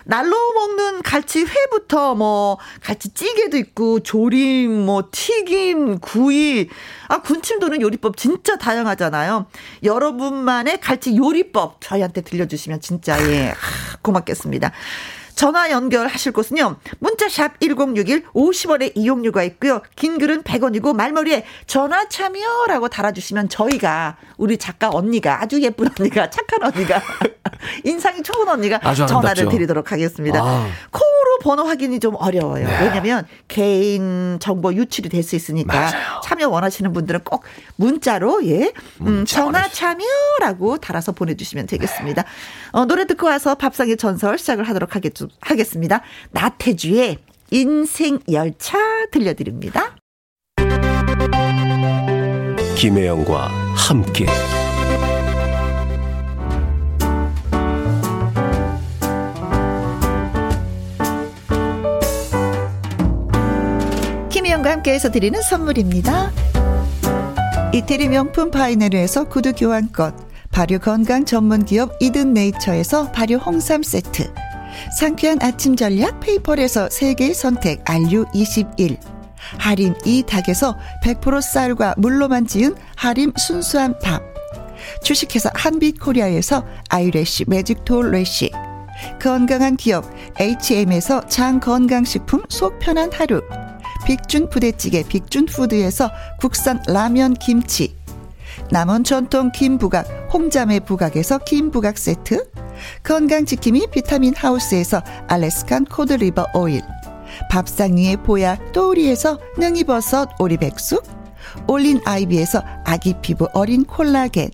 날로 0.04 0.52
먹는 0.52 1.02
갈치 1.02 1.44
회부터 1.44 2.14
뭐 2.14 2.58
갈치 2.82 3.10
찌개도 3.14 3.56
있고 3.58 4.00
조림 4.00 4.86
뭐 4.86 5.08
튀김 5.10 6.00
구이 6.00 6.68
아 7.08 7.22
군침 7.22 7.58
도는 7.60 7.80
요리법 7.80 8.16
진짜 8.16 8.56
다양하잖아요. 8.56 9.46
여러분만의 9.82 10.80
갈치 10.80 11.16
요리법 11.16 11.80
저희한테 11.80 12.22
들려주시면 12.22 12.80
진짜 12.80 13.20
예 13.30 13.54
고맙겠습니다. 14.02 14.72
전화 15.40 15.70
연결하실 15.70 16.32
곳은요. 16.32 16.76
문자샵 16.98 17.60
1061 17.60 18.24
50원의 18.34 18.92
이용료가 18.94 19.42
있고요. 19.44 19.80
긴 19.96 20.18
글은 20.18 20.42
100원이고 20.42 20.94
말머리에 20.94 21.46
전화 21.66 22.06
참여라고 22.10 22.88
달아주시면 22.88 23.48
저희가 23.48 24.18
우리 24.36 24.58
작가 24.58 24.90
언니가 24.92 25.40
아주 25.40 25.62
예쁜 25.62 25.88
언니가 25.98 26.28
착한 26.28 26.62
언니가 26.62 27.00
인상이 27.84 28.22
좋은 28.22 28.50
언니가 28.50 28.78
전화를 28.94 29.48
드리도록 29.48 29.92
하겠습니다. 29.92 30.40
아. 30.42 30.68
콩으로 30.90 31.38
번호 31.40 31.62
확인이 31.64 32.00
좀 32.00 32.16
어려워요. 32.16 32.66
네. 32.66 32.80
왜냐하면 32.82 33.26
개인 33.48 34.36
정보 34.40 34.74
유출이 34.74 35.08
될 35.08 35.22
수 35.22 35.36
있으니까 35.36 35.74
맞아요. 35.78 36.20
참여 36.24 36.48
원하시는 36.48 36.92
분들은 36.92 37.20
꼭 37.24 37.44
문자로 37.76 38.46
예 38.46 38.72
음, 39.02 39.24
전화 39.26 39.68
참여라고 39.68 40.78
달아서 40.78 41.12
보내주시면 41.12 41.66
되겠습니다. 41.66 42.24
어, 42.72 42.84
노래 42.86 43.06
듣고 43.06 43.26
와서 43.26 43.54
밥상의 43.54 43.96
전설 43.96 44.38
시작을 44.38 44.64
하도록 44.68 44.94
하겠, 44.94 45.12
하겠습니다. 45.40 46.02
나태주의 46.30 47.18
인생 47.50 48.18
열차 48.30 48.78
들려드립니다. 49.10 49.96
김혜영과 52.76 53.48
함께 53.74 54.26
김혜영과 64.30 64.70
함께해서 64.70 65.10
드리는 65.10 65.40
선물입니다. 65.42 66.30
이태리 67.74 68.08
명품 68.08 68.50
파이네르에서 68.50 69.24
구두 69.24 69.52
교환권 69.52 70.30
발효 70.50 70.78
건강 70.78 71.24
전문 71.24 71.64
기업 71.64 71.96
이든 72.00 72.34
네이처에서 72.34 73.12
발효 73.12 73.36
홍삼 73.36 73.82
세트 73.82 74.32
상쾌한 74.98 75.38
아침 75.42 75.76
전략 75.76 76.20
페이퍼에서 76.20 76.88
세계 76.90 77.32
선택 77.32 77.84
RU21 77.84 78.98
하림 79.58 79.94
이 80.04 80.22
닭에서 80.22 80.76
100% 81.02 81.40
쌀과 81.40 81.94
물로만 81.96 82.46
지은 82.46 82.74
하림 82.96 83.32
순수한 83.36 83.98
밥. 84.00 84.22
주식회사 85.02 85.50
한빛코리아에서 85.54 86.64
아이래쉬 86.88 87.44
매직톨 87.46 88.10
래쉬. 88.10 88.50
건강한 89.20 89.76
기업 89.76 90.04
H&M에서 90.38 91.26
장건강식품 91.26 92.42
속 92.48 92.78
편한 92.78 93.10
하루. 93.12 93.42
빅준 94.06 94.50
부대찌개 94.50 95.02
빅준푸드에서 95.02 96.10
국산 96.38 96.82
라면 96.86 97.34
김치. 97.34 97.96
남원 98.70 99.04
전통 99.04 99.50
김부각 99.52 100.30
홍자매 100.32 100.80
부각에서 100.80 101.38
김부각 101.38 101.98
세트 101.98 102.49
건강지킴이 103.02 103.88
비타민 103.92 104.34
하우스에서 104.34 105.02
Alaskan 105.28 105.86
cod 105.86 106.09
liver 106.09 106.46
oil 106.54 106.82
밥상 107.50 107.96
위의 107.96 108.16
보약 108.16 108.72
또우리에서 108.72 109.38
능이버섯 109.58 110.40
오리백숙 110.40 111.04
올린 111.66 112.00
아이비에서 112.04 112.62
아기 112.84 113.14
피부 113.20 113.48
어린 113.52 113.84
콜라겐 113.84 114.50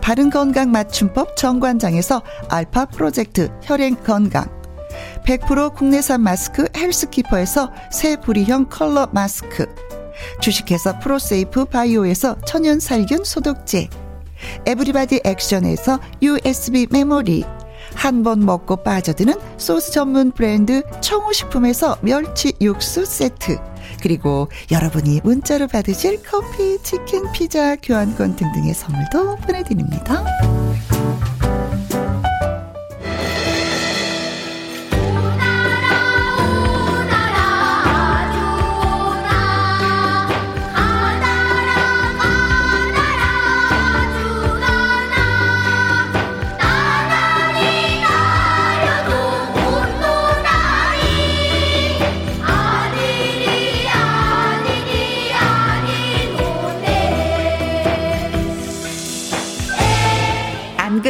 바른 0.00 0.30
건강 0.30 0.70
맞춤법 0.70 1.36
정관장에서 1.36 2.22
알파 2.48 2.86
프로젝트 2.86 3.50
혈행 3.62 3.96
건강 3.96 4.46
100% 5.24 5.74
국내산 5.74 6.22
마스크 6.22 6.68
헬스키퍼에서 6.76 7.70
새 7.90 8.16
부리형 8.16 8.68
컬러 8.68 9.08
마스크 9.12 9.66
주식회사 10.40 10.98
프로세이프 10.98 11.66
바이오에서 11.66 12.38
천연 12.46 12.80
살균 12.80 13.24
소독제 13.24 13.88
에브리바디 14.66 15.20
액션에서 15.24 16.00
USB 16.22 16.86
메모리 16.90 17.44
한 17.94 18.22
번 18.22 18.44
먹고 18.44 18.76
빠져드는 18.76 19.34
소스 19.58 19.92
전문 19.92 20.32
브랜드 20.32 20.82
청우식품에서 21.00 21.98
멸치 22.02 22.52
육수 22.60 23.04
세트 23.06 23.58
그리고 24.02 24.48
여러분이 24.70 25.20
문자로 25.22 25.68
받으실 25.68 26.20
커피, 26.22 26.78
치킨, 26.82 27.30
피자, 27.32 27.76
교환권 27.76 28.36
등등의 28.36 28.74
선물도 28.74 29.36
보내드립니다. 29.36 30.24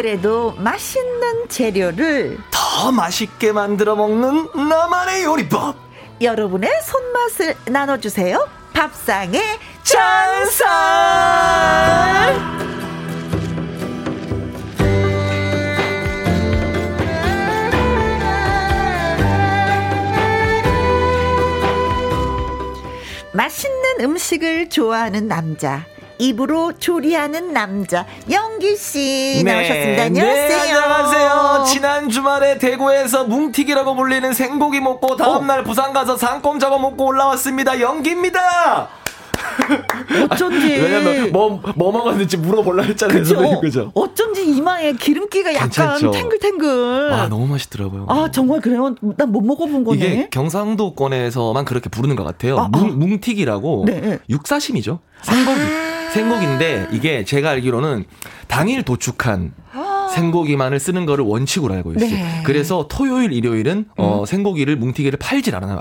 그래도 0.06 0.52
맛있는 0.58 1.48
재료를 1.48 2.38
더 2.52 2.92
맛있게 2.92 3.50
만들어 3.50 3.96
먹는 3.96 4.50
나만의 4.54 5.24
요리법. 5.24 5.74
여러분의 6.20 6.70
손맛을 6.84 7.56
나눠주세요. 7.66 8.48
밥상의 8.72 9.42
전설. 9.82 10.68
맛있는 23.32 24.02
음식을 24.02 24.68
좋아하는 24.68 25.26
남자. 25.26 25.84
입으로 26.18 26.72
조리하는 26.78 27.52
남자 27.52 28.06
영기 28.30 28.76
씨 28.76 29.42
네. 29.44 29.52
나오셨습니다. 29.52 30.02
안녕하세요. 30.04 30.48
네, 30.48 30.72
안녕하세요. 30.72 31.64
지난 31.66 32.08
주말에 32.08 32.58
대구에서 32.58 33.24
뭉티기라고 33.24 33.94
불리는 33.94 34.32
생고기 34.32 34.80
먹고 34.80 35.16
다음 35.16 35.46
날 35.46 35.62
부산 35.64 35.92
가서 35.92 36.16
상꼼 36.16 36.58
잡아 36.58 36.78
먹고 36.78 37.06
올라왔습니다. 37.06 37.80
영기입니다. 37.80 38.88
어쩐지 40.30 40.66
왜냐면 40.66 41.30
뭐, 41.32 41.60
뭐 41.76 41.92
먹었는지 41.92 42.36
물어볼라 42.36 42.82
했잖아요 42.84 43.18
그쵸? 43.18 43.34
선생님 43.34 43.60
그죠 43.60 43.92
어쩐지 43.94 44.44
이마에 44.44 44.92
기름기가 44.92 45.54
약간 45.54 45.68
괜찮죠? 45.68 46.10
탱글탱글 46.10 47.12
아 47.12 47.28
너무 47.28 47.46
맛있더라고요 47.46 48.06
아 48.08 48.30
정말 48.32 48.60
그래요 48.60 48.94
난 49.16 49.30
못 49.30 49.42
먹어본 49.42 49.84
거네 49.84 49.96
이게 49.96 50.28
경상도권에서만 50.30 51.64
그렇게 51.64 51.88
부르는 51.90 52.16
것 52.16 52.24
같아요 52.24 52.58
아, 52.58 52.68
뭉, 52.68 52.90
아. 52.90 52.92
뭉튀기라고 52.94 53.84
네. 53.86 54.18
육사심이죠 54.28 55.00
생고기 55.22 55.60
아~ 55.60 55.85
생고기인데 56.16 56.88
이게 56.92 57.24
제가 57.24 57.50
알기로는 57.50 58.04
당일 58.48 58.82
도축한 58.82 59.52
아. 59.72 60.08
생고기만을 60.14 60.80
쓰는 60.80 61.06
거를 61.06 61.24
원칙으로 61.24 61.74
알고 61.74 61.94
있어요. 61.94 62.10
네. 62.10 62.42
그래서 62.44 62.86
토요일, 62.88 63.32
일요일은 63.32 63.86
어, 63.96 64.04
음. 64.04 64.20
어, 64.20 64.26
생고기를 64.26 64.76
뭉티기를 64.76 65.18
팔질 65.18 65.54
않아요. 65.56 65.80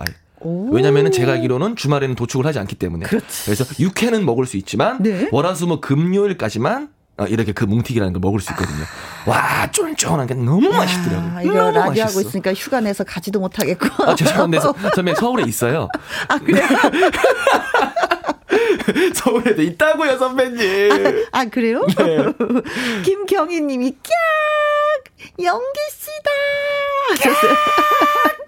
왜냐면은 0.72 1.12
제가 1.12 1.34
알기로는 1.34 1.76
주말에는 1.76 2.16
도축을 2.16 2.46
하지 2.46 2.60
않기 2.60 2.76
때문에. 2.76 3.06
그렇지. 3.06 3.46
그래서 3.46 3.66
육회는 3.80 4.26
먹을 4.26 4.46
수 4.46 4.58
있지만 4.58 5.02
네. 5.02 5.28
월화수목 5.32 5.82
금요일까지만 5.82 6.90
어, 7.18 7.26
이렇게 7.28 7.54
그 7.54 7.64
뭉티기라는 7.64 8.14
걸 8.14 8.20
먹을 8.20 8.42
수 8.42 8.52
있거든요. 8.52 8.84
아. 9.26 9.30
와, 9.30 9.72
쫀쫀한 9.72 10.28
게 10.28 10.34
너무 10.34 10.66
야, 10.74 10.78
맛있더라고요. 10.78 11.42
이거 11.44 11.54
너무 11.54 11.78
라디오 11.78 12.04
하고 12.04 12.20
있으니까 12.20 12.54
휴가 12.54 12.82
내서 12.82 13.06
가지도 13.06 13.40
못하겠고. 13.40 13.88
아, 14.04 14.16
죄송한데, 14.16 14.60
선배 14.94 15.16
서울에 15.16 15.44
있어요. 15.48 15.88
아, 16.28 16.38
그래요? 16.38 16.68
서울에도 19.14 19.62
있다고요, 19.62 20.18
선배님. 20.18 21.28
아, 21.32 21.40
아 21.40 21.46
그래요? 21.46 21.86
네. 21.98 22.18
김경희 23.04 23.62
님이 23.62 23.92
깍! 23.92 25.44
영기 25.44 25.80
씨다! 25.92 26.32
하셨어요. 27.10 27.56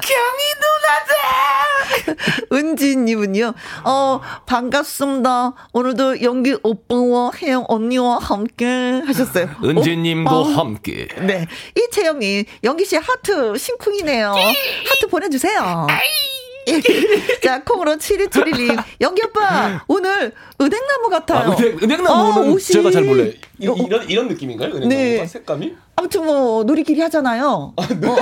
경희 0.01 0.53
누나들! 0.61 2.47
은진 2.53 3.05
님은요, 3.05 3.53
어, 3.83 4.21
반갑습니다. 4.45 5.53
오늘도 5.73 6.21
영기 6.21 6.57
오빠와 6.63 7.31
혜영 7.41 7.65
언니와 7.67 8.19
함께 8.19 9.01
하셨어요. 9.05 9.49
은진 9.63 10.03
님도 10.03 10.43
함께. 10.43 11.07
네. 11.19 11.47
이채영 11.75 12.19
님, 12.19 12.45
영기 12.63 12.85
씨 12.85 12.95
하트 12.95 13.57
심쿵이네요. 13.57 14.31
하트 14.31 15.07
보내 15.09 15.29
주세요. 15.29 15.87
자, 17.43 17.63
콩으로 17.63 17.95
7271님. 17.95 18.83
영기 19.01 19.23
오빠, 19.23 19.83
오늘 19.87 20.33
은행나무 20.59 21.09
같아요. 21.09 21.51
아, 21.51 21.55
은행, 21.55 21.77
은행나무는 21.81 22.49
어, 22.49 22.51
옷이... 22.51 22.73
제가 22.73 22.91
잘 22.91 23.03
몰라요. 23.03 23.31
이, 23.59 23.65
런 23.65 24.09
이런 24.09 24.27
느낌인가요? 24.27 24.69
은행나무가 24.69 24.95
네. 24.95 25.27
색감이? 25.27 25.75
아무튼 25.95 26.25
뭐, 26.25 26.63
놀이끼리 26.63 27.01
하잖아요. 27.01 27.73
아, 27.75 27.87
네. 27.87 28.07
어. 28.07 28.15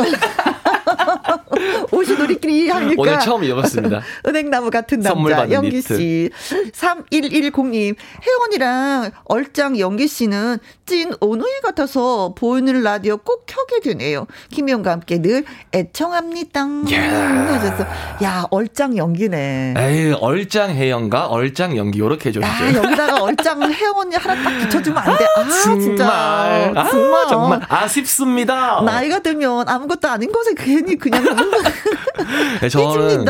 옷이 1.91 2.13
우리끼리 2.13 2.69
하니까. 2.69 3.01
오늘 3.01 3.19
처음 3.19 3.43
입었습니다. 3.43 4.01
은행나무 4.25 4.69
같은 4.69 4.99
남자. 4.99 5.49
영기 5.51 5.81
씨. 5.81 6.29
3110님. 6.73 7.95
혜원이랑 8.25 9.11
얼짱 9.25 9.79
영기 9.79 10.07
씨는 10.07 10.57
찐 10.85 11.13
오누이 11.19 11.61
같아서 11.63 12.33
보이는 12.35 12.81
라디오 12.81 13.17
꼭 13.17 13.45
켜게 13.45 13.81
되네요. 13.81 14.27
김영과 14.51 14.91
함께 14.91 15.21
늘 15.21 15.43
애청합니다. 15.73 16.61
하셨어. 16.65 17.85
야, 18.23 18.45
얼짱 18.51 18.97
연기네. 18.97 19.73
에이, 19.77 20.13
얼짱 20.19 20.71
혜영과 20.71 21.27
얼짱 21.27 21.77
연기 21.77 21.99
요렇게 21.99 22.24
해줘야죠. 22.25 22.65
야, 22.65 22.73
여기다가 22.75 23.23
얼짱 23.23 23.71
혜원이 23.71 24.15
하나 24.15 24.43
딱 24.43 24.57
붙여주면 24.59 24.97
안 24.97 25.17
돼. 25.17 25.25
아, 25.35 25.41
아 25.41 25.43
정말. 25.63 25.81
진짜. 25.81 26.07
아, 26.09 26.89
정말. 26.89 27.27
정말 27.27 27.61
아쉽습니다. 27.67 28.81
나이가 28.81 29.19
들면 29.19 29.67
아무것도 29.67 30.07
아닌 30.07 30.31
것에 30.31 30.53
괜히 30.57 30.95
그냥 30.95 31.23
네, 32.61 32.69
저는 32.69 33.25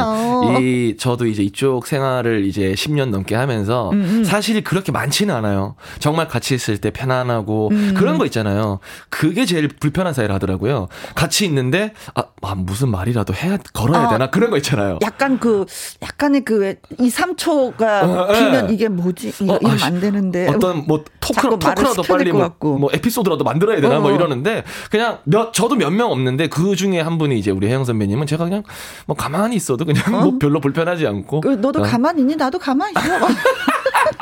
이 0.61 0.95
저도 0.97 1.25
이제 1.25 1.43
이쪽 1.43 1.87
생활을 1.87 2.45
이제 2.45 2.73
10년 2.73 3.09
넘게 3.09 3.35
하면서 3.35 3.89
음음. 3.91 4.23
사실 4.23 4.63
그렇게 4.63 4.91
많지는 4.91 5.33
않아요. 5.35 5.75
정말 5.99 6.27
같이 6.27 6.55
있을 6.55 6.77
때 6.77 6.91
편안하고 6.91 7.69
음. 7.71 7.93
그런 7.95 8.17
거 8.17 8.25
있잖아요. 8.25 8.79
그게 9.09 9.45
제일 9.45 9.67
불편한 9.67 10.13
사이를 10.13 10.33
하더라고요. 10.35 10.87
같이 11.15 11.45
있는데 11.45 11.93
아, 12.13 12.23
아 12.41 12.55
무슨 12.55 12.89
말이라도 12.89 13.33
해야 13.33 13.57
걸어야 13.73 14.03
아, 14.03 14.09
되나 14.09 14.29
그런 14.29 14.49
거 14.49 14.57
있잖아요. 14.57 14.99
약간 15.01 15.39
그 15.39 15.65
약간의 16.01 16.45
그 16.45 16.75
2, 16.99 17.09
3초가 17.09 17.81
어, 18.03 18.33
비면 18.33 18.67
네. 18.67 18.73
이게 18.73 18.84
뭐지? 18.89 19.33
이거 19.41 19.53
어, 19.53 19.59
이러면 19.61 19.83
안 19.83 19.99
되는데. 19.99 20.47
어떤 20.47 20.85
뭐 20.87 21.03
토크, 21.19 21.41
토크라도 21.59 22.03
빨리 22.03 22.31
뭐, 22.31 22.51
뭐, 22.59 22.89
에피소드라도 22.93 23.43
만들어야 23.43 23.81
되나 23.81 23.95
뭐 23.95 23.97
어. 23.97 24.01
뭐 24.01 24.11
이러는데 24.11 24.63
그냥 24.91 25.19
몇 25.23 25.53
저도 25.53 25.75
몇 25.75 25.91
명 25.91 26.11
없는데 26.11 26.47
그 26.47 26.75
중에 26.75 26.99
한 26.99 27.17
분이 27.17 27.37
이제 27.39 27.51
우리 27.51 27.67
혜영 27.67 27.85
선배님은 27.85 28.27
제가 28.27 28.43
그냥 28.45 28.63
뭐 29.07 29.15
가만히 29.15 29.55
있어도 29.55 29.85
그냥 29.85 30.03
어? 30.13 30.21
뭐 30.23 30.37
별로 30.39 30.59
불편하지 30.59 31.07
않고. 31.07 31.41
그 31.41 31.47
너도 31.49 31.79
어. 31.79 31.83
가만히 31.83 32.21
있니? 32.21 32.35
나도 32.35 32.59
가만히 32.59 32.93
있어. 32.97 33.01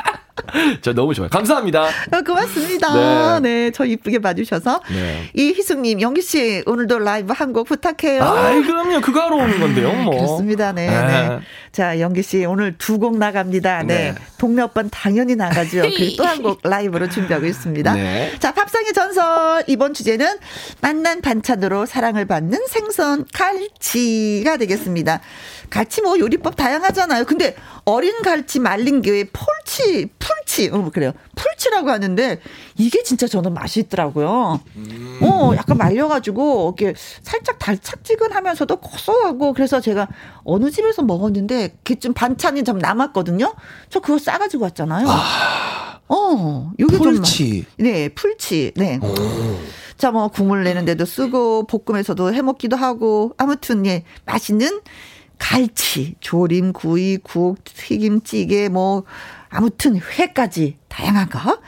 저 0.82 0.92
너무 0.92 1.14
좋아요. 1.14 1.28
감사합니다. 1.30 1.82
어, 1.84 2.22
고맙습니다. 2.26 3.40
네. 3.40 3.40
네, 3.64 3.70
저 3.70 3.84
이쁘게 3.84 4.18
봐주셔서. 4.20 4.80
네. 4.90 5.30
이희숙님, 5.34 6.00
영기씨, 6.00 6.62
오늘도 6.66 6.98
라이브 6.98 7.32
한 7.34 7.52
곡 7.54 7.68
부탁해요. 7.68 8.22
아이, 8.22 8.62
그럼요. 8.62 9.00
그거 9.00 9.20
하러 9.20 9.36
오는 9.36 9.60
건데요, 9.60 9.92
뭐. 9.92 10.16
그렇습니다. 10.16 10.72
네. 10.72 10.88
네. 10.88 11.28
네. 11.28 11.38
자, 11.72 12.00
영기씨, 12.00 12.44
오늘 12.46 12.76
두 12.78 12.98
곡 12.98 13.16
나갑니다. 13.18 13.82
네. 13.84 14.12
네. 14.12 14.14
동네 14.38 14.62
오빠는 14.62 14.90
당연히 14.90 15.36
나가죠. 15.36 15.82
그리고 15.82 16.16
또 16.22 16.24
한 16.26 16.42
곡 16.42 16.60
라이브로 16.62 17.08
준비하고 17.08 17.46
있습니다. 17.46 17.92
네. 17.94 18.32
자, 18.40 18.52
밥상의 18.52 18.92
전설. 18.92 19.62
이번 19.66 19.94
주제는 19.94 20.36
만난 20.80 21.20
반찬으로 21.20 21.86
사랑을 21.86 22.24
받는 22.26 22.58
생선 22.68 23.24
칼치가 23.32 24.56
되겠습니다. 24.56 25.20
갈치 25.70 26.02
뭐 26.02 26.18
요리법 26.18 26.56
다양하잖아요. 26.56 27.24
근데 27.24 27.56
어린 27.84 28.22
갈치 28.22 28.60
말린 28.60 29.02
게 29.02 29.28
폴치, 29.32 30.08
풀치, 30.18 30.70
어, 30.72 30.90
그래요. 30.92 31.12
풀치라고 31.34 31.90
하는데 31.90 32.40
이게 32.76 33.02
진짜 33.02 33.26
저는 33.26 33.54
맛이 33.54 33.80
있더라고요. 33.80 34.60
음. 34.76 35.18
어, 35.22 35.52
약간 35.56 35.76
말려가지고 35.76 36.74
이렇게 36.78 36.96
살짝 37.22 37.58
달착지근하면서도 37.58 38.76
고소하고 38.76 39.52
그래서 39.52 39.80
제가 39.80 40.08
어느 40.44 40.70
집에서 40.70 41.02
먹었는데 41.02 41.76
그좀 41.84 42.14
반찬이 42.14 42.64
좀 42.64 42.78
남았거든요. 42.78 43.54
저 43.90 44.00
그거 44.00 44.18
싸가지고 44.18 44.64
왔잖아요. 44.64 45.06
아. 45.08 46.00
어, 46.08 46.72
요게 46.78 46.98
풀치. 46.98 47.64
좀 47.64 47.84
네, 47.84 48.08
풀치. 48.10 48.72
네. 48.76 48.98
오. 49.02 49.14
자, 49.96 50.10
뭐 50.10 50.28
국물 50.28 50.64
내는데도 50.64 51.04
쓰고 51.04 51.66
볶음에서도 51.66 52.34
해 52.34 52.42
먹기도 52.42 52.76
하고 52.76 53.32
아무튼 53.38 53.86
예, 53.86 54.04
맛있는 54.26 54.80
갈치, 55.38 56.14
조림, 56.20 56.72
구이, 56.72 57.18
국, 57.18 57.62
튀김, 57.64 58.22
찌개, 58.22 58.68
뭐, 58.68 59.04
아무튼 59.48 59.96
회까지 60.00 60.76
다양한 60.88 61.28
거. 61.28 61.58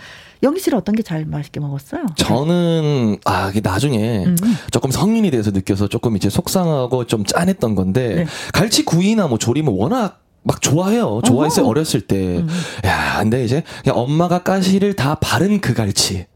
영기 0.43 0.61
씨는 0.61 0.79
어떤 0.79 0.95
게 0.95 1.03
제일 1.03 1.25
맛있게 1.25 1.61
먹었어요? 1.61 2.05
저는 2.17 3.17
아 3.25 3.49
이게 3.51 3.61
나중에 3.61 4.25
음. 4.27 4.37
조금 4.71 4.91
성인이 4.91 5.31
돼서 5.31 5.51
느껴서 5.51 5.89
조금 5.89 6.14
이제 6.17 6.29
속상하고 6.29 7.07
좀 7.07 7.25
짠했던 7.25 7.75
건데 7.75 8.14
네. 8.14 8.27
갈치 8.53 8.85
구이나 8.85 9.29
뭐 9.29 9.39
조림은 9.39 9.73
워낙 9.73 10.21
막 10.43 10.61
좋아해요. 10.62 11.23
좋아했어요. 11.25 11.67
어렸을 11.67 12.03
때. 12.03 12.39
음. 12.39 12.49
야, 12.85 13.19
근데 13.21 13.45
이제 13.45 13.64
엄마가 13.89 14.45
가시를 14.45 14.95
다 14.95 15.17
바른 15.17 15.61
그 15.61 15.75
갈치. 15.75 16.27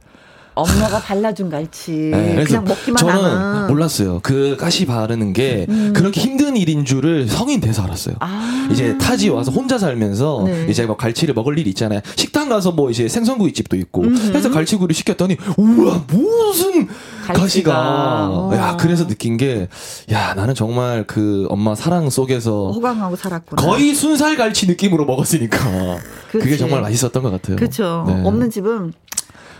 엄마가 0.55 1.01
발라준 1.01 1.49
갈치. 1.51 1.93
네, 2.13 2.45
그냥 2.45 2.65
먹기만 2.65 2.97
저는 2.97 3.15
하는. 3.15 3.67
몰랐어요. 3.69 4.21
그 4.23 4.57
가시 4.59 4.85
바르는 4.87 5.33
게 5.33 5.67
음. 5.69 5.93
그렇게 5.95 6.21
힘든 6.21 6.57
일인 6.57 6.85
줄을 6.85 7.29
성인 7.29 7.61
돼서 7.61 7.83
알았어요. 7.83 8.17
아. 8.21 8.69
이제 8.71 8.97
타지 8.99 9.29
와서 9.31 9.51
혼자 9.51 9.79
살면서 9.79 10.43
네. 10.47 10.67
이제 10.69 10.87
뭐 10.87 10.97
갈치를 10.97 11.35
먹을 11.35 11.59
일이 11.59 11.71
있잖아요. 11.71 12.01
식당 12.17 12.49
가서 12.49 12.73
뭐 12.73 12.91
이제 12.91 13.09
생선구이 13.09 13.53
집도 13.53 13.77
있고 13.77 14.03
음흠. 14.03 14.37
해서 14.37 14.51
갈치구이를 14.51 14.95
시켰더니 14.95 15.37
우와 15.57 16.05
무슨 16.09 16.89
가시가. 17.27 18.29
어. 18.31 18.51
야 18.55 18.77
그래서 18.79 19.07
느낀 19.07 19.37
게 19.37 19.69
야 20.11 20.35
나는 20.35 20.55
정말 20.55 21.05
그 21.07 21.47
엄마 21.51 21.75
사랑 21.75 22.11
속에서 22.11 22.73
호강하고 22.73 23.17
살았구나. 23.17 23.63
거의 23.63 23.95
순살 23.95 24.37
갈치 24.37 24.67
느낌으로 24.67 25.05
먹었으니까 25.05 25.59
그게 26.33 26.57
정말 26.57 26.81
맛있었던 26.81 27.23
것 27.23 27.31
같아요. 27.31 27.57
그렇죠. 27.57 28.05
네. 28.07 28.23
없는 28.25 28.51
집은 28.51 28.93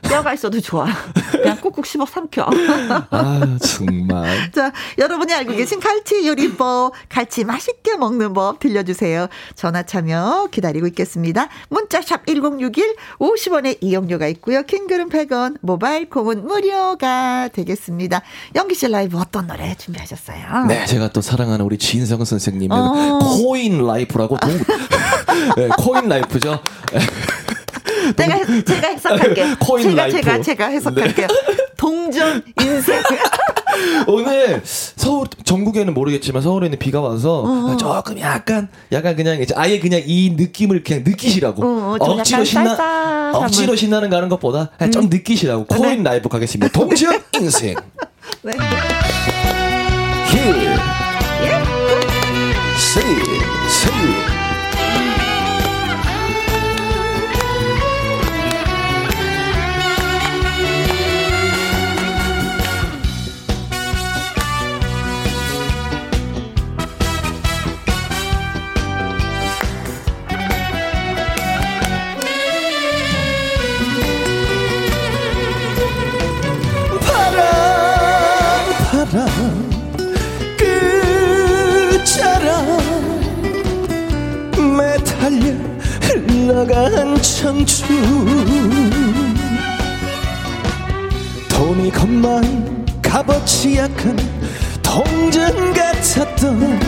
뼈가 0.03 0.33
있어도 0.35 0.61
좋아. 0.61 0.87
그냥 1.31 1.59
꾹꾹 1.61 1.85
씹어 1.85 2.07
삼켜. 2.07 2.47
아, 3.11 3.59
정말. 3.63 4.51
자, 4.53 4.73
여러분이 4.99 5.33
알고 5.33 5.55
계신 5.55 5.81
갈치 5.81 6.27
요리법, 6.27 6.93
갈치 7.09 7.45
맛있게 7.45 7.97
먹는 7.97 8.33
법 8.33 8.59
들려주세요. 8.61 9.29
전화 9.55 9.83
참여 9.83 10.49
기다리고 10.51 10.87
있겠습니다. 10.89 11.49
문자샵 11.69 12.27
1061, 12.27 12.97
50원의 13.19 13.79
이용료가 13.81 14.27
있고요. 14.29 14.63
긴 14.63 14.77
글은 14.77 15.09
100원, 15.09 15.57
모바일 15.61 16.09
콩은 16.11 16.47
무료가 16.47 17.49
되겠습니다. 17.53 18.23
연기 18.55 18.75
씨 18.75 18.89
라이브 18.89 19.19
어떤 19.19 19.47
노래 19.47 19.75
준비하셨어요? 19.77 20.67
네, 20.67 20.85
제가 20.87 21.11
또 21.11 21.21
사랑하는 21.21 21.65
우리 21.65 21.79
진성 21.79 22.25
선생님의 22.25 22.77
어. 22.79 23.19
coin 23.19 23.87
life라고 23.87 24.37
동, 24.39 24.51
네, 25.57 25.69
coin 25.79 26.09
life죠. 26.09 26.61
내가 28.17 28.63
제가 28.63 28.89
해석할게. 28.89 29.55
코인 29.61 29.91
제가 29.91 30.03
life. 30.03 30.21
제가 30.21 30.43
제가 30.43 30.67
해석할게요. 30.67 31.27
네. 31.27 31.57
동전 31.77 32.43
인생. 32.61 33.03
오늘 34.07 34.61
서울 34.65 35.27
전국에는 35.45 35.95
모르겠지만 35.95 36.43
서울에는 36.43 36.79
비가 36.79 37.01
와서 37.01 37.43
어. 37.43 37.77
조금 37.77 38.19
약간 38.21 38.69
약간 38.93 39.17
그냥 39.17 39.41
이제 39.41 39.55
아예 39.57 39.79
그냥 39.79 40.03
이 40.05 40.35
느낌을 40.37 40.83
그냥 40.83 41.05
느끼시라고 41.05 41.65
어, 41.65 41.97
어 41.99 42.13
억지로 42.13 42.45
신나 42.45 43.33
억지로 43.35 43.77
신나는 43.77 44.11
가는 44.11 44.29
것보다 44.29 44.71
음. 44.83 44.91
좀 44.91 45.09
느끼시라고 45.09 45.67
네. 45.69 45.77
coin 45.77 46.03
life 46.03 46.29
가겠습니다. 46.29 46.73
동전 46.73 47.21
인생. 47.39 47.77
네. 48.43 48.53
힐. 50.31 50.39
예. 51.47 51.71
세. 52.77 53.40
흘러간 86.51 87.23
청춘. 87.23 87.87
돈이 91.49 91.93
겁만 91.93 92.85
값어치 93.01 93.77
약한 93.77 94.17
동전 94.83 95.73
같았던 95.73 96.81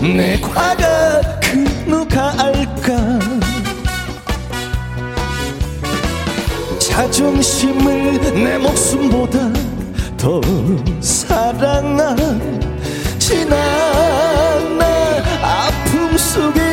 내 0.00 0.40
과거 0.40 1.20
그 1.42 1.64
누가 1.86 2.32
알까? 2.42 3.18
자존심을 6.78 8.18
내 8.32 8.56
목숨보다 8.56 9.52
더 10.16 10.40
사랑한 11.00 12.16
지난 13.18 13.58
날 14.78 15.22
아픔 15.42 16.16
속에 16.16 16.63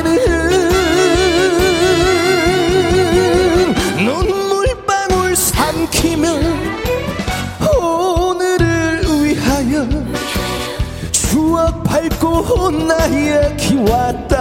새로운 12.10 12.88
나의 12.88 13.56
기왔다. 13.58 14.38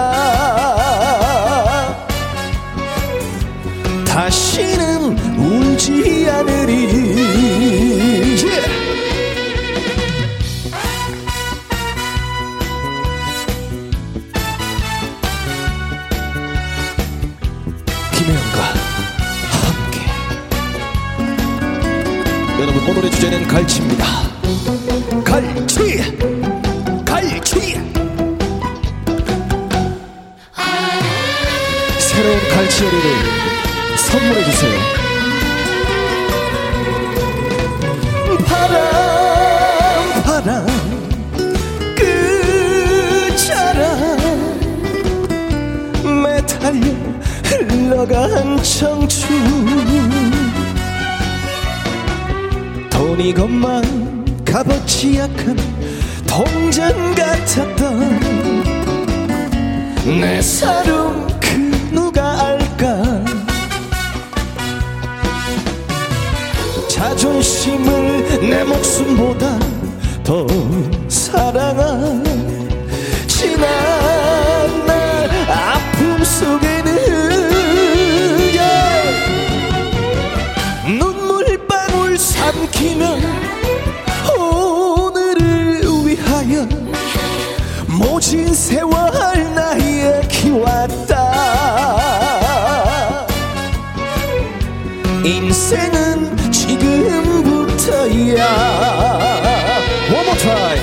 다시는 4.06 5.18
울지 5.38 6.28
않으리. 6.30 6.86
김혜영과 18.12 18.60
함께. 19.50 20.00
여러분 22.60 22.88
오늘의 22.88 23.10
주제는 23.10 23.46
갈치입니다. 23.48 24.04
갈치 25.24 26.49
갈치 27.20 27.74
새로운 31.98 32.38
갈치 32.48 32.84
요리를 32.84 33.08
선물해 33.96 34.44
주세요. 34.44 34.78
바람 38.46 40.22
바람 40.22 40.66
끝자락 43.26 43.84
매달려 46.22 46.88
흘러간 47.44 48.62
청춘. 48.62 49.28
돈이 52.88 53.34
것만 53.34 54.42
값어치 54.44 55.18
약한 55.18 55.56
동전 56.30 57.12
같았던 57.16 58.62
내 60.20 60.40
사랑 60.40 61.26
그 61.40 61.56
누가 61.92 62.46
알까? 62.46 63.02
자존심을 66.88 68.48
내 68.48 68.62
목숨보다 68.62 69.58
더 70.22 70.46
사랑한 71.08 72.22
지난 73.26 73.66
날 74.86 75.28
아픔 75.50 76.22
속에 76.22 76.79
세월 88.54 89.54
나의 89.54 90.26
키웠다. 90.28 91.16
인생은 95.24 96.50
지금부터야. 96.50 98.44
One 100.12 100.26
more 100.26 100.38
time. 100.38 100.82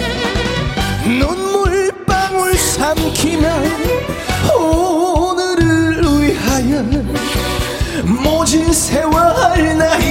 눈물 1.19 1.91
방울 2.05 2.55
삼키면 2.57 3.43
오늘을 4.59 6.01
위하여 6.21 6.83
모진 8.23 8.71
세월 8.71 9.77
나의 9.77 10.06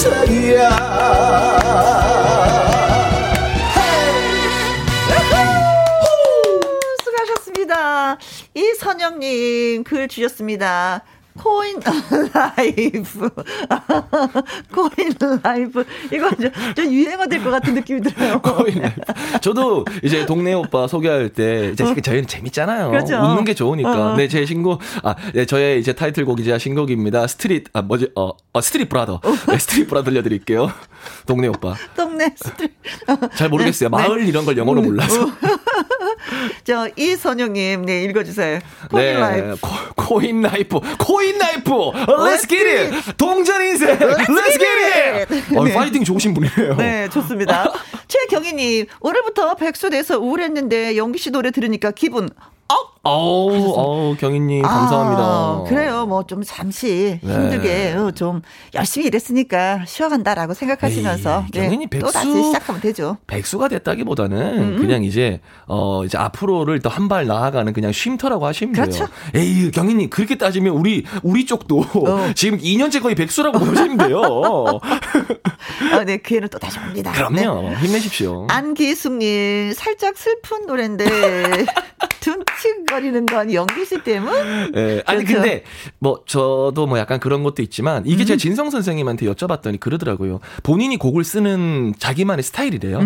지금부터야 0.00 0.70
수고하셨습니다. 7.04 8.16
이선영님 8.54 9.84
글 9.84 10.08
주셨습니다. 10.08 11.02
Coin 11.40 11.80
life. 12.34 13.30
Coin 14.74 15.14
life. 15.42 15.84
이거 16.12 16.30
좀, 16.30 16.50
좀 16.76 16.84
유행어 16.92 17.26
될 17.26 17.40
것 17.42 17.50
같은 17.50 17.74
느낌이 17.74 18.02
들어요. 18.02 18.40
Coin 18.42 18.80
life. 18.80 19.00
저도 19.40 19.84
이제 20.02 20.26
동네 20.26 20.52
오빠 20.52 20.86
소개할 20.86 21.30
때 21.30 21.70
이제 21.72 21.84
어. 21.84 21.94
저희는 21.94 22.26
재밌잖아요. 22.26 22.90
그렇죠. 22.90 23.16
웃는 23.16 23.44
게 23.44 23.54
좋으니까. 23.54 24.12
어. 24.12 24.16
네, 24.16 24.28
제 24.28 24.44
신곡, 24.44 24.80
아, 25.02 25.14
네, 25.32 25.46
저의 25.46 25.80
이제 25.80 25.94
타이틀곡이자 25.94 26.58
신곡입니다. 26.58 27.26
street, 27.26 27.68
아, 27.72 27.80
뭐지, 27.82 28.10
어, 28.14 28.32
어 28.52 28.60
street 28.60 28.88
brother. 28.88 29.20
네, 29.48 29.58
street 29.58 29.88
bro 29.88 30.02
들려드릴게요. 30.02 30.70
동네 31.26 31.48
오빠. 31.48 31.74
동네 31.96 32.32
street. 32.36 32.72
잘 33.36 33.48
모르겠어요. 33.48 33.88
네. 33.88 33.96
마을 33.96 34.20
네. 34.22 34.28
이런 34.28 34.44
걸 34.44 34.56
영어로 34.58 34.82
몰라서. 34.82 35.30
저, 36.64 36.88
이선영님, 36.96 37.86
네, 37.86 38.04
읽어주세요. 38.04 38.60
코인 38.90 39.04
네, 39.04 39.14
life. 39.14 39.56
Co, 39.96 40.20
in 40.20 40.42
life. 40.42 40.80
Coin 40.98 41.29
life. 41.38 41.70
Let's 41.72 42.48
get 42.48 42.66
it. 42.66 43.16
동전 43.16 43.62
인생. 43.62 43.96
Let's, 43.98 44.28
Let's 44.28 44.58
get 44.58 45.34
it. 45.34 45.58
어, 45.58 45.64
네. 45.64 45.72
파이팅 45.74 46.04
좋으신 46.04 46.34
분이에요. 46.34 46.76
네, 46.76 47.08
좋습니다. 47.10 47.72
최경희님, 48.08 48.86
오늘부터 49.00 49.54
백수 49.54 49.90
돼서 49.90 50.18
우울했는데 50.18 50.96
영기 50.96 51.18
씨 51.18 51.30
노래 51.30 51.50
들으니까 51.50 51.90
기분 51.92 52.28
up! 52.68 52.99
어우, 53.02 53.72
어우, 53.76 54.16
경희님, 54.16 54.60
감사합니다. 54.62 55.22
아, 55.22 55.64
그래요. 55.66 56.04
뭐, 56.04 56.26
좀 56.26 56.42
잠시 56.44 57.18
네. 57.22 57.32
힘들게, 57.32 57.94
어, 57.94 58.10
좀 58.10 58.42
열심히 58.74 59.06
일했으니까 59.06 59.84
쉬어간다라고 59.86 60.52
생각하시면서. 60.52 61.44
에이, 61.46 61.50
네, 61.52 61.60
경희님, 61.66 61.88
백수. 61.88 62.06
또 62.06 62.12
다시 62.12 62.30
시작하면 62.42 62.80
되죠. 62.82 63.16
백수가 63.26 63.68
됐다기보다는 63.68 64.58
음. 64.58 64.76
그냥 64.78 65.02
이제, 65.04 65.40
어, 65.66 66.04
이제 66.04 66.18
앞으로를 66.18 66.80
더 66.80 66.90
한 66.90 67.08
발 67.08 67.26
나아가는 67.26 67.72
그냥 67.72 67.90
쉼터라고 67.92 68.44
하시면 68.46 68.74
그렇죠. 68.74 69.06
돼요. 69.06 69.08
에이, 69.34 69.70
경희님, 69.70 70.10
그렇게 70.10 70.36
따지면 70.36 70.74
우리, 70.74 71.04
우리 71.22 71.46
쪽도 71.46 71.80
어. 71.80 72.32
지금 72.36 72.58
2년째 72.58 73.00
거의 73.02 73.14
백수라고 73.14 73.58
보시면 73.60 73.96
돼요. 73.96 74.20
아, 75.94 76.04
네, 76.04 76.18
기회는 76.18 76.48
또 76.50 76.58
다시 76.58 76.78
옵니다. 76.78 77.12
그럼요. 77.12 77.62
네. 77.70 77.76
힘내십시오. 77.76 78.46
안기숙님, 78.50 79.72
살짝 79.72 80.18
슬픈 80.18 80.66
노래인데, 80.66 81.04
둔 82.20 82.44
칭거리는 82.90 83.26
건 83.26 83.52
영기 83.54 83.84
씨 83.84 84.02
때문? 84.02 84.72
네, 84.72 85.02
아니 85.06 85.24
그렇죠? 85.24 85.42
근데 85.42 85.64
뭐 86.00 86.22
저도 86.26 86.86
뭐 86.86 86.98
약간 86.98 87.20
그런 87.20 87.44
것도 87.44 87.62
있지만 87.62 88.02
이게 88.04 88.24
음. 88.24 88.26
제가 88.26 88.36
진성 88.36 88.70
선생님한테 88.70 89.26
여쭤봤더니 89.26 89.78
그러더라고요. 89.78 90.40
본인이 90.64 90.96
곡을 90.96 91.22
쓰는 91.22 91.94
자기만의 91.98 92.42
스타일이래요. 92.42 92.98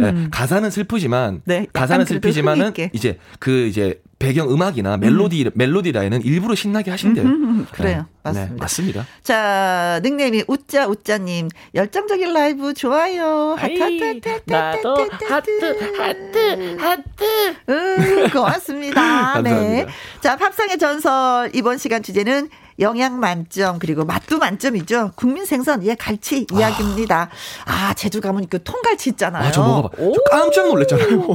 네, 0.00 0.28
가사는 0.30 0.70
슬프지만 0.70 1.42
네, 1.44 1.66
가사는 1.72 2.04
슬프지만은 2.04 2.72
이제 2.92 3.18
그 3.38 3.66
이제 3.66 4.00
배경 4.18 4.50
음악이나 4.50 4.96
멜로디 4.96 5.44
음. 5.44 5.50
멜로디 5.54 5.92
라인은 5.92 6.22
일부러 6.24 6.54
신나게 6.54 6.90
하신대요. 6.90 7.24
음, 7.24 7.66
그래요. 7.70 7.98
네. 7.98 8.04
맞습니다. 8.24 8.52
네, 8.54 8.60
맞습니다. 8.60 9.06
자, 9.22 10.00
닉네임이 10.02 10.44
우짜 10.48 10.86
우짜님 10.88 11.48
열정적인 11.74 12.32
라이브 12.32 12.74
좋아요. 12.74 13.54
하트 13.56 13.78
하트 13.80 14.28
하트 14.28 14.42
나도 14.46 15.08
하트 15.28 15.96
하트 15.98 16.76
하트. 16.78 17.24
음, 17.68 18.30
고맙습니다. 18.30 19.40
네. 19.42 19.86
자, 20.20 20.36
팝상의 20.36 20.78
전설 20.78 21.50
이번 21.54 21.78
시간 21.78 22.02
주제는 22.02 22.48
영양 22.78 23.18
만점 23.20 23.78
그리고 23.78 24.04
맛도 24.04 24.38
만점이죠. 24.38 25.12
국민 25.16 25.44
생선 25.44 25.84
예 25.84 25.94
갈치 25.94 26.46
아. 26.52 26.58
이야기입니다. 26.58 27.28
아 27.64 27.94
제주 27.94 28.20
가면 28.20 28.46
그 28.48 28.62
통갈치 28.62 29.10
있잖아요. 29.10 29.48
아, 29.48 29.50
저 29.50 29.62
먹어봐. 29.62 29.88
저 29.96 30.22
깜짝 30.30 30.68
놀랐잖아요. 30.68 31.26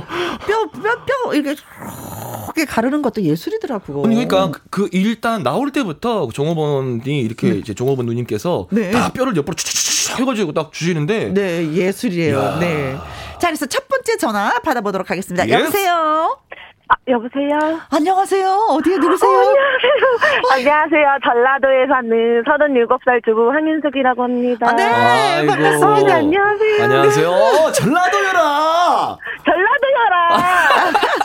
뼈뼈뼈 0.48 1.34
이렇게 1.34 1.56
이렇게 2.46 2.66
가르는 2.66 3.02
것도 3.02 3.22
예술이더라고. 3.24 4.06
아니 4.06 4.28
그러니까 4.28 4.52
그, 4.70 4.84
그 4.84 4.90
일단 4.92 5.44
나올 5.44 5.72
때부터 5.72 6.30
종업원이 6.32 7.20
이렇게 7.22 7.50
네. 7.50 7.58
이제 7.58 7.74
종업원 7.74 8.06
누님께서 8.06 8.68
네. 8.72 8.92
다 8.92 9.12
뼈를 9.12 9.36
옆으로 9.36 9.56
촥 9.56 10.20
해가지고 10.20 10.54
딱 10.54 10.72
주시는데. 10.72 11.34
네 11.34 11.74
예술이에요. 11.74 12.40
야. 12.40 12.60
네. 12.60 12.96
자 13.40 13.48
그래서 13.48 13.66
첫 13.66 13.88
번째 13.88 14.18
전화 14.18 14.60
받아보도록 14.60 15.10
하겠습니다. 15.10 15.48
yes. 15.48 15.60
여보세요. 15.60 16.38
아, 16.94 16.96
여보세요? 17.08 17.80
안녕하세요. 17.92 18.48
어디에 18.70 18.98
누구세요? 18.98 19.30
어, 19.32 19.34
안녕하세요. 20.54 20.54
안녕하세요. 20.54 21.18
전라도에 21.26 21.88
사는 21.88 22.44
37살 22.44 23.26
주부 23.26 23.50
황윤숙이라고 23.52 24.24
합니다. 24.24 24.70
아, 24.70 24.74
네. 24.76 24.84
아이고. 24.84 25.52
반갑습니다. 25.54 26.16
안녕하세요. 26.16 26.84
안녕하세요. 26.84 27.30
어, 27.30 27.72
전라도여라. 27.72 29.18
전라도여라. 29.44 30.30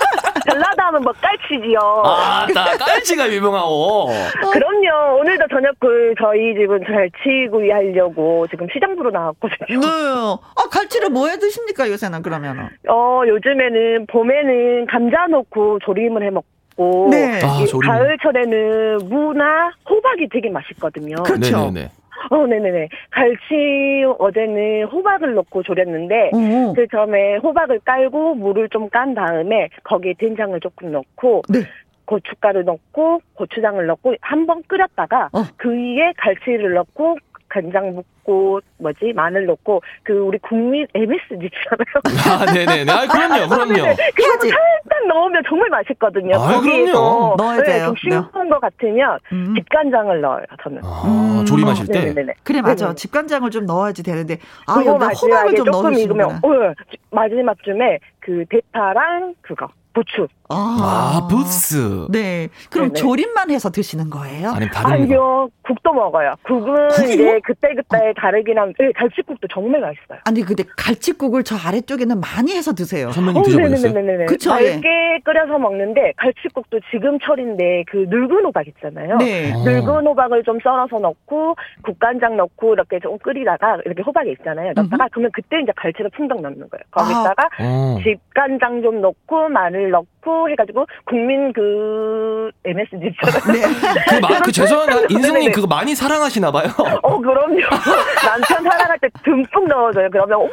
전라도 0.49 0.83
하면 0.83 1.03
뭐 1.03 1.13
깔치지요. 1.21 1.79
아, 2.05 2.47
나 2.55 2.77
깔치가 2.77 3.31
유명하고. 3.31 4.09
그럼요. 4.53 5.21
오늘도 5.21 5.47
저녁 5.51 5.75
그 5.81 6.15
저희 6.21 6.55
집은 6.55 6.85
갈치구이 6.85 7.71
하려고 7.71 8.47
지금 8.51 8.67
시장 8.73 8.93
보러 8.93 9.11
나왔거든요. 9.11 9.81
네. 9.81 9.87
아, 9.87 10.69
갈치를 10.71 11.11
뭐 11.11 11.29
해 11.29 11.37
드십니까, 11.39 11.89
요새는 11.91 12.23
그러면은? 12.23 12.69
어, 12.89 13.23
요즘에는 13.27 14.07
봄에는 14.07 14.87
감자 14.87 15.27
넣고 15.27 15.79
조림을 15.85 16.23
해 16.23 16.31
먹고 16.31 17.09
네. 17.11 17.41
아, 17.45 17.59
가을철에는 17.87 18.99
무나 19.09 19.71
호박이 19.89 20.29
되게 20.33 20.49
맛있거든요. 20.51 21.23
그렇죠. 21.25 21.57
네네네. 21.71 21.91
어, 22.31 22.47
네네네. 22.47 22.89
갈치 23.11 24.05
어제는 24.19 24.85
호박을 24.85 25.35
넣고 25.35 25.63
졸였는데 25.63 26.31
오. 26.33 26.73
그 26.75 26.87
점에 26.89 27.37
호박을 27.37 27.81
깔고 27.85 28.35
물을 28.35 28.69
좀 28.71 28.89
깐 28.91 29.15
다음에 29.15 29.69
거기에 29.85 30.15
된장을 30.19 30.59
조금 30.61 30.91
넣고 30.93 31.43
네. 31.51 31.61
고춧가루 32.07 32.63
넣고 32.63 33.21
고추장을 33.35 33.85
넣고 33.87 34.15
한 34.23 34.47
번 34.47 34.63
끓였다가 34.67 35.29
어. 35.33 35.43
그 35.59 35.71
위에 35.71 36.13
갈치를 36.17 36.73
넣고 36.75 37.19
간장 37.49 37.95
붓고 37.95 38.61
뭐지 38.79 39.13
마늘 39.15 39.47
넣고 39.47 39.83
그 40.03 40.13
우리 40.13 40.39
국민 40.39 40.87
MSG 40.95 41.49
있잖아요. 41.49 42.45
아 42.47 42.53
네네네. 42.53 42.91
아 42.93 43.07
그럼요, 43.07 43.49
그럼요. 43.49 43.97
그거 44.15 44.39
살짝 44.41 45.07
넣으면 45.09 45.43
정말 45.49 45.69
맛있거든요. 45.71 46.37
아 46.37 46.61
그럼요. 46.61 47.35
넣어야 47.39 47.57
네, 47.59 47.65
돼요. 47.65 47.87
좀 47.87 47.97
싱거운 47.97 48.45
네. 48.45 48.51
거 48.51 48.61
같으면 48.61 49.19
음. 49.33 49.55
집간장을 49.55 50.21
넣어요. 50.21 50.45
저는. 50.63 50.81
아, 50.85 51.41
음. 51.41 51.45
조림하실 51.47 51.87
때. 51.87 52.05
네네네. 52.07 52.35
그래 52.43 52.61
맞아. 52.61 52.87
네네. 52.87 52.95
집간장을 52.97 53.51
좀 53.51 53.67
넣어야지 53.67 54.03
되는데 54.03 54.39
아 54.67 54.77
여기 54.85 54.89
호박을 54.89 55.55
좀 55.55 55.67
넣으시구나. 55.67 55.99
익으면 55.99 56.31
어, 56.43 56.75
마지막쯤에 57.11 57.99
그 58.21 58.45
대파랑 58.51 59.35
그거 59.41 59.69
부추. 59.95 60.29
아, 60.51 61.21
아 61.25 61.29
부스. 61.29 62.07
네. 62.11 62.49
그럼 62.71 62.89
네네. 62.89 63.01
조림만 63.01 63.51
해서 63.51 63.71
드시는 63.71 64.09
거예요? 64.09 64.51
아니 64.51 64.69
다른 64.71 65.03
아니요. 65.03 65.49
국도 65.63 65.93
먹어요. 65.93 66.35
국은 66.43 66.89
국이요? 66.89 67.13
이제 67.13 67.41
그때 67.45 67.75
그때 67.75 67.97
어. 67.97 68.13
다르긴 68.17 68.59
한데 68.59 68.75
네, 68.79 68.93
갈치국도 68.93 69.47
정말 69.53 69.81
맛있어요. 69.81 70.21
아니 70.25 70.43
근데 70.43 70.65
갈치국을 70.77 71.45
저 71.45 71.57
아래쪽에는 71.57 72.21
많이 72.21 72.55
해서 72.57 72.73
드세요. 72.73 73.11
선배님 73.11 73.41
어, 73.41 73.45
드셔보셨어요? 73.45 73.93
네네네. 73.93 74.25
그쵸. 74.27 74.51
맑게 74.51 74.89
예. 74.89 75.21
끓여서 75.25 75.59
먹는데 75.59 76.13
갈치국도 76.17 76.81
지금 76.91 77.19
철인데 77.21 77.85
그 77.89 78.07
늙은 78.09 78.45
호박 78.47 78.67
있잖아요. 78.69 79.19
네. 79.19 79.53
아. 79.53 79.59
늙은 79.59 80.07
호박을 80.07 80.45
좀 80.45 80.59
썰어서 80.63 80.99
넣고 80.99 81.57
국간장 81.83 82.37
넣고 82.39 82.73
이렇게 82.73 82.99
좀 83.01 83.19
끓이다가 83.19 83.79
이렇게 83.85 84.03
호박이 84.03 84.31
있잖아요. 84.39 84.73
넣다가 84.75 85.05
음흠. 85.05 85.09
그러면 85.13 85.31
그때 85.35 85.61
이제 85.61 85.73
갈치를 85.77 86.11
풍덩 86.17 86.41
넣는 86.41 86.59
거예요. 86.71 86.83
거기다가 86.91 87.49
아. 87.59 87.99
집간장 88.03 88.81
좀 88.83 89.03
넣고 89.03 89.49
마늘 89.51 89.91
넣고 89.91 90.18
해가지고 90.51 90.87
국민 91.05 91.53
그 91.53 92.51
MSG 92.65 92.97
있잖아요. 93.09 93.53
네. 93.53 93.63
그, 94.09 94.15
마, 94.17 94.41
그 94.41 94.53
죄송한 94.53 95.07
인성님 95.11 95.53
그거 95.53 95.67
많이 95.67 95.95
사랑하시나 95.95 96.51
봐요. 96.51 96.69
어 97.03 97.19
그럼요. 97.19 97.61
남편 98.23 98.63
사랑할 98.65 98.99
때 98.99 99.09
듬뿍 99.25 99.69
넣어줘요. 99.69 100.09
그러면 100.11 100.43
음 100.43 100.49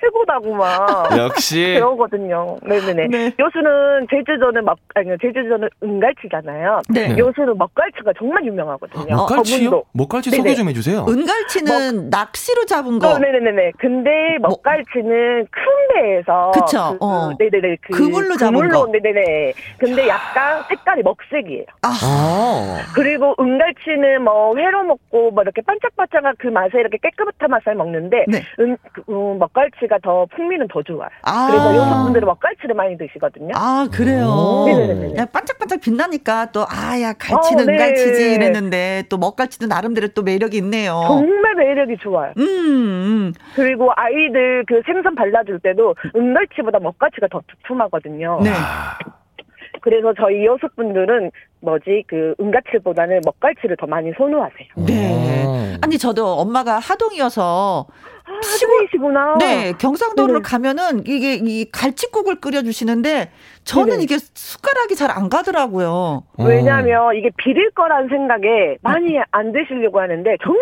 최고다구만. 0.00 1.18
역시. 1.18 1.74
배우거든요. 1.74 2.56
네네네. 2.62 3.06
네. 3.08 3.32
요수는 3.38 4.06
제주도는 4.10 4.64
먹, 4.64 4.78
아니, 4.94 5.10
제주도는 5.20 5.68
은갈치잖아요. 5.82 6.80
네. 6.88 7.16
요수는 7.18 7.58
먹갈치가 7.58 8.12
정말 8.18 8.44
유명하거든요. 8.44 9.14
먹갈치요? 9.16 9.82
먹갈치 9.92 10.30
소개 10.30 10.54
좀 10.54 10.68
해주세요. 10.68 11.04
은갈치는 11.08 11.96
먹... 11.96 12.08
낚시로 12.10 12.64
잡은 12.64 12.98
거. 12.98 13.10
어, 13.10 13.18
네네네. 13.18 13.72
근데 13.78 14.10
먹갈치는 14.40 15.46
큰 15.50 15.62
배에서. 15.94 16.50
그쵸. 16.52 16.96
그, 16.98 17.04
어. 17.04 17.30
네네네. 17.38 17.76
그, 17.82 17.92
그물로 17.98 18.36
잡은 18.36 18.54
그물로, 18.54 18.86
거. 18.86 18.92
네네네. 18.92 19.52
근데 19.78 20.08
약간 20.08 20.62
색깔이 20.68 21.02
먹색이에요. 21.02 21.64
아. 21.82 21.88
아. 22.02 22.76
그리고 22.94 23.34
은갈치는 23.38 24.22
뭐 24.22 24.56
회로 24.56 24.84
먹고 24.84 25.30
뭐 25.30 25.42
이렇게 25.42 25.60
반짝반짝한 25.62 26.34
그 26.38 26.46
맛에 26.48 26.80
이렇게 26.80 26.98
깨끗한 27.02 27.50
맛을 27.50 27.74
먹는데 27.74 28.24
네. 28.28 28.42
은, 28.58 28.76
그, 28.92 29.02
음, 29.08 29.38
먹갈치 29.38 29.86
갈치가 29.90 29.98
더 30.02 30.24
풍미는 30.36 30.68
더 30.68 30.82
좋아요. 30.82 31.10
아. 31.22 31.48
그래서 31.50 31.74
여성분들은 31.76 32.24
먹갈치를 32.26 32.74
많이 32.76 32.96
드시거든요. 32.96 33.52
아 33.56 33.88
그래요. 33.92 34.64
네네네. 34.66 35.26
반짝반짝 35.32 35.80
빛나니까 35.80 36.52
또 36.52 36.64
아야 36.68 37.12
갈치는 37.12 37.64
어, 37.64 37.66
네. 37.66 37.76
갈치지 37.76 38.34
이랬는데 38.34 39.04
또 39.10 39.18
먹갈치도 39.18 39.66
나름대로 39.66 40.08
또 40.08 40.22
매력이 40.22 40.56
있네요. 40.58 41.00
정말 41.08 41.56
매력이 41.56 41.96
좋아요. 41.98 42.32
음, 42.38 42.42
음. 42.42 43.32
그리고 43.56 43.90
아이들 43.96 44.64
그 44.66 44.80
생선 44.86 45.16
발라줄 45.16 45.58
때도 45.58 45.96
은갈치보다 46.14 46.78
먹갈치가 46.78 47.26
더 47.28 47.42
두툼하거든요. 47.48 48.40
네. 48.42 48.50
그래서 49.82 50.12
저희 50.16 50.44
여섯분들은 50.44 51.30
뭐지 51.60 52.04
그 52.06 52.34
은가치보다는 52.40 53.22
먹갈치를 53.24 53.76
더 53.78 53.86
많이 53.86 54.12
선호하세요. 54.16 54.68
네. 54.86 55.44
음. 55.46 55.78
아니 55.82 55.98
저도 55.98 56.34
엄마가 56.34 56.78
하동이어서 56.78 57.86
아, 57.88 58.19
시골이시구나. 58.42 59.36
네, 59.38 59.72
경상도를 59.78 60.36
네. 60.36 60.40
가면은 60.42 61.04
이게 61.06 61.34
이 61.34 61.70
갈치국을 61.70 62.40
끓여 62.40 62.62
주시는데 62.62 63.30
저는 63.64 63.98
네 63.98 64.04
이게 64.04 64.16
숟가락이 64.18 64.96
잘 64.96 65.10
안 65.10 65.28
가더라고요. 65.28 66.22
왜냐하면 66.38 67.16
이게 67.16 67.30
비릴 67.36 67.70
거란 67.72 68.08
생각에 68.08 68.76
많이 68.82 69.18
안 69.32 69.52
드시려고 69.52 70.00
하는데 70.00 70.36
정말 70.42 70.60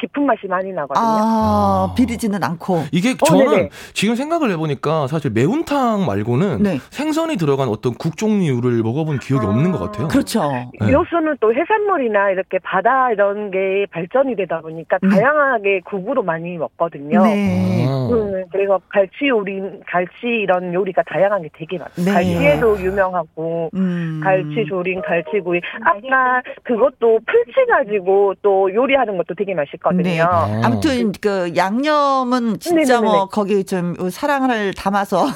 깊은 0.00 0.26
맛이 0.26 0.46
많이 0.48 0.72
나거든요. 0.72 1.04
아, 1.06 1.90
아. 1.90 1.94
비리지는 1.96 2.42
않고. 2.42 2.82
이게 2.90 3.10
어, 3.12 3.24
저는 3.24 3.66
어, 3.66 3.68
지금 3.92 4.16
생각을 4.16 4.50
해보니까 4.50 5.06
사실 5.06 5.30
매운탕 5.30 6.06
말고는 6.06 6.62
네. 6.62 6.78
생선이 6.90 7.36
들어간 7.36 7.68
어떤 7.68 7.94
국 7.94 8.16
종류를 8.16 8.82
먹어본 8.82 9.20
기억이 9.20 9.46
아. 9.46 9.50
없는 9.50 9.70
것 9.72 9.78
같아요. 9.78 10.08
그렇죠. 10.08 10.50
네. 10.80 10.90
요수는 10.92 11.36
또 11.40 11.54
해산물이나 11.54 12.30
이렇게 12.30 12.58
바다 12.58 13.10
이런 13.12 13.50
게 13.52 13.86
발전이 13.92 14.34
되다 14.36 14.60
보니까 14.60 14.98
음. 15.04 15.08
다양하게 15.10 15.82
국으로 15.84 16.22
많이 16.24 16.56
먹거든요. 16.58 17.22
네. 17.22 17.86
음, 17.86 18.44
그래서 18.50 18.80
갈치 18.88 19.28
요리, 19.28 19.60
갈치 19.86 20.10
이런 20.24 20.74
요리가 20.74 21.02
다양한 21.06 21.42
게 21.42 21.48
되게 21.56 21.78
많아요. 21.78 22.24
네. 22.24 22.33
갈치에도 22.34 22.80
유명하고 22.80 23.70
음. 23.74 24.20
갈치 24.22 24.66
조림, 24.68 25.00
갈치구이. 25.02 25.60
아까 25.82 26.42
그것도 26.62 27.20
풀치 27.26 27.66
가지고 27.68 28.34
또 28.42 28.72
요리하는 28.72 29.16
것도 29.16 29.34
되게 29.36 29.54
맛있거든요. 29.54 30.02
네. 30.02 30.20
아무튼 30.64 31.12
그 31.20 31.52
양념은 31.56 32.58
진짜 32.58 33.00
네네네네. 33.00 33.00
뭐 33.00 33.26
거기 33.26 33.64
좀 33.64 33.94
사랑을 34.10 34.74
담아서 34.74 35.26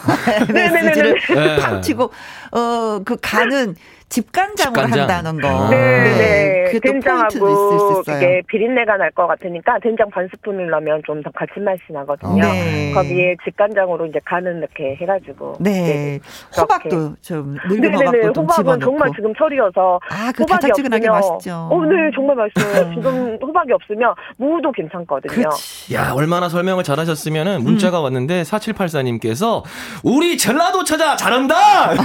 메시지를 0.53 1.17
팍 1.61 1.81
치고 1.83 2.11
어그 2.51 3.17
간은 3.23 3.75
집간장으로 4.09 4.87
집간장. 4.87 5.01
한다는 5.01 5.41
거. 5.41 5.69
네, 5.71 5.77
네. 5.77 6.71
네. 6.73 6.81
된장하고 6.81 8.03
그게 8.05 8.43
비린내가 8.47 8.97
날 8.97 9.09
것 9.19 9.27
같으니까 9.27 9.79
된장 9.81 10.09
반 10.11 10.29
스푼을 10.35 10.69
넣으면 10.71 11.03
좀 11.07 11.19
더 11.23 11.31
감칠맛이 11.33 11.81
나거든요. 11.93 12.43
네. 12.45 12.93
거기에 12.93 13.35
집간장으로 13.45 14.07
이제 14.07 14.21
간은 14.25 14.59
이렇게 14.59 14.97
해가지고. 15.01 15.57
네. 15.61 15.71
네. 15.71 16.21
호박도 16.57 17.17
좀 17.21 17.57
늙은 17.69 17.95
호박도 17.95 18.33
좀 18.33 18.45
호박은 18.45 18.81
정말 18.81 19.11
지금 19.17 19.35
철이어서 19.35 19.99
아, 20.11 20.31
그 20.37 20.43
호박이 20.45 20.67
없으면 20.71 21.01
맛있죠. 21.01 21.69
어, 21.73 21.85
네, 21.87 22.11
정말 22.15 22.37
맛있어요. 22.37 22.91
지금 22.95 23.37
호박이 23.43 23.73
없으면 23.73 24.15
무도 24.37 24.71
괜찮거든요. 24.73 25.49
그치. 25.49 25.95
야, 25.95 26.13
얼마나 26.15 26.49
설명을 26.49 26.85
잘하셨으면은 26.85 27.63
문자가 27.65 27.99
음. 27.99 28.05
왔는데 28.05 28.43
4784님께서 28.43 29.65
우리 30.05 30.39
전라도 30.39 30.85
찾아 30.85 31.17
잘한다. 31.17 31.57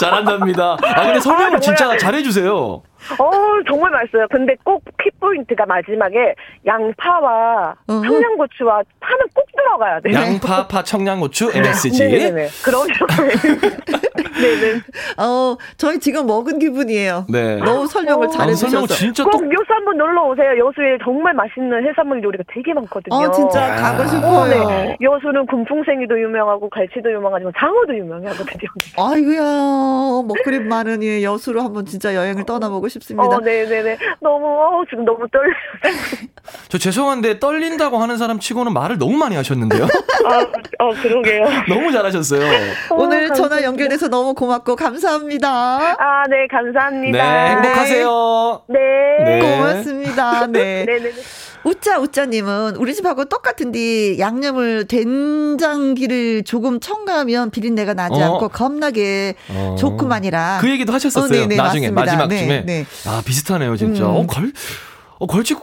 잘한 0.00 0.24
답니다. 0.38 0.76
아 0.82 1.04
근데 1.04 1.20
설명을 1.20 1.56
아, 1.56 1.60
진짜 1.60 1.96
잘해주세요. 1.96 2.82
어 3.18 3.30
정말 3.68 3.90
맛있어요. 3.90 4.26
근데 4.30 4.56
꼭 4.64 4.82
키포인트가 5.02 5.66
마지막에 5.66 6.34
양파와 6.66 7.74
어 7.86 8.02
청양고추와 8.02 8.82
파는 9.00 9.26
꼭 9.34 9.44
들어가야 9.56 10.00
돼요. 10.00 10.14
양파, 10.14 10.66
파, 10.66 10.82
청양고추, 10.82 11.52
MSG. 11.54 12.08
네네네. 12.08 12.48
그럼 12.64 12.86
네네. 14.34 14.80
어 15.18 15.56
저희 15.76 15.98
지금 15.98 16.26
먹은 16.26 16.58
기분이에요. 16.58 17.26
네. 17.28 17.56
너무 17.56 17.86
설명을 17.86 18.26
어, 18.26 18.30
잘해주셔서. 18.30 18.84
아, 18.84 18.86
진짜 18.86 19.24
꼭 19.24 19.30
또... 19.30 19.38
여수 19.46 19.66
한번 19.68 19.96
놀러 19.96 20.24
오세요. 20.24 20.50
여수에 20.66 20.98
정말 21.04 21.34
맛있는 21.34 21.86
해산물 21.86 22.22
요리가 22.22 22.44
되게 22.48 22.72
많거든요. 22.74 23.14
어 23.14 23.30
진짜 23.30 23.74
가고 23.76 24.06
싶어요. 24.06 24.24
어, 24.26 24.46
네. 24.48 24.96
여수는 25.00 25.46
굼풍생이도 25.46 26.20
유명하고 26.20 26.68
갈치도 26.68 27.12
유명하지만 27.12 27.52
장어도 27.58 27.96
유명하거든요. 27.96 28.70
아이고야 28.96 29.42
먹그림 30.26 30.68
많은 30.68 31.02
이 31.02 31.24
여수로 31.24 31.62
한번 31.62 31.86
진짜 31.86 32.14
여행을 32.14 32.44
떠나보고 32.44 32.88
싶 32.88 32.93
습니다. 33.02 33.36
어, 33.36 33.40
네네네. 33.40 33.98
너무, 34.20 34.46
어, 34.46 34.84
지금 34.88 35.04
너무 35.04 35.26
떨려요. 35.28 35.54
저 36.68 36.78
죄송한데 36.78 37.38
떨린다고 37.40 37.98
하는 37.98 38.16
사람 38.18 38.38
치고는 38.38 38.72
말을 38.72 38.98
너무 38.98 39.16
많이 39.16 39.36
하셨는데요? 39.36 39.84
아, 40.26 40.46
어, 40.78 40.90
그러게요. 41.02 41.44
너무 41.68 41.92
잘하셨어요. 41.92 42.44
어, 42.90 42.94
오늘 42.94 43.32
전화 43.34 43.62
연결돼서 43.62 44.08
너무 44.08 44.34
고맙고 44.34 44.76
감사합니다. 44.76 45.48
아, 45.48 46.24
네, 46.28 46.46
감사합니다. 46.50 47.18
네, 47.18 47.50
행복하세요. 47.56 48.62
네. 48.68 48.78
네. 49.24 49.40
고맙습니다. 49.40 50.46
네. 50.46 50.84
네네네. 50.84 51.10
우짜 51.64 51.98
우짜님은 51.98 52.76
우리 52.76 52.94
집하고 52.94 53.24
똑같은데 53.24 54.18
양념을 54.18 54.86
된장기를 54.86 56.44
조금 56.44 56.78
첨가하면 56.78 57.50
비린내가 57.50 57.94
나지 57.94 58.20
어. 58.20 58.34
않고 58.34 58.48
겁나게 58.50 59.34
어. 59.48 59.76
좋구만이라. 59.78 60.58
그 60.60 60.70
얘기도 60.70 60.92
하셨었어요. 60.92 61.24
어, 61.24 61.28
네네, 61.28 61.46
네, 61.46 61.56
나중에 61.56 61.90
맞습니다. 61.90 62.26
마지막쯤에. 62.26 62.64
네, 62.64 62.84
네. 62.84 62.86
아 63.06 63.22
비슷하네요 63.24 63.76
진짜. 63.76 64.04
음. 64.04 64.10
어, 64.10 64.26
걸, 64.26 64.52
어 65.18 65.26
걸치고 65.26 65.62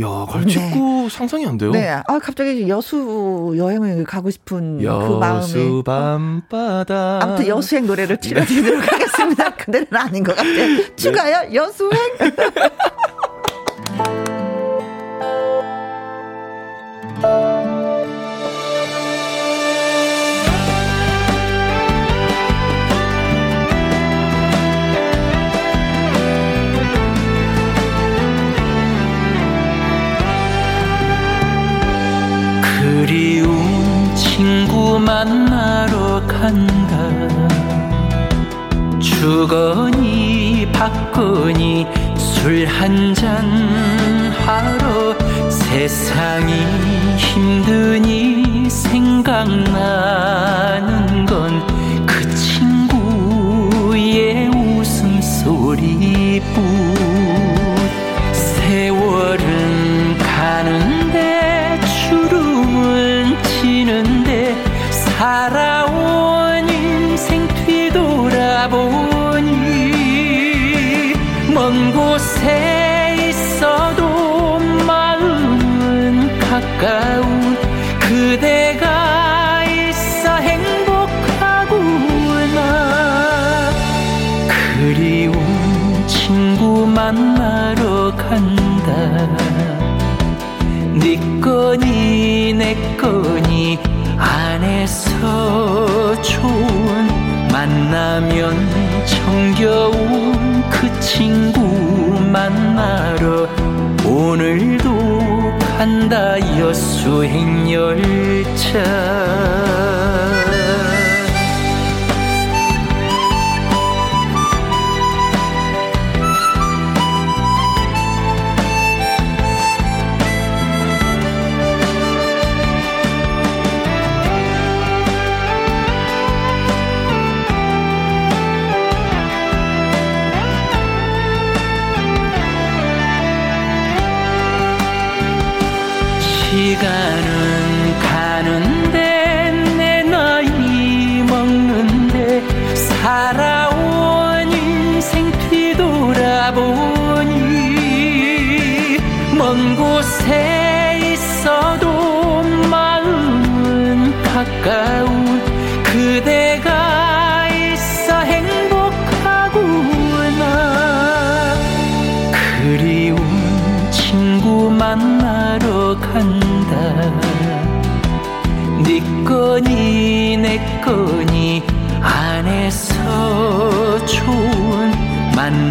야, 0.00 0.06
걸치고 0.28 0.62
네. 0.62 1.08
상상이 1.10 1.44
안 1.46 1.58
돼요. 1.58 1.72
네. 1.72 1.88
아, 1.88 2.02
갑자기 2.22 2.68
여수 2.68 3.52
여행을 3.56 4.04
가고 4.04 4.30
싶은 4.30 4.80
여수 4.84 5.08
그 5.08 5.14
마음에. 5.14 5.38
여수 5.38 5.82
밤바다. 5.84 7.18
아무튼 7.22 7.48
여수행 7.48 7.86
노래를 7.88 8.18
틀어드리도록 8.18 8.80
네. 8.82 8.86
하겠습니다. 8.86 9.50
그대는 9.58 9.88
아닌 9.90 10.22
것 10.22 10.36
같아요. 10.36 10.94
추가요? 10.94 11.52
여수행? 11.52 11.98
그리운 32.62 34.14
친구 34.14 34.98
만나러 34.98 36.26
간다. 36.26 37.10
주거니 38.98 40.66
받거니 40.72 41.86
술 42.16 42.64
한잔 42.64 44.32
하러 44.38 45.29
세상이 45.50 46.52
힘드니 47.18 48.70
생각나는 48.70 49.66
건 51.26 51.60
그 52.06 52.34
친구의 52.34 54.48
웃음소리뿐. 54.48 56.54
세월은 58.32 60.16
가는데 60.18 61.78
주름은 62.08 63.36
지는데 63.42 64.54
살아온 64.90 66.68
인생 66.68 67.46
뒤돌아보 67.66 68.76
간다 105.80 106.38
여수행 106.58 107.72
열차 107.72 108.84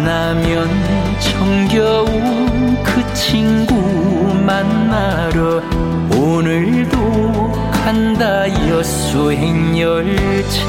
만나면 0.00 0.68
정겨운 1.20 2.82
그 2.82 3.14
친구 3.14 3.74
만나러 4.34 5.60
오늘도 6.16 7.52
간다 7.70 8.48
여수행 8.68 9.78
열차. 9.78 10.68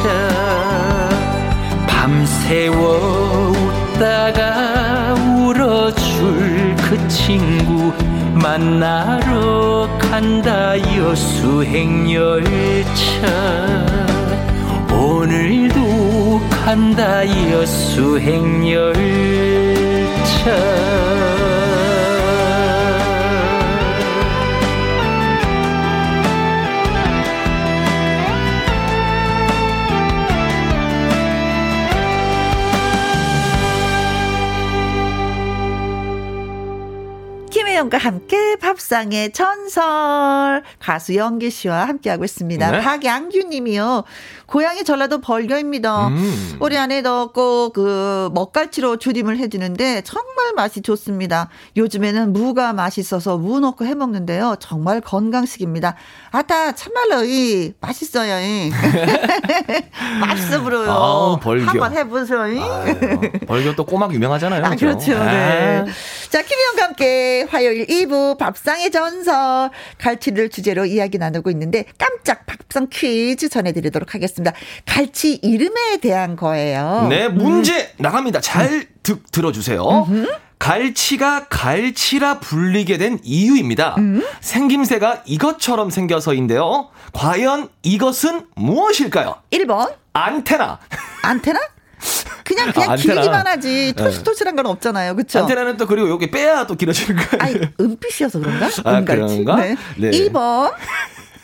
밤새워 1.87 3.53
웃다가 3.95 5.13
울어줄 5.13 6.75
그 6.77 7.07
친구 7.07 7.93
만나러 8.33 9.87
간다 9.97 10.77
여수행 10.97 12.11
열차. 12.11 13.27
오늘도 14.91 15.90
간다 16.63 17.27
여수행 17.51 18.69
열차 18.69 19.01
김혜영과 37.49 37.97
함께 37.97 38.55
밥상의 38.55 39.33
전설 39.33 40.63
가수 40.79 41.15
영기 41.15 41.49
씨와 41.49 41.88
함께하고 41.88 42.23
있습니다. 42.23 42.71
네. 42.71 42.79
박양규 42.81 43.39
님이요. 43.49 44.03
고향이 44.51 44.83
전라도 44.83 45.21
벌교입니다. 45.21 46.07
음. 46.09 46.57
우리 46.59 46.77
아내 46.77 46.99
넣고 46.99 47.69
그 47.69 48.29
먹갈치로 48.33 48.97
조림을 48.97 49.37
해주는데 49.37 50.01
정말 50.01 50.51
맛이 50.57 50.81
좋습니다. 50.81 51.47
요즘에는 51.77 52.33
무가 52.33 52.73
맛있어서 52.73 53.37
무 53.37 53.61
넣고 53.61 53.85
해 53.85 53.95
먹는데요. 53.95 54.57
정말 54.59 54.99
건강식입니다. 54.99 55.95
아따 56.31 56.73
참말로 56.73 57.23
이 57.23 57.71
맛있어요. 57.79 58.41
이. 58.41 58.71
맛있어 60.19 60.61
보여요. 60.61 60.91
아우, 60.91 61.39
벌교. 61.39 61.67
한번 61.67 61.93
해보세요. 61.93 62.47
이. 62.49 62.59
아유, 62.59 62.95
벌교 63.47 63.75
또 63.77 63.85
꼬막 63.85 64.13
유명하잖아요. 64.13 64.65
아, 64.65 64.75
그렇죠. 64.75 65.17
네. 65.17 65.85
자, 66.29 66.41
김희영과 66.41 66.83
함께 66.83 67.47
화요일 67.49 67.87
2부 67.87 68.37
밥상의 68.37 68.91
전설 68.91 69.69
갈치를 69.97 70.49
주제로 70.49 70.85
이야기 70.85 71.17
나누고 71.17 71.49
있는데 71.51 71.85
깜짝 71.97 72.45
밥상 72.45 72.87
퀴즈 72.91 73.47
전해드리도록 73.47 74.13
하겠습니다. 74.13 74.40
갈치 74.85 75.39
이름에 75.41 75.97
대한 76.01 76.35
거예요. 76.35 77.07
네, 77.09 77.27
문제 77.30 77.93
나갑니다. 77.97 78.41
잘 78.41 78.88
듣, 79.03 79.23
들어주세요. 79.31 80.07
갈치가 80.59 81.47
갈치라 81.49 82.39
불리게 82.39 82.97
된 82.97 83.19
이유입니다. 83.23 83.95
생김새가 84.41 85.23
이것처럼 85.26 85.89
생겨서인데요. 85.89 86.89
과연 87.13 87.69
이것은 87.84 88.45
무엇일까요? 88.55 89.35
1번 89.51 89.93
안테나. 90.13 90.80
안테나? 91.23 91.59
그냥 92.43 92.72
그냥 92.73 92.91
아. 92.91 92.95
길기만 92.95 93.47
하지 93.47 93.93
토실토실한 93.95 94.55
건 94.55 94.65
없잖아요. 94.68 95.15
그렇죠? 95.15 95.39
안테나는 95.39 95.77
또 95.77 95.88
그리고 95.88 96.09
여기 96.09 96.30
빼야 96.30 96.65
또 96.68 96.76
길어지는 96.76 97.15
거예요. 97.15 97.30
아니, 97.39 97.59
은빛이어서 97.80 98.39
그런가? 98.39 98.69
아, 98.84 98.97
은갈치. 98.97 99.43
그런가? 99.43 99.55
네. 99.57 99.76
네. 99.97 100.11
2번. 100.11 100.73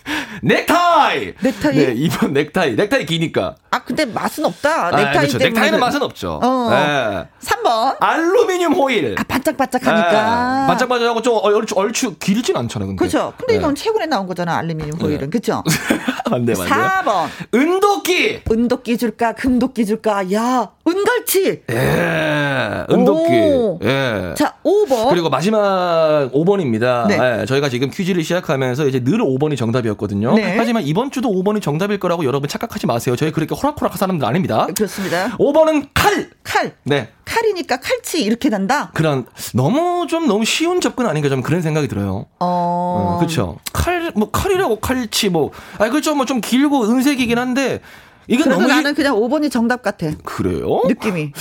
넥타이. 0.41 1.33
넥타이? 1.41 1.75
네, 1.75 1.95
2번 1.95 2.31
넥타이. 2.31 2.75
넥타이 2.75 3.05
기니까. 3.05 3.55
아, 3.71 3.83
근데 3.83 4.05
맛은 4.05 4.45
없다. 4.45 4.87
아, 4.87 4.91
넥타이 4.91 5.13
그렇죠. 5.13 5.37
때문에. 5.37 5.49
넥타이는 5.59 5.79
맛은 5.79 6.01
없죠. 6.01 6.39
어. 6.41 6.69
네. 6.69 7.27
3번. 7.41 7.97
알루미늄 7.99 8.73
호일. 8.73 9.15
아, 9.17 9.23
반짝반짝하니까. 9.23 10.61
네. 10.61 10.67
반짝반짝하고 10.67 11.21
좀 11.21 11.37
얼추, 11.41 11.75
얼추 11.75 12.17
길진 12.17 12.55
않잖아요. 12.57 12.87
근데. 12.87 12.99
그렇죠. 12.99 13.33
근데 13.37 13.53
네. 13.53 13.59
이건 13.59 13.75
최근에 13.75 14.05
나온 14.05 14.27
거잖아. 14.27 14.57
알루미늄 14.57 14.99
호일은. 14.99 15.29
그렇죠? 15.29 15.63
맞네, 16.29 16.53
맞네. 16.57 16.69
4번. 16.69 17.27
은도끼. 17.53 18.41
은도끼 18.49 18.97
줄까? 18.97 19.33
금도끼 19.33 19.85
줄까? 19.85 20.31
야, 20.33 20.69
은갈치. 20.87 21.63
예. 21.69 22.85
은도끼. 22.89 23.33
오. 23.33 23.79
예. 23.83 24.33
자, 24.37 24.53
5번. 24.63 25.09
그리고 25.09 25.29
마지막 25.29 26.29
5번입니다. 26.33 27.07
네. 27.07 27.41
예, 27.41 27.45
저희가 27.45 27.69
지금 27.69 27.89
퀴즈를 27.89 28.23
시작하면서 28.23 28.87
이제 28.87 29.03
늘 29.03 29.19
5번이 29.19 29.57
정답이었거든요. 29.57 30.33
네. 30.35 30.55
하지만 30.57 30.83
이번 30.83 31.11
주도 31.11 31.29
5번이 31.29 31.61
정답일 31.61 31.99
거라고 31.99 32.23
여러분 32.25 32.47
착각하지 32.49 32.87
마세요. 32.87 33.15
저희 33.15 33.31
그렇게 33.31 33.53
호락호락한 33.55 33.97
사람들 33.97 34.25
아닙니다. 34.25 34.67
그렇습니다. 34.75 35.35
5번은 35.37 35.89
칼. 35.93 36.29
칼. 36.43 36.73
네. 36.83 37.09
칼이니까 37.25 37.77
칼치 37.81 38.23
이렇게 38.23 38.47
난다. 38.49 38.91
그런 38.93 39.25
너무 39.53 40.07
좀 40.07 40.27
너무 40.27 40.45
쉬운 40.45 40.79
접근 40.79 41.05
아닌가 41.05 41.27
좀 41.27 41.41
그런 41.41 41.61
생각이 41.61 41.87
들어요. 41.89 42.25
어. 42.39 43.15
어, 43.15 43.17
그렇죠. 43.19 43.57
칼 43.73 43.97
뭐 44.15 44.31
칼이라고 44.31 44.77
칼치 44.79 45.27
뭐 45.29 45.51
아니 45.79 45.89
그렇죠. 45.91 46.15
뭐 46.15 46.25
좀 46.25 46.39
길고 46.39 46.85
은색이긴 46.85 47.37
한데 47.37 47.81
이게 48.27 48.43
너무 48.45 48.67
나는 48.67 48.93
그냥 48.93 49.15
5번이 49.15 49.51
정답 49.51 49.81
같아. 49.81 50.07
그래요? 50.23 50.81
느낌이. 50.87 51.31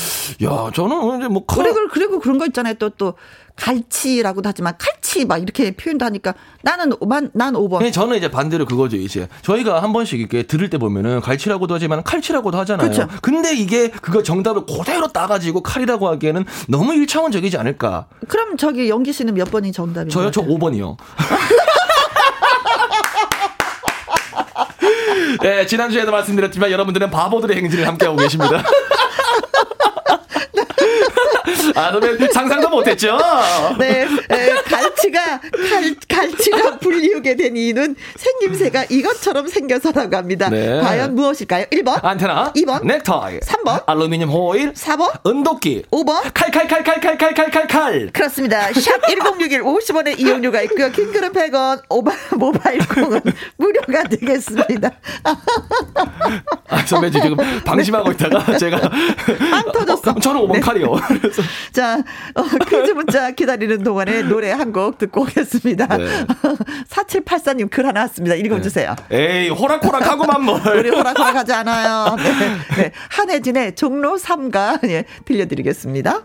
야, 0.44 0.70
저는 0.74 1.18
이제 1.18 1.28
뭐 1.28 1.44
그리고 1.46 1.88
그리고 1.90 2.18
그런 2.20 2.38
거 2.38 2.46
있잖아요. 2.46 2.74
또또 2.74 2.96
또 2.96 3.14
갈치라고도 3.56 4.48
하지만 4.48 4.74
칼치 4.78 5.24
막 5.24 5.38
이렇게 5.38 5.72
표현도 5.72 6.04
하니까 6.04 6.34
나는 6.62 6.92
난 7.32 7.54
5번. 7.54 7.80
네, 7.80 7.90
저는 7.90 8.16
이제 8.18 8.30
반대로 8.30 8.66
그거죠, 8.66 8.96
이제. 8.96 9.28
저희가 9.42 9.82
한 9.82 9.92
번씩 9.92 10.20
이렇게 10.20 10.42
들을 10.42 10.68
때 10.70 10.78
보면은 10.78 11.20
갈치라고도 11.20 11.74
하지만 11.74 12.02
칼치라고도 12.04 12.58
하잖아요. 12.58 12.90
그렇죠. 12.90 13.08
근데 13.22 13.56
이게 13.56 13.88
그거 13.90 14.22
정답을 14.22 14.66
그대로 14.66 15.08
따 15.08 15.26
가지고 15.26 15.62
칼이라고 15.62 16.08
하기에는 16.08 16.44
너무 16.68 16.94
일차원적이지 16.94 17.56
않을까. 17.56 18.06
그럼 18.28 18.56
저기 18.56 18.88
연기 18.90 19.12
씨는 19.12 19.34
몇 19.34 19.50
번이 19.50 19.72
정답이에요? 19.72 20.10
저요? 20.10 20.30
저 20.30 20.42
5번이요. 20.42 20.96
네, 25.42 25.66
지난주에도 25.66 26.10
말씀드렸지만 26.12 26.70
여러분들은 26.70 27.10
바보들의 27.10 27.56
행진을 27.56 27.86
함께하고 27.86 28.16
계십니다. 28.18 28.62
아, 31.74 31.90
너는 31.90 32.28
상상도 32.32 32.68
못했죠? 32.70 33.18
네, 33.78 34.06
에, 34.30 34.54
갈 34.64 34.85
치가, 35.00 35.40
갈, 35.40 35.94
갈치가 36.08 36.78
불리우게 36.80 37.36
된 37.36 37.56
이유는 37.56 37.96
생김새가 38.16 38.86
이것처럼 38.90 39.48
생겨서라고 39.48 40.16
합니다. 40.16 40.48
네. 40.48 40.80
과연 40.80 41.14
무엇일까요? 41.14 41.66
1번. 41.66 42.04
안테나. 42.04 42.52
2번. 42.54 42.84
넥타이. 42.86 43.40
3번. 43.40 43.82
알루미늄 43.86 44.28
호일. 44.30 44.72
4번. 44.72 45.26
은도끼. 45.26 45.82
5번. 45.90 46.22
칼칼칼칼칼칼칼칼. 46.34 48.10
그렇습니다. 48.12 48.72
샵 48.72 49.06
1061 49.08 49.62
50원의 49.62 50.18
이용료가 50.18 50.62
있고요. 50.62 50.90
킹크은 50.90 51.32
100원, 51.32 51.82
오바, 51.88 52.12
모바일 52.36 52.78
콩은 52.88 53.20
무료가 53.58 54.04
되겠습니다. 54.04 54.90
아, 56.68 56.78
선배 56.86 57.10
지금 57.10 57.36
방심하고 57.64 58.12
있다가 58.12 58.56
제가. 58.58 58.78
빵 59.50 59.72
터졌어. 59.72 60.10
어, 60.12 60.14
저는 60.20 60.40
5번 60.42 60.52
네. 60.54 60.60
칼이요. 60.60 60.94
자, 61.72 61.98
어, 62.34 62.42
퀴즈 62.68 62.92
문자 62.92 63.30
기다리는 63.30 63.82
동안에 63.82 64.22
노래 64.22 64.52
한곡 64.52 64.85
듣고 64.92 65.22
오겠습니다. 65.22 65.86
네. 65.96 66.26
4784님 66.88 67.70
글 67.70 67.86
하나 67.86 68.00
왔습니다. 68.02 68.34
읽어주세요. 68.36 68.94
네. 69.08 69.42
에이, 69.44 69.48
호락호락하고만 69.50 70.42
뭘. 70.44 70.60
우리 70.78 70.90
호락호락하지 70.90 71.52
않아요. 71.52 72.16
네. 72.16 72.82
네. 72.82 72.92
한혜진의 73.10 73.74
종로 73.74 74.16
3가 74.16 74.88
예, 74.88 75.04
들려드리겠습니다. 75.24 76.22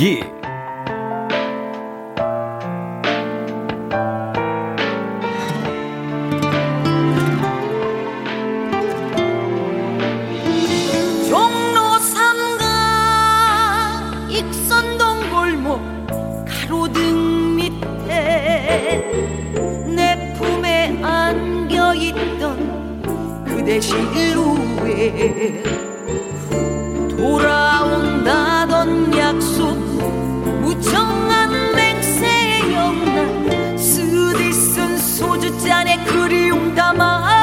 예. 0.00 0.45
내 23.66 23.80
실루엣 23.80 25.64
돌아온다던 27.16 29.12
약속 29.18 29.76
무정한 30.60 31.74
맹세의 31.74 32.72
영락 32.72 33.76
쓰디 33.76 34.52
쓴 34.52 34.96
소주잔에 34.96 36.04
그리움 36.04 36.76
담아 36.76 37.35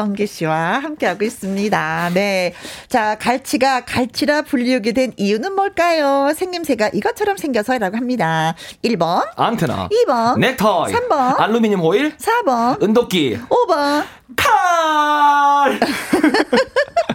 영기 0.00 0.26
씨와 0.26 0.78
함께하고 0.78 1.24
있습니다. 1.24 2.10
네. 2.14 2.54
자, 2.88 3.16
갈치가 3.18 3.84
갈치라 3.84 4.42
불리우게 4.42 4.92
된 4.92 5.12
이유는 5.16 5.54
뭘까요? 5.54 6.32
생김새가 6.34 6.90
이것처럼 6.94 7.36
생겨서라고 7.36 7.96
합니다. 7.96 8.54
1번. 8.82 9.26
안테나. 9.36 9.88
2번. 10.06 10.38
넥타이. 10.38 10.92
3번. 10.92 11.40
알루미늄 11.40 11.80
호일. 11.80 12.16
4번. 12.16 12.82
은도끼. 12.82 13.38
5번. 13.48 14.04
칼! 14.36 15.80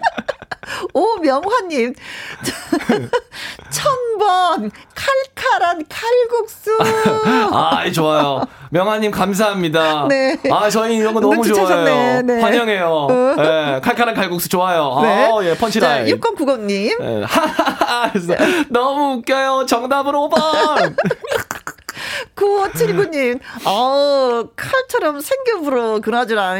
오명화님. 0.93 1.93
천번 3.69 4.71
칼칼한 4.95 5.83
칼국수. 5.89 6.77
아, 7.53 7.89
좋아요. 7.91 8.43
명화님 8.69 9.11
감사합니다. 9.11 10.07
네. 10.07 10.37
아, 10.51 10.69
저희 10.69 10.97
이런 10.97 11.13
거 11.13 11.19
너무 11.19 11.43
좋아요. 11.43 12.21
네. 12.21 12.41
환영해요. 12.41 12.87
어. 12.87 13.35
네, 13.37 13.79
칼칼한 13.81 14.15
칼국수 14.15 14.49
좋아요. 14.49 14.99
네. 15.01 15.31
아, 15.31 15.43
예, 15.43 15.55
펀치라인. 15.57 16.07
6090님. 16.19 16.99
네. 16.99 17.23
하하하. 17.27 18.11
너무 18.69 19.15
웃겨요. 19.17 19.65
정답은 19.67 20.13
5번. 20.13 20.95
9579님, 22.35 23.39
어, 23.65 24.43
칼처럼 24.55 25.21
생겨불어, 25.21 25.99
그나저나. 26.01 26.55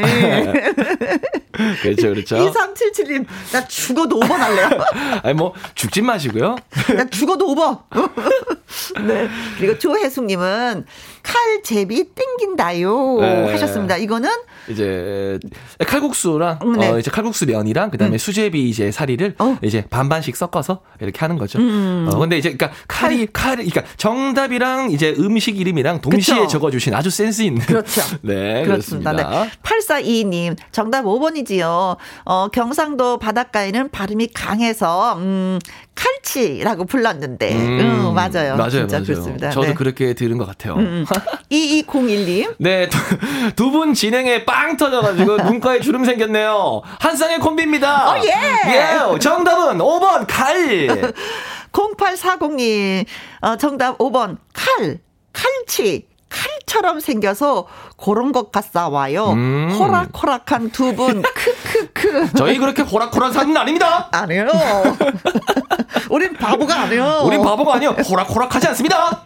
그렇죠, 1.81 2.09
그렇죠. 2.09 2.35
2377님, 2.37 3.25
나 3.51 3.67
죽어도 3.67 4.19
5번 4.19 4.31
할래요. 4.31 4.69
아니, 5.23 5.33
뭐, 5.33 5.53
죽진 5.75 6.05
마시고요. 6.05 6.55
나 6.95 7.05
죽어도 7.05 7.47
5번. 7.47 7.81
네. 9.07 9.27
그리고 9.57 9.77
조혜숙님은 9.77 10.85
칼제비 11.23 12.09
땡긴다요. 12.13 13.17
네. 13.21 13.51
하셨습니다. 13.51 13.97
이거는 13.97 14.29
이제 14.69 15.39
칼국수랑 15.85 16.59
네. 16.79 16.89
어, 16.89 16.99
이제 16.99 17.09
칼국수 17.11 17.45
면이랑 17.45 17.91
그다음에 17.91 18.15
음. 18.15 18.17
수제비 18.17 18.69
이제 18.69 18.91
사리를 18.91 19.35
어. 19.39 19.57
이제 19.61 19.85
반반씩 19.89 20.35
섞어서 20.35 20.81
이렇게 20.99 21.19
하는 21.19 21.37
거죠. 21.37 21.59
음. 21.59 22.07
어, 22.11 22.17
근데 22.19 22.37
이제 22.37 22.53
그러니까 22.53 22.77
칼이 22.87 23.27
칼 23.31 23.55
그러니까 23.55 23.83
정답이랑 23.97 24.91
이제 24.91 25.15
음식 25.17 25.59
이름이랑 25.59 26.01
동시에? 26.01 26.47
적어 26.47 26.69
주신 26.69 26.93
아주 26.93 27.09
센스 27.09 27.41
있는 27.41 27.61
그렇죠. 27.61 28.01
네, 28.21 28.63
그렇습니다. 28.63 29.11
그렇습니다. 29.11 29.45
네. 29.45 29.51
8422님 29.63 30.55
정답 30.71 31.05
5번이 31.05 31.44
지요. 31.45 31.97
어, 32.25 32.47
경상도 32.49 33.17
바닷가에는 33.19 33.89
발음이 33.89 34.27
강해서 34.33 35.15
음, 35.17 35.59
칼치라고 35.95 36.85
불렀는데. 36.85 37.53
음, 37.53 37.79
음 37.79 38.13
맞아요. 38.13 38.55
맞아요. 38.57 38.87
맞아요. 38.87 39.03
그렇습니다. 39.03 39.49
저도 39.51 39.67
네. 39.67 39.73
그렇게 39.73 40.13
들은 40.13 40.37
것 40.37 40.45
같아요. 40.45 40.75
음, 40.75 41.05
2201님. 41.51 42.47
음. 42.47 42.55
네, 42.59 42.89
두분 43.55 43.93
진행에 43.93 44.45
빵 44.45 44.77
터져가지고 44.77 45.37
눈가에 45.49 45.79
주름 45.79 46.03
생겼네요. 46.05 46.81
한상의 46.99 47.39
콤비입니다. 47.39 48.11
어, 48.11 48.21
예. 48.23 49.13
예. 49.13 49.19
정답은 49.19 49.77
5번 49.77 50.25
칼. 50.27 51.13
0840님, 51.71 53.05
어, 53.41 53.57
정답 53.57 53.97
5번 53.97 54.37
칼. 54.53 54.99
칼치. 55.33 56.07
칼처럼 56.75 56.99
생겨서 56.99 57.67
그런 57.97 58.31
것 58.33 58.51
같사 58.51 58.89
와요. 58.89 59.31
음. 59.31 59.75
호락호락한 59.79 60.71
두 60.71 60.93
분, 60.93 61.21
크크크. 61.93 62.33
저희 62.35 62.57
그렇게 62.57 62.81
호락호락한 62.81 63.33
사람은 63.33 63.55
아닙니다. 63.57 64.09
아니요. 64.11 64.47
우린 66.09 66.33
바보가 66.33 66.81
아니요. 66.83 67.23
우린 67.25 67.41
바보가 67.41 67.75
아니요. 67.75 67.89
호락호락하지 68.09 68.67
않습니다. 68.67 69.25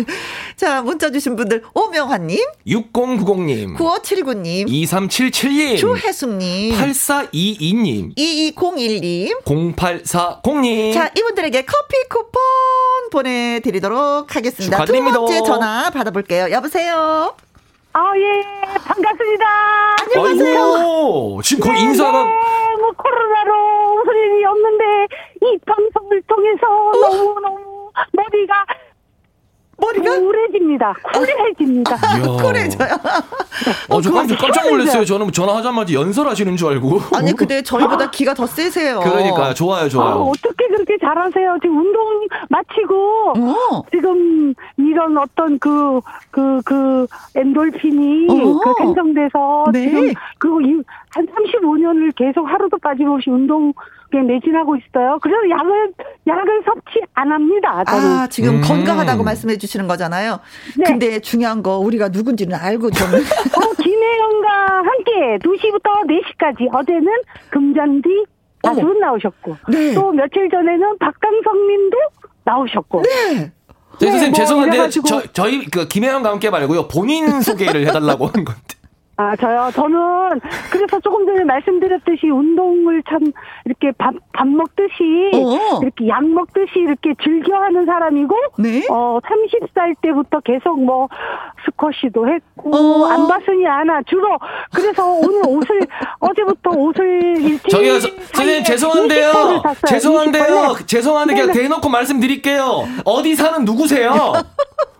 자, 0.56 0.82
문자 0.82 1.10
주신 1.10 1.36
분들, 1.36 1.62
오명환님, 1.74 2.38
6090님, 2.66 3.76
9579님, 3.76 4.66
2377님, 4.68 5.78
조혜숙님, 5.78 6.74
8422님, 6.78 8.16
2201님, 8.16 9.44
0840님. 9.44 10.94
자, 10.94 11.10
이분들에게 11.16 11.62
커피 11.64 11.94
쿠폰 12.08 12.40
보내드리도록 13.12 14.34
하겠습니다. 14.34 14.76
축하드립니다. 14.78 15.18
두 15.18 15.26
번째 15.26 15.42
전화 15.44 15.90
받아볼게요. 15.90 16.50
여보세요? 16.50 17.34
아, 17.98 18.12
예, 18.18 18.42
반갑습니다. 18.86 19.46
안녕하세요. 20.02 20.60
아이고, 20.60 21.40
지금 21.42 21.64
거의 21.64 21.76
네, 21.78 21.82
인사가. 21.84 22.24
네, 22.24 22.76
뭐, 22.78 22.90
코로나로 22.92 24.02
웃을 24.02 24.14
일이 24.14 24.44
없는데, 24.44 24.84
이 25.40 25.58
방송을 25.64 26.20
통해서 26.28 26.66
어? 26.66 26.92
너무너무 26.92 27.90
머리가 28.12 28.66
머리가 29.78 30.18
쿨해집니다. 30.18 30.94
쿨해집니다. 31.12 31.96
쿨해져요. 32.42 32.88
어, 33.90 34.00
저 34.00 34.10
깜짝, 34.12 34.38
깜짝 34.38 34.68
놀랐어요. 34.70 35.04
저는 35.04 35.32
전화하자마자 35.32 35.92
연설하시는 35.92 36.56
줄 36.56 36.68
알고. 36.68 37.00
아니, 37.14 37.32
근데 37.34 37.60
저희보다 37.62 38.10
기가 38.10 38.32
더 38.32 38.46
세세요. 38.46 39.00
그러니까, 39.00 39.52
좋아요, 39.52 39.88
좋아요. 39.88 40.08
아, 40.08 40.16
어떻게 40.16 40.66
그렇게 40.68 40.96
잘하세요? 40.98 41.58
지금 41.62 41.78
운동 41.78 42.26
마치고, 42.48 43.32
어. 43.36 43.82
지금 43.90 44.54
이런 44.78 45.16
어떤 45.18 45.58
그, 45.58 46.00
그, 46.30 46.60
그, 46.64 47.06
엔돌핀이 47.34 48.28
어. 48.30 48.60
그 48.60 48.74
생성돼서, 48.78 49.66
네. 49.72 49.82
지금, 49.82 50.12
그리고 50.38 50.82
한 51.10 51.26
35년을 51.26 52.14
계속 52.16 52.46
하루도 52.46 52.78
빠짐없이 52.78 53.30
운동 53.30 53.72
매진하고 54.22 54.76
있어요. 54.76 55.18
그래서 55.22 55.38
약을 55.50 55.92
약을 56.26 56.62
섭취 56.64 57.00
안 57.14 57.32
합니다. 57.32 57.84
저는. 57.84 58.06
아 58.06 58.26
지금 58.28 58.56
음. 58.56 58.60
건강하다고 58.60 59.24
말씀해 59.24 59.56
주시는 59.58 59.86
거잖아요. 59.86 60.40
네. 60.76 60.84
근데 60.84 61.20
중요한 61.20 61.62
거 61.62 61.78
우리가 61.78 62.08
누군지는 62.08 62.56
알고 62.56 62.90
좀. 62.90 63.06
어, 63.08 63.72
김혜영과 63.82 64.48
함께 64.76 65.38
2시부터 65.42 66.06
4시까지 66.06 66.74
어제는 66.74 67.08
금잔디 67.50 68.26
가수분 68.62 68.98
나오셨고 68.98 69.56
네. 69.68 69.94
또 69.94 70.12
며칠 70.12 70.48
전에는 70.50 70.98
박강성님도 70.98 71.96
나오셨고. 72.44 73.02
네. 73.02 73.52
네, 73.98 74.10
선생님 74.10 74.32
뭐 74.32 74.38
죄송한데 74.38 74.90
저, 75.06 75.22
저희 75.32 75.64
그 75.64 75.88
김혜영과 75.88 76.30
함께 76.30 76.50
말고요 76.50 76.86
본인 76.88 77.40
소개를 77.40 77.86
해달라고 77.86 78.26
하는 78.26 78.44
건데. 78.44 78.75
아, 79.18 79.34
저요? 79.36 79.70
저는, 79.72 80.40
그래서 80.70 81.00
조금 81.00 81.24
전에 81.24 81.42
말씀드렸듯이 81.44 82.28
운동을 82.28 83.02
참, 83.08 83.20
이렇게 83.64 83.90
밥, 83.96 84.12
밥 84.34 84.46
먹듯이, 84.46 85.30
어어. 85.32 85.80
이렇게 85.82 86.06
약 86.08 86.22
먹듯이 86.22 86.80
이렇게 86.80 87.14
즐겨 87.22 87.56
하는 87.56 87.86
사람이고, 87.86 88.36
네? 88.58 88.86
어, 88.90 89.18
30살 89.24 89.94
때부터 90.02 90.40
계속 90.40 90.78
뭐, 90.84 91.08
스쿼시도 91.64 92.28
했고, 92.28 92.76
어. 92.76 93.06
안 93.06 93.26
봤으니 93.26 93.66
않아. 93.66 94.02
주로, 94.06 94.38
그래서 94.74 95.06
오늘 95.06 95.40
옷을, 95.48 95.80
어제부터 96.20 96.70
옷을 96.76 97.36
일찍. 97.40 97.70
저기요, 97.70 97.98
선생님, 98.34 98.64
죄송한데요. 98.64 99.62
죄송한데요. 99.88 100.74
죄송한데 100.86 101.34
그냥 101.34 101.52
대놓고 101.52 101.88
말씀드릴게요. 101.88 102.84
어디 103.06 103.34
사는 103.34 103.64
누구세요? 103.64 104.10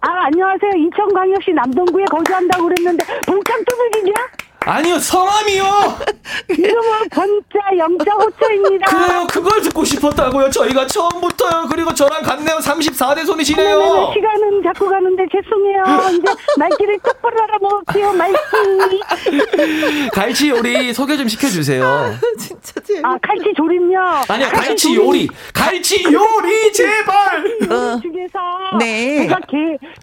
아, 0.00 0.26
안녕하세요. 0.26 0.70
인천광역시 0.76 1.52
남동구에 1.52 2.04
거주한다고 2.04 2.64
그랬는데, 2.68 3.04
봉창 3.26 3.58
뚜벅이 3.64 4.05
냐? 4.06 4.45
아니요, 4.68 4.98
성함이요! 4.98 5.64
이름은 6.48 7.08
건자 7.12 7.58
영자 7.78 8.12
호초입니다. 8.14 8.86
그래요, 8.86 9.26
그걸 9.30 9.60
듣고 9.62 9.84
싶었다고요. 9.84 10.50
저희가 10.50 10.88
처음부터요. 10.88 11.68
그리고 11.70 11.94
저랑 11.94 12.22
같네요. 12.24 12.56
34대 12.58 13.24
손이시네요. 13.24 13.78
네네, 13.78 14.12
시간은 14.14 14.62
자꾸 14.64 14.88
가는데 14.88 15.22
죄송해요. 15.30 15.84
이제 16.18 16.32
말귀를 16.58 16.98
똑바로 16.98 17.36
알아먹을게요, 17.44 18.12
말귀. 18.12 20.10
갈치 20.12 20.48
요리 20.50 20.92
소개 20.92 21.16
좀 21.16 21.28
시켜주세요. 21.28 22.16
진짜 22.36 22.80
재밌 22.80 23.04
아, 23.04 23.16
갈치 23.22 23.54
조림요? 23.56 23.98
아니요, 24.28 24.48
갈치, 24.48 24.66
갈치 24.68 24.94
요리. 24.96 25.28
갈치 25.54 26.04
요리, 26.12 26.72
제발! 26.72 27.38
어. 27.70 28.00
중에서 28.02 28.38
네. 28.80 29.22
제가 29.28 29.38
개, 29.48 29.56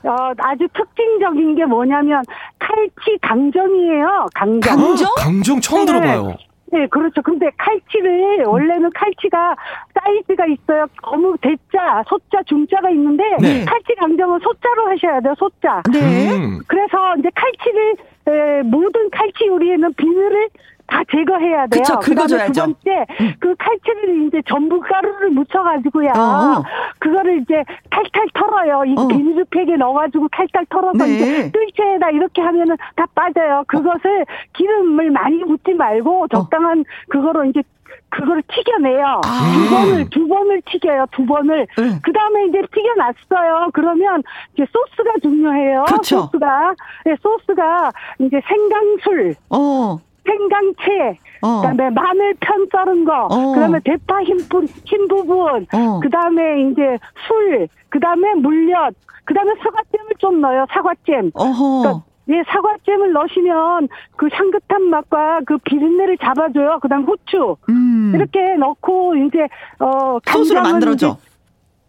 어, 0.08 0.32
아주 0.38 0.66
특징적인 0.74 1.56
게 1.56 1.66
뭐냐면 1.66 2.24
칼치 2.60 3.18
강정이에요. 3.22 4.28
강 4.34 4.53
강정. 4.60 4.86
강정? 4.88 5.10
강정 5.18 5.62
처음 5.62 5.86
네. 5.86 5.86
들어봐요. 5.86 6.36
네, 6.72 6.88
그렇죠. 6.88 7.22
근데 7.22 7.52
칼치를 7.56 8.46
원래는 8.46 8.90
칼치가 8.96 9.56
사이즈가 9.94 10.46
있어요. 10.48 10.88
어묵 11.04 11.40
대자, 11.40 12.04
소자, 12.08 12.42
중자가 12.48 12.90
있는데 12.90 13.24
네. 13.40 13.64
칼치 13.64 13.94
강정은 14.00 14.40
소자로 14.40 14.90
하셔야 14.90 15.22
돼요. 15.22 15.36
소자. 15.38 15.84
네. 15.92 16.32
음. 16.32 16.60
그래서 16.68 17.16
이제 17.20 17.30
칼치를 17.36 17.96
에, 18.26 18.64
모든 18.64 19.08
칼치 19.12 19.46
요리에는 19.46 19.94
비늘을 19.94 20.50
다 20.88 21.02
제거해야 21.12 21.68
돼요. 21.68 21.82
그쵸, 21.82 22.00
긁어줘야죠. 22.00 22.54
두 22.54 22.74
번째, 22.74 23.06
음. 23.22 23.34
그 23.40 23.56
칼치를 23.56 24.28
이제 24.28 24.42
전부 24.48 24.80
가루를 24.80 25.30
묻혀가지고요. 25.32 26.10
어. 26.10 26.64
그거를 27.00 27.42
이제 27.42 27.64
탈탈 27.90 28.28
털어요. 28.34 28.84
이 28.86 28.96
어. 28.98 29.08
비닐팩에 29.08 29.78
넣어가지고 29.78 30.28
탈탈 30.30 30.66
털어서 30.70 31.06
네. 31.06 31.14
이제 31.16 31.52
뜰채에다 31.52 32.10
이렇게 32.12 32.42
하면은 32.42 32.76
다 32.96 33.06
빠져요. 33.16 33.64
그것을 33.68 34.26
기름을 34.54 35.12
많이 35.12 35.38
묻지 35.44 35.74
말고 35.74 36.28
적당한 36.28 36.80
어. 36.80 36.84
그거로 37.10 37.46
이제 37.46 37.64
그거를 38.10 38.44
튀겨내요. 38.48 39.22
아. 39.26 39.54
두 39.54 39.70
번을, 39.76 40.10
두 40.10 40.28
번을 40.28 40.62
튀겨요, 40.66 41.06
두 41.12 41.26
번을. 41.26 41.66
응. 41.80 42.00
그 42.04 42.14
다음에 42.14 42.46
이제 42.46 42.62
튀겨놨어요. 42.72 43.72
그러면 43.74 44.22
이제 44.54 44.66
소스가 44.72 45.14
중요해요. 45.22 45.86
그쵸. 45.88 46.22
소스가. 46.22 46.76
네, 47.06 47.16
소스가 47.22 47.92
이제 48.20 48.40
생강술. 48.48 49.36
어. 49.50 49.98
생강채, 50.26 51.20
어. 51.42 51.62
그다음에 51.62 51.90
마늘 51.90 52.34
편 52.40 52.68
썰은 52.72 53.06
거, 53.06 53.28
어. 53.30 53.54
그다음에 53.54 53.80
대파 53.84 54.24
흰, 54.24 54.38
뿌, 54.50 54.64
흰 54.86 55.08
부분, 55.08 55.66
어. 55.74 56.00
그다음에 56.02 56.62
이제 56.62 56.98
술, 57.28 57.68
그다음에 57.90 58.34
물엿, 58.36 58.94
그다음에 59.26 59.52
사과잼을 59.62 60.10
좀 60.20 60.42
넣어요. 60.42 60.66
사과잼. 60.72 61.32
그러니까 61.32 62.04
예, 62.30 62.42
사과잼을 62.48 63.12
넣으시면 63.12 63.90
그 64.16 64.30
향긋한 64.32 64.84
맛과 64.90 65.42
그 65.46 65.58
비린내를 65.58 66.18
잡아줘요. 66.18 66.80
그다음 66.82 67.04
후추 67.04 67.58
음. 67.70 68.14
이렇게 68.16 68.56
넣고 68.56 69.16
이제 69.16 69.48
어 69.80 70.20
소스를 70.26 70.62
만들어줘. 70.62 71.18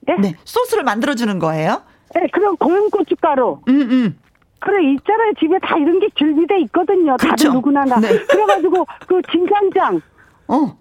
네? 0.06 0.16
네, 0.18 0.34
소스를 0.44 0.82
만들어주는 0.84 1.38
거예요? 1.38 1.82
네, 2.14 2.26
그럼 2.32 2.56
고운 2.56 2.90
고춧가루. 2.90 3.60
음, 3.68 3.80
음. 3.80 4.18
그래 4.64 4.82
있잖아요 4.94 5.32
집에 5.38 5.58
다 5.58 5.76
이런 5.76 6.00
게 6.00 6.08
준비돼 6.14 6.58
있거든요. 6.62 7.16
그렇죠. 7.18 7.48
다들 7.48 7.52
누구나 7.52 7.84
다. 7.84 8.00
네. 8.00 8.08
그래가지고 8.30 8.86
그 9.06 9.20
진간장. 9.30 10.00
어. 10.48 10.76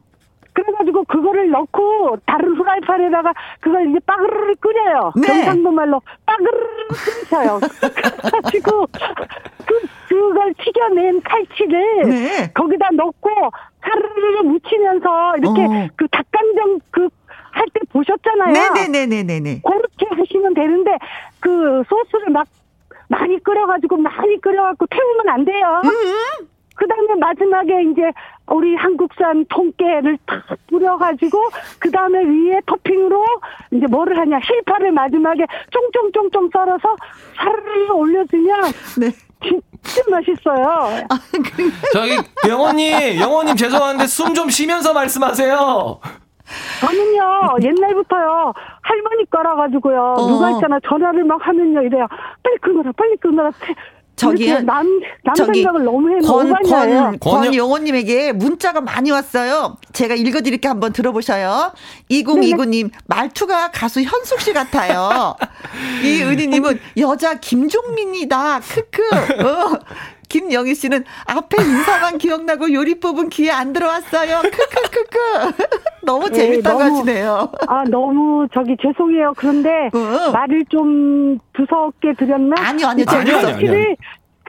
그래가지고 0.53 1.03
그거를 1.05 1.49
넣고 1.49 2.15
다른 2.25 2.55
후라이팬에다가 2.55 3.33
그걸 3.59 3.89
이제 3.89 3.99
빠그르르 4.05 4.53
끓여요. 4.55 5.11
네. 5.17 5.27
경상도 5.27 5.71
말로 5.71 6.01
빠그르르 6.25 6.87
끓여요. 7.29 7.59
그래가지고 8.21 8.87
그 9.67 9.81
그걸 10.07 10.53
튀겨낸 10.63 11.21
칼치를 11.23 12.09
네. 12.09 12.51
거기다 12.53 12.89
넣고 12.93 13.29
사르르 13.81 14.43
묻히면서 14.43 15.37
이렇게 15.39 15.61
어. 15.65 15.87
그 15.97 16.07
닭강정 16.07 16.79
그 16.91 17.09
할 17.53 17.65
때 17.71 17.79
보셨잖아요. 17.91 18.51
네네네네네. 18.51 19.61
그렇게 19.63 20.05
하시면 20.09 20.53
되는데 20.55 20.97
그 21.39 21.83
소스를 21.87 22.31
막 22.31 22.47
많이 23.07 23.41
끓여가지고 23.43 23.97
많이 23.97 24.39
끓여갖고 24.41 24.85
태우면 24.87 25.29
안 25.29 25.45
돼요. 25.45 25.81
음. 25.85 26.47
그 26.75 26.87
다음에 26.87 27.13
마지막에 27.19 27.83
이제 27.91 28.01
우리 28.47 28.75
한국산 28.75 29.45
통깨를 29.47 30.17
탁 30.25 30.43
뿌려가지고 30.67 31.37
그 31.79 31.91
다음에 31.91 32.23
위에 32.23 32.59
토핑으로 32.65 33.23
이제 33.71 33.85
뭐를 33.87 34.17
하냐 34.17 34.39
실파를 34.43 34.91
마지막에 34.91 35.45
쫑쫑쫑쫑 35.69 36.49
썰어서 36.51 36.95
사르르 37.37 37.91
올려주면 37.93 38.61
네. 38.99 39.11
진짜 39.43 40.01
맛있어요. 40.09 41.05
아, 41.09 41.19
저기 41.93 42.17
영호님, 42.47 43.19
영호님 43.19 43.55
죄송한데 43.55 44.07
숨 44.07 44.33
좀 44.33 44.49
쉬면서 44.49 44.93
말씀하세요. 44.93 45.99
저는요 46.81 47.57
옛날부터요 47.61 48.53
할머니 48.81 49.29
거라 49.29 49.55
가지고요 49.55 50.15
어. 50.17 50.27
누가 50.27 50.51
있잖아 50.51 50.79
전화를 50.87 51.23
막 51.23 51.39
하면요 51.45 51.81
이래요 51.81 52.07
빨리 52.43 52.57
끊어라 52.57 52.91
빨리 52.95 53.15
끊어라 53.17 53.51
저기요. 54.15 54.61
남, 54.61 55.01
남 55.23 55.35
저기 55.35 55.63
생각을 55.63 55.83
너무 55.83 56.09
해. 56.11 56.19
권, 56.21 56.53
권, 56.53 57.19
권영호님에게 57.19 58.33
문자가 58.33 58.79
많이 58.79 59.11
왔어요. 59.11 59.77
제가 59.91 60.15
읽어드릴게 60.15 60.67
한번 60.67 60.93
들어보셔요. 60.93 61.73
2029님, 62.11 62.91
말투가 63.07 63.71
가수 63.71 64.01
현숙 64.01 64.39
씨 64.41 64.53
같아요. 64.53 65.35
이 66.03 66.21
은희님은 66.21 66.79
여자 66.97 67.39
김종민이다. 67.39 68.59
크크. 68.59 69.01
어. 69.45 69.79
김영희 70.29 70.75
씨는 70.75 71.03
앞에 71.27 71.61
인사만 71.61 72.17
기억나고 72.17 72.73
요리법은 72.73 73.29
귀에 73.29 73.51
안 73.51 73.73
들어왔어요. 73.73 74.41
크크크크. 74.41 75.19
너무 76.03 76.29
네, 76.29 76.33
재밌다고 76.35 76.79
네, 76.79 76.85
너무, 76.85 76.97
하시네요. 76.97 77.51
아, 77.67 77.83
너무 77.85 78.47
저기 78.53 78.75
죄송해요. 78.81 79.33
그런데 79.37 79.69
어. 79.93 80.31
말을 80.31 80.65
좀 80.69 81.37
두껍게 81.53 82.13
드렸나? 82.13 82.55
아니요, 82.57 82.87
아니요. 82.87 83.05
아니요, 83.07 83.37
아니요, 83.37 83.55
아니요. 83.55 83.95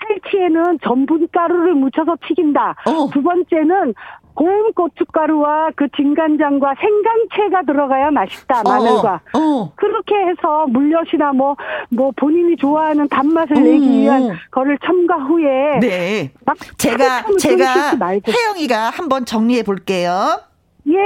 탈취에는 0.04 0.78
전분 0.82 1.28
가루를 1.32 1.74
묻혀서 1.74 2.16
튀긴다. 2.26 2.76
어. 2.86 3.10
두 3.12 3.22
번째는 3.22 3.94
고운 4.34 4.72
고춧가루와 4.72 5.70
그 5.76 5.88
진간장과 5.96 6.74
생강채가 6.80 7.62
들어가야 7.66 8.10
맛있다. 8.10 8.60
어, 8.60 8.62
마늘과 8.64 9.20
어. 9.34 9.72
그렇게 9.76 10.14
해서 10.14 10.66
물엿이나 10.68 11.32
뭐뭐 11.32 11.56
뭐 11.90 12.12
본인이 12.16 12.56
좋아하는 12.56 13.08
단맛을 13.08 13.56
음. 13.56 13.64
내기 13.64 13.88
위한 13.88 14.36
거를 14.50 14.78
첨가 14.84 15.16
후에 15.16 15.80
네. 15.80 16.32
막 16.44 16.56
제가 16.78 17.24
제가 17.38 17.96
혜영이가 18.26 18.90
한번 18.90 19.24
정리해 19.24 19.62
볼게요. 19.62 20.40
예. 20.86 20.98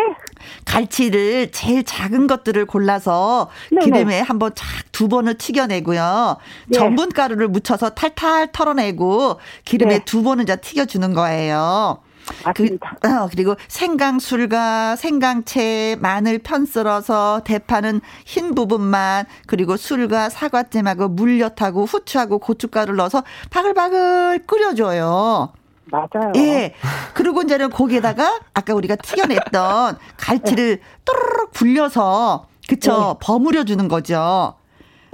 갈치를 0.64 1.52
제일 1.52 1.84
작은 1.84 2.26
것들을 2.26 2.66
골라서 2.66 3.48
네네. 3.70 3.84
기름에 3.84 4.20
한번 4.20 4.52
착 4.56 4.88
두 4.98 5.06
번을 5.06 5.38
튀겨내고요. 5.38 6.38
네. 6.66 6.76
전분 6.76 7.10
가루를 7.10 7.46
묻혀서 7.46 7.90
탈탈 7.90 8.50
털어내고 8.50 9.38
기름에 9.64 9.98
네. 9.98 10.04
두 10.04 10.24
번을 10.24 10.42
이제 10.42 10.56
튀겨주는 10.56 11.14
거예요. 11.14 12.02
맞습니다. 12.44 12.96
그, 13.00 13.08
어, 13.08 13.28
그리고 13.30 13.56
생강술과 13.68 14.96
생강채, 14.96 15.96
마늘 16.00 16.38
편 16.38 16.66
썰어서 16.66 17.42
대파는 17.44 18.00
흰 18.24 18.54
부분만 18.54 19.26
그리고 19.46 19.76
술과 19.76 20.28
사과잼하고 20.28 21.08
물엿하고 21.08 21.84
후추하고 21.84 22.38
고춧가루를 22.38 22.96
넣어서 22.96 23.22
바글바글 23.50 24.46
끓여줘요. 24.46 25.52
맞아요. 25.90 26.32
예. 26.36 26.74
그리고 27.14 27.42
이제는 27.42 27.70
거기에다가 27.70 28.40
아까 28.52 28.74
우리가 28.74 28.96
튀겨냈던 28.96 29.96
갈치를 30.18 30.80
또르륵 31.04 31.52
굴려서 31.52 32.46
그쵸 32.68 33.16
네. 33.18 33.26
버무려 33.26 33.64
주는 33.64 33.88
거죠. 33.88 34.57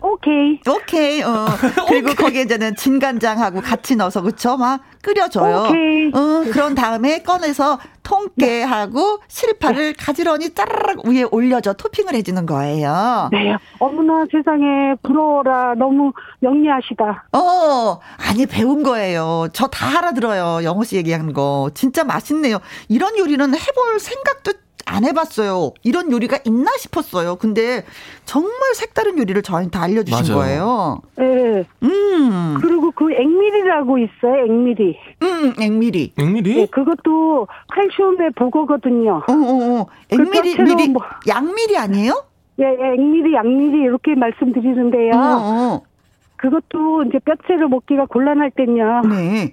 오케이. 0.06 0.60
오케이. 0.68 1.22
어. 1.22 1.46
그리고 1.88 2.10
오케이. 2.10 2.14
거기에 2.14 2.42
이제는 2.42 2.76
진간장하고 2.76 3.62
같이 3.62 3.96
넣어서 3.96 4.20
그쵸? 4.20 4.56
막 4.58 4.82
끓여줘요. 5.02 5.68
오케이. 5.70 6.08
어, 6.14 6.44
그런 6.52 6.74
다음에 6.74 7.22
꺼내서 7.22 7.78
통깨하고 8.02 9.20
실파를 9.28 9.92
네. 9.94 10.04
가지런히 10.04 10.50
짜르륵 10.54 11.06
위에 11.06 11.22
올려줘 11.30 11.72
토핑을 11.72 12.14
해주는 12.14 12.44
거예요. 12.44 13.30
네. 13.32 13.56
어머나 13.78 14.26
세상에 14.30 14.94
부러워라. 15.02 15.74
너무 15.78 16.12
영리하시다. 16.42 17.28
어, 17.32 18.00
아니 18.18 18.44
배운 18.46 18.82
거예요. 18.82 19.48
저 19.52 19.68
다 19.68 19.98
알아들어요. 19.98 20.64
영호 20.64 20.84
씨 20.84 20.96
얘기하는 20.96 21.32
거. 21.32 21.70
진짜 21.74 22.04
맛있네요. 22.04 22.58
이런 22.88 23.16
요리는 23.18 23.46
해볼 23.54 23.98
생각도 23.98 24.52
안 24.86 25.04
해봤어요. 25.04 25.72
이런 25.82 26.10
요리가 26.12 26.38
있나 26.44 26.70
싶었어요. 26.78 27.36
근데 27.36 27.84
정말 28.24 28.74
색다른 28.74 29.18
요리를 29.18 29.40
저한테 29.42 29.78
알려주신 29.78 30.34
맞아요. 30.34 30.38
거예요. 30.44 31.00
네. 31.16 31.64
음. 31.82 32.58
그리고 32.60 32.90
그 32.92 33.12
액밀이라고 33.12 33.98
있어요. 33.98 34.44
액밀이. 34.46 34.96
음, 35.22 35.54
액밀이. 35.60 36.12
액밀이? 36.18 36.54
네, 36.54 36.66
그것도 36.66 37.46
칼슘의 37.68 38.30
보고거든요. 38.36 39.22
어, 39.28 39.32
어, 39.32 39.80
어. 39.80 39.86
그 40.10 40.22
액밀이, 40.22 40.56
밀이, 40.62 40.88
뭐. 40.88 41.02
양밀이 41.26 41.76
아니에요? 41.76 42.24
예, 42.60 42.64
예, 42.64 42.92
액미리, 42.94 43.34
양미리 43.34 43.78
이렇게 43.82 44.14
말씀드리는데요. 44.14 45.12
어, 45.14 45.18
어. 45.18 45.82
그것도 46.36 47.04
이제 47.04 47.18
뼈채를 47.20 47.68
먹기가 47.68 48.06
곤란할 48.06 48.50
땐요. 48.50 49.02
네. 49.08 49.52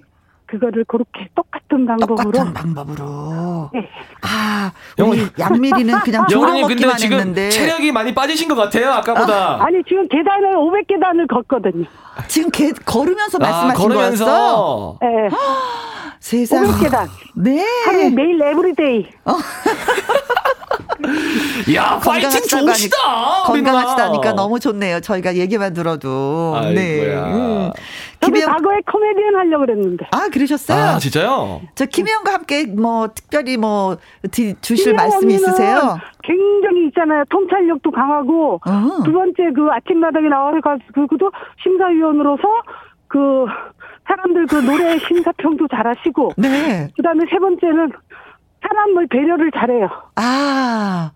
그거를 0.52 0.84
그렇게 0.84 1.26
똑같은 1.34 1.86
방법으로 1.86 2.30
똑같은 2.30 2.52
방법으로. 2.52 3.70
네. 3.72 3.88
아, 4.20 4.70
우리 4.98 5.26
양미리는 5.38 6.00
그냥 6.00 6.26
조랑 6.28 6.60
먹기만 6.60 6.98
지금 6.98 7.18
했는데 7.18 7.48
체력이 7.48 7.90
많이 7.90 8.14
빠지신 8.14 8.50
것 8.50 8.54
같아요 8.54 8.90
아까보다. 8.92 9.64
아, 9.64 9.70
네 9.70 9.82
지금 9.88 10.06
계단을 10.08 10.54
500계단을 10.56 11.26
걷거든요. 11.26 11.86
지금 12.28 12.50
개, 12.50 12.70
걸으면서 12.84 13.38
아, 13.38 13.40
말씀하신 13.40 13.70
아, 13.70 13.74
걸으면서. 13.74 14.24
거였어? 14.26 14.98
네. 15.00 15.36
세상. 16.20 16.64
500계단. 16.64 17.08
네. 17.34 17.64
하루에 17.86 18.10
매일 18.10 18.42
every 18.42 18.78
day. 18.78 19.06
어. 21.04 21.74
야, 21.74 21.98
파이팅 22.02 22.30
좋으시다. 22.30 22.96
건강하시다니까 23.46 24.32
너무 24.32 24.58
좋네요. 24.60 25.00
저희가 25.00 25.36
얘기만 25.36 25.72
들어도. 25.74 26.54
아이고야. 26.56 26.74
네. 26.74 27.14
음. 27.16 27.70
김혜영 28.20 28.50
과거에 28.50 28.78
코미디언 28.90 29.34
하려고 29.34 29.66
그랬는데. 29.66 30.06
아, 30.12 30.28
그러셨어요? 30.32 30.82
아, 30.94 30.98
진짜요? 30.98 31.60
저 31.74 31.86
김혜영과 31.86 32.32
함께 32.34 32.66
뭐 32.66 33.08
특별히 33.14 33.56
뭐 33.56 33.96
주실 34.60 34.94
말씀이 34.94 35.34
있으세요? 35.34 35.98
굉장히 36.22 36.86
있잖아요. 36.86 37.24
통찰력도 37.30 37.90
강하고 37.90 38.60
어. 38.64 39.02
두 39.04 39.12
번째 39.12 39.50
그 39.54 39.68
아침마당에 39.70 40.28
나와서 40.28 40.58
그도 41.08 41.30
심사위원으로서 41.62 42.42
그 43.08 43.46
사람들 44.06 44.46
그 44.46 44.56
노래 44.56 44.98
심사평도 45.06 45.66
잘하시고 45.68 46.32
네. 46.36 46.88
그다음에 46.96 47.24
세 47.30 47.38
번째는 47.38 47.92
사람을 48.62 49.06
배려를 49.08 49.50
잘해요. 49.52 49.88
아. 50.16 51.12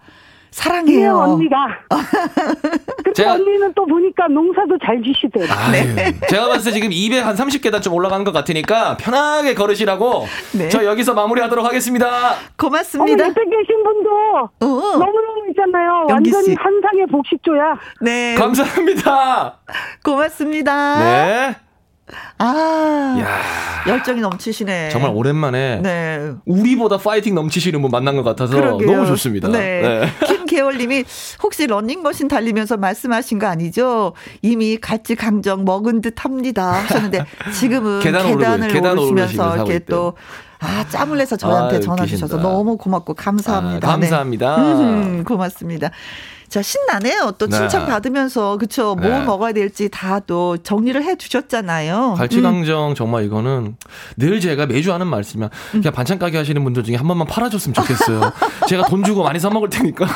사랑해요. 0.57 1.19
언니가. 1.19 1.69
제가, 3.15 3.35
언니는 3.35 3.75
또 3.75 3.85
보니까 3.85 4.27
농사도 4.29 4.79
잘 4.83 5.03
지시대요. 5.03 5.45
네. 5.71 6.19
제가 6.31 6.49
봤을 6.49 6.73
때 6.73 6.75
지금 6.75 6.89
200, 6.91 7.27
한 7.27 7.35
30계단 7.35 7.83
좀 7.83 7.93
올라간 7.93 8.25
것 8.25 8.33
같으니까 8.33 8.97
편하게 8.97 9.55
걸으시라고 9.55 10.25
네. 10.59 10.71
저 10.71 10.83
여기서 10.87 11.13
마무리하도록 11.13 11.63
하겠습니다. 11.63 12.37
고맙습니다. 12.57 13.25
어머, 13.25 13.31
옆에 13.31 13.45
계신 13.45 13.85
분도 13.85 14.11
어. 14.41 14.99
너무너무 14.99 15.45
있잖아요. 15.51 16.07
완전히 16.09 16.55
한상의 16.55 17.07
복식조야. 17.11 17.79
네. 18.01 18.35
감사합니다. 18.37 19.59
고맙습니다. 20.03 20.99
네. 21.01 21.66
아, 22.39 23.17
야. 23.19 23.91
열정이 23.91 24.21
넘치시네. 24.21 24.91
정말 24.91 25.13
오랜만에 25.15 25.81
네. 25.83 26.33
우리보다 26.45 26.99
파이팅 26.99 27.35
넘치시는 27.35 27.83
분 27.83 27.91
만난 27.91 28.17
것 28.17 28.23
같아서 28.23 28.55
그러게요. 28.55 28.91
너무 28.91 29.07
좋습니다. 29.07 29.49
네. 29.49 29.83
네. 29.83 30.27
김계월님이 30.27 31.05
혹시 31.43 31.67
런닝머신 31.67 32.29
달리면서 32.29 32.77
말씀하신 32.77 33.39
거 33.39 33.47
아니죠? 33.47 34.13
이미 34.43 34.77
갈치 34.77 35.17
강정 35.17 35.65
먹은 35.65 36.01
듯합니다 36.01 36.73
하셨는데 36.73 37.25
지금은 37.59 38.01
계단 38.01 38.27
계단을 38.27 38.69
계단 38.69 38.99
오르시면서 38.99 39.57
이렇게 39.57 39.79
또 39.81 40.15
아, 40.61 40.87
짬을 40.89 41.19
내서 41.19 41.37
저한테 41.37 41.77
아, 41.77 41.81
전화 41.81 42.07
주셔서 42.07 42.39
너무 42.39 42.77
고맙고 42.77 43.15
감사합니다. 43.15 43.89
아, 43.89 43.91
감사합니다. 43.93 44.57
네. 44.57 44.63
음, 44.83 45.25
고맙습니다. 45.25 45.91
자, 46.49 46.63
신나네요. 46.63 47.33
또 47.39 47.47
네. 47.47 47.57
칭찬 47.57 47.87
받으면서, 47.87 48.57
그쵸. 48.59 48.95
뭐 48.95 49.09
네. 49.09 49.21
먹어야 49.25 49.53
될지 49.53 49.89
다 49.89 50.21
또 50.27 50.57
정리를 50.57 51.01
해 51.05 51.17
주셨잖아요. 51.17 52.15
갈치강정 52.19 52.91
음. 52.91 52.95
정말 52.95 53.25
이거는 53.25 53.77
늘 54.17 54.41
제가 54.41 54.67
매주 54.67 54.93
하는 54.93 55.07
말씀이야. 55.07 55.51
음. 55.75 55.81
그냥 55.83 55.93
반찬 55.93 56.19
가게 56.19 56.37
하시는 56.39 56.63
분들 56.65 56.83
중에 56.85 56.97
한 56.97 57.07
번만 57.07 57.27
팔아줬으면 57.29 57.75
좋겠어요. 57.75 58.33
제가 58.69 58.87
돈 58.89 59.05
주고 59.05 59.23
많이 59.23 59.39
사 59.39 59.49
먹을 59.51 59.69
테니까. 59.71 60.07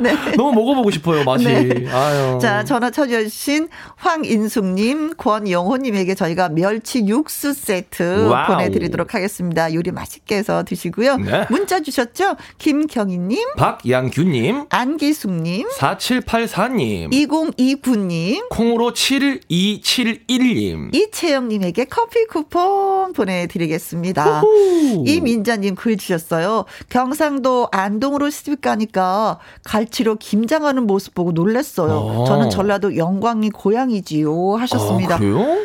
네. 0.00 0.12
너무 0.36 0.52
먹어보고 0.52 0.90
싶어요, 0.90 1.24
맛이. 1.24 1.44
네. 1.44 1.90
아유. 1.90 2.38
자, 2.40 2.62
전화 2.64 2.90
주신 2.90 3.68
황인숙님, 3.96 5.14
권영호님에게 5.16 6.14
저희가 6.14 6.48
멸치 6.50 7.04
육수 7.06 7.52
세트 7.54 8.28
wow. 8.28 8.46
보내드리도록 8.48 9.14
하겠습니다. 9.14 9.72
요리 9.74 9.90
맛있게 9.90 10.36
해서 10.36 10.62
드시고요. 10.64 11.16
네. 11.16 11.46
문자 11.50 11.80
주셨죠? 11.80 12.36
김경희님, 12.58 13.54
박양규님, 13.56 14.66
안기숙님, 14.68 15.59
4784님, 15.78 17.12
2029님, 17.12 18.48
콩으로 18.50 18.92
7271님, 18.92 20.94
이채영님에게 20.94 21.86
커피 21.86 22.26
쿠폰 22.26 23.12
보내드리겠습니다. 23.12 24.42
우후. 24.42 25.04
이민자님 25.06 25.74
글 25.74 25.96
주셨어요. 25.96 26.64
경상도 26.88 27.68
안동으로 27.72 28.30
시집 28.30 28.60
가니까 28.60 29.38
갈치로 29.64 30.16
김장하는 30.16 30.86
모습 30.86 31.14
보고 31.14 31.32
놀랐어요. 31.32 32.22
아. 32.22 32.24
저는 32.26 32.50
전라도 32.50 32.96
영광이 32.96 33.50
고향이지요 33.50 34.56
하셨습니다. 34.56 35.16
아, 35.16 35.18
그래요? 35.18 35.58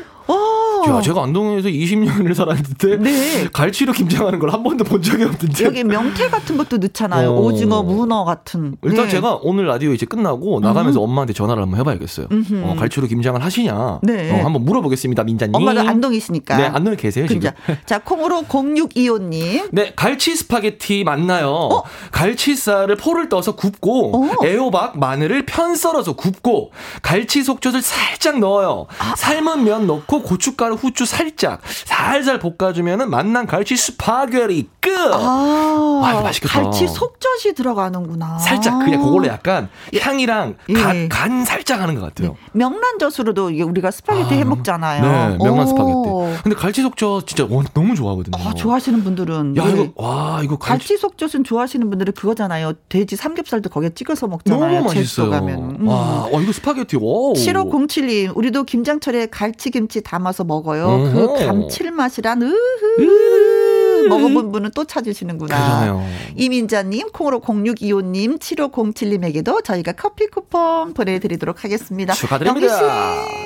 야, 0.90 1.02
제가 1.02 1.24
안동에서 1.24 1.68
20년을 1.70 2.34
살았는데 2.34 2.98
네. 2.98 3.48
갈치로 3.52 3.94
김장하는 3.94 4.40
걸 4.40 4.46
한 4.56 4.64
번도 4.64 4.84
본 4.86 5.02
적이 5.02 5.24
없는데. 5.26 5.66
여기 5.66 5.84
명태 5.84 6.30
같은 6.30 6.56
것도 6.58 6.78
넣잖아요. 6.78 7.32
어. 7.32 7.42
오징어, 7.42 7.82
문어 7.84 8.24
같은. 8.24 8.78
일단 8.84 9.06
네. 9.06 9.12
제가 9.12 9.40
오늘 9.42 9.66
라디오 9.68 9.92
이제 9.92 10.06
끝나고 10.06 10.60
나가면서 10.62 11.00
음흠. 11.00 11.10
엄마한테 11.10 11.34
전화를 11.34 11.64
한번 11.64 11.80
해봐야겠어요. 11.80 12.28
어, 12.64 12.76
갈치로 12.78 13.08
김장을 13.08 13.44
하시냐? 13.44 14.00
네. 14.04 14.32
어, 14.32 14.46
한번 14.46 14.64
물어보겠습니다, 14.66 15.24
민자님. 15.24 15.56
엄마는 15.56 15.88
안동이시니까. 15.90 16.58
네, 16.58 16.64
안동에 16.66 16.96
계세요 16.96 17.28
지금. 17.28 17.50
자, 17.86 18.00
콩으로 18.00 18.44
0625님. 18.44 19.70
네, 19.72 19.94
갈치 19.96 20.36
스파게티 20.36 21.04
맞나요? 21.04 21.50
어? 21.50 21.84
갈치살을 22.12 22.96
포를 22.96 23.30
떠서 23.30 23.56
굽고 23.56 24.16
어? 24.16 24.46
애호박, 24.46 24.98
마늘을 25.00 25.46
편 25.46 25.76
썰어서 25.76 26.14
굽고 26.14 26.72
갈치 27.02 27.44
속젓을 27.44 27.82
살짝 27.82 28.40
넣어요. 28.40 28.86
아. 29.00 29.16
삶은 29.18 29.64
면 29.64 29.88
넣고 29.88 30.22
고춧가루 30.24 30.75
후추 30.76 31.06
살짝 31.06 31.62
살살 31.86 32.40
볶아주면은 32.40 33.10
맛난 33.10 33.46
갈치 33.46 33.76
스파게티 33.78 34.70
끝. 34.80 34.92
아, 34.92 36.02
아 36.04 36.22
맛있겠다. 36.22 36.62
갈치 36.62 36.88
속젓이 36.88 37.54
들어가는구나. 37.56 38.38
살짝 38.40 38.80
그냥 38.80 39.04
그걸로 39.04 39.28
약간 39.28 39.70
예. 39.94 40.00
향이랑 40.00 40.56
예. 40.70 40.74
간, 40.74 41.10
간 41.10 41.46
살짝 41.46 41.82
하는 41.82 41.96
것 41.96 42.02
같아요. 42.02 42.30
네. 42.30 42.36
명란젓으로도 42.54 43.48
우리가 43.48 43.92
스파게티 43.92 44.36
아, 44.36 44.38
해 44.38 44.44
먹잖아요. 44.44 45.02
네, 45.02 45.38
명란 45.44 45.68
스파게티. 45.68 46.44
근데 46.44 46.56
갈치 46.56 46.82
속젓 46.82 47.28
진짜 47.28 47.48
너무 47.74 47.96
좋아하거든요. 47.96 48.38
아, 48.38 48.54
좋아하시는 48.54 49.04
분들은. 49.04 49.58
야 49.58 49.66
네. 49.66 49.72
이거 49.72 49.92
와 49.96 50.42
이거 50.44 50.58
갈치, 50.58 50.88
갈치 50.88 50.98
속젓은 50.98 51.44
좋아하시는 51.44 51.90
분들은 51.90 52.14
그거잖아요. 52.14 52.74
돼지 52.90 53.16
삼겹살도 53.16 53.70
거기에 53.70 53.90
찍어서 53.90 54.28
먹잖아요. 54.28 54.82
너무 54.82 54.86
맛있어요. 54.86 55.30
가면. 55.30 55.78
음. 55.82 55.88
와, 55.88 56.28
어, 56.32 56.42
이거 56.42 56.52
스파게티. 56.52 56.98
와. 56.98 57.34
7507님, 57.34 58.36
우리도 58.36 58.64
김장철에 58.64 59.28
갈치김치 59.28 60.02
담아서 60.02 60.44
먹어 60.44 60.65
요. 60.74 60.96
음흠. 60.96 61.28
그 61.38 61.46
감칠맛이란 61.46 62.42
으흐. 62.42 64.08
먹어본 64.08 64.52
분은 64.52 64.72
또 64.76 64.86
찾으시는구나. 64.86 65.56
그러네요. 65.56 66.06
이민자님, 66.36 67.10
콩으로 67.12 67.40
0625님, 67.40 68.40
7507님에게도 68.40 69.64
저희가 69.64 69.94
커피 69.94 70.28
쿠폰 70.28 70.94
보내드리도록 70.94 71.64
하겠습니다. 71.64 72.14
축하드립니다. 72.14 72.80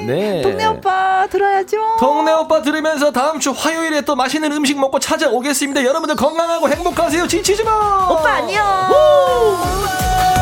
네. 0.06 0.42
동네 0.42 0.66
오빠 0.66 1.28
들어야죠. 1.28 1.78
동네 2.00 2.32
오빠 2.34 2.62
들으면서 2.62 3.12
다음 3.12 3.40
주 3.40 3.52
화요일에 3.52 4.02
또 4.02 4.16
맛있는 4.16 4.52
음식 4.52 4.78
먹고 4.80 5.00
찾아오겠습니다. 5.00 5.84
여러분들 5.86 6.16
건강하고 6.16 6.70
행복하세요. 6.70 7.28
지치지 7.28 7.64
마. 7.64 8.10
오빠 8.12 8.30
안녕. 8.34 8.64
김 8.90 10.39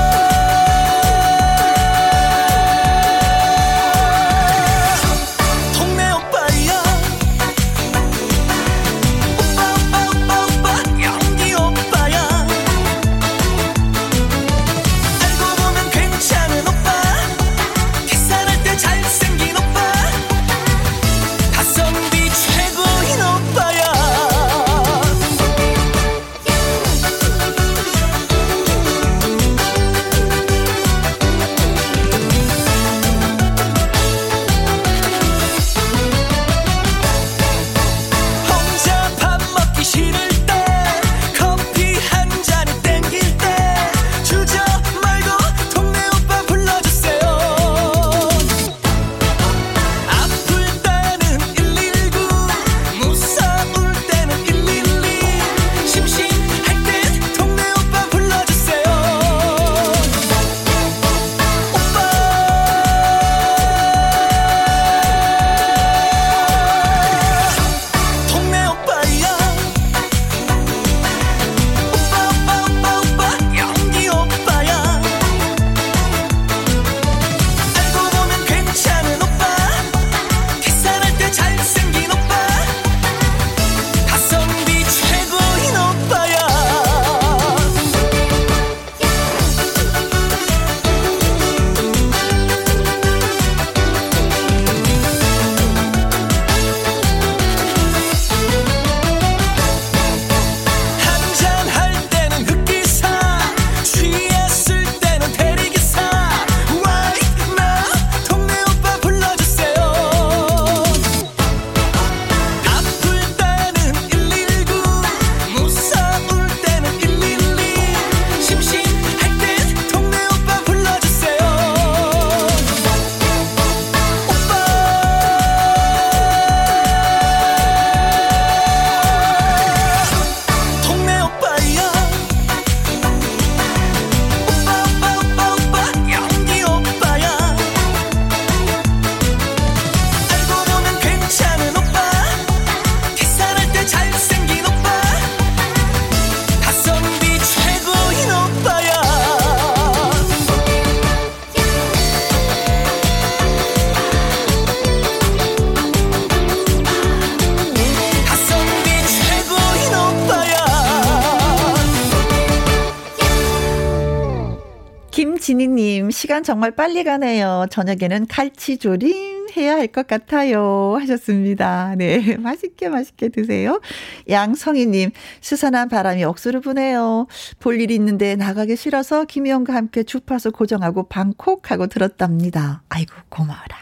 정말 166.48 166.72
빨리 166.72 167.04
가네요. 167.04 167.66
저녁에는 167.70 168.26
갈치조림 168.28 169.50
해야 169.58 169.74
할 169.76 169.88
것 169.90 170.08
같아요. 170.08 170.96
하셨습니다. 170.98 171.94
네. 171.98 172.38
맛있게 172.40 172.88
맛있게 172.88 173.28
드세요. 173.28 173.82
양성희님, 174.30 175.12
수산한 175.42 175.90
바람이 175.90 176.24
억수로 176.24 176.62
부네요. 176.62 177.28
볼 177.60 177.82
일이 177.82 177.96
있는데 177.96 178.38
나가기 178.38 178.78
싫어서 178.78 179.26
김희영과 179.26 179.76
함께 179.76 180.04
주파수 180.04 180.54
고정하고 180.54 181.10
방콕하고 181.10 181.88
들었답니다. 181.88 182.82
아이고, 182.88 183.14
고마워라. 183.28 183.76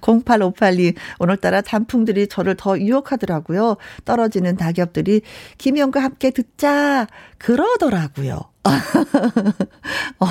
0858님, 0.00 0.94
오늘따라 1.18 1.62
단풍들이 1.62 2.28
저를 2.28 2.54
더 2.54 2.78
유혹하더라고요. 2.78 3.76
떨어지는 4.04 4.54
낙엽들이 4.56 5.22
김희영과 5.58 6.00
함께 6.00 6.30
듣자. 6.30 7.08
그러더라고요. 7.38 8.53
어, 10.20 10.26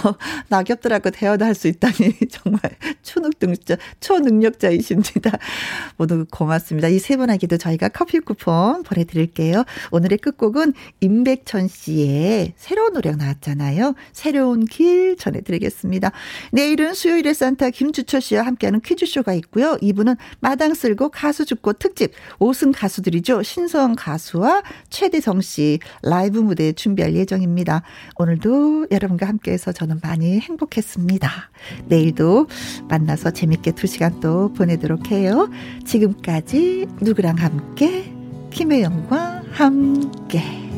낙엽들하고 0.49 1.11
대화도 1.11 1.45
할 1.45 1.53
수 1.53 1.67
있다니 1.67 1.93
정말 2.31 2.61
초능력자, 3.03 3.77
초능력자이십니다. 3.99 5.37
모두 5.97 6.25
고맙습니다. 6.31 6.87
이 6.87 6.97
세 7.03 7.17
분에게도 7.17 7.57
저희가 7.57 7.89
커피 7.89 8.19
쿠폰 8.19 8.81
보내드릴게요. 8.83 9.65
오늘의 9.91 10.17
끝곡은 10.19 10.73
임백천 11.01 11.67
씨의 11.67 12.53
새로운 12.55 12.93
노래가 12.93 13.17
나왔잖아요. 13.17 13.93
새로운 14.13 14.65
길 14.65 15.17
전해드리겠습니다. 15.17 16.11
내일은 16.53 16.93
수요일에 16.93 17.33
산타 17.33 17.69
김주철 17.71 18.21
씨와 18.21 18.43
함께하는 18.45 18.79
퀴즈쇼가 18.81 19.33
있고요. 19.33 19.77
이분은 19.81 20.15
마당 20.39 20.73
쓸고 20.73 21.09
가수 21.09 21.45
죽고 21.45 21.73
특집 21.73 22.13
5승 22.39 22.71
가수들이죠. 22.75 23.43
신성 23.43 23.95
가수와 23.95 24.63
최대성 24.89 25.41
씨 25.41 25.79
라이브 26.01 26.39
무대 26.39 26.71
준비할 26.71 27.15
예정입니다. 27.15 27.83
오늘도 28.23 28.87
여러분과 28.89 29.27
함께해서 29.27 29.71
저는 29.73 29.99
많이 30.01 30.39
행복했습니다. 30.39 31.29
내일도 31.87 32.47
만나서 32.87 33.31
재밌게 33.31 33.71
두 33.71 33.85
시간 33.85 34.19
또 34.21 34.53
보내도록 34.53 35.11
해요. 35.11 35.49
지금까지 35.85 36.87
누구랑 37.01 37.37
함께 37.37 38.13
김혜영과 38.51 39.43
함께. 39.51 40.72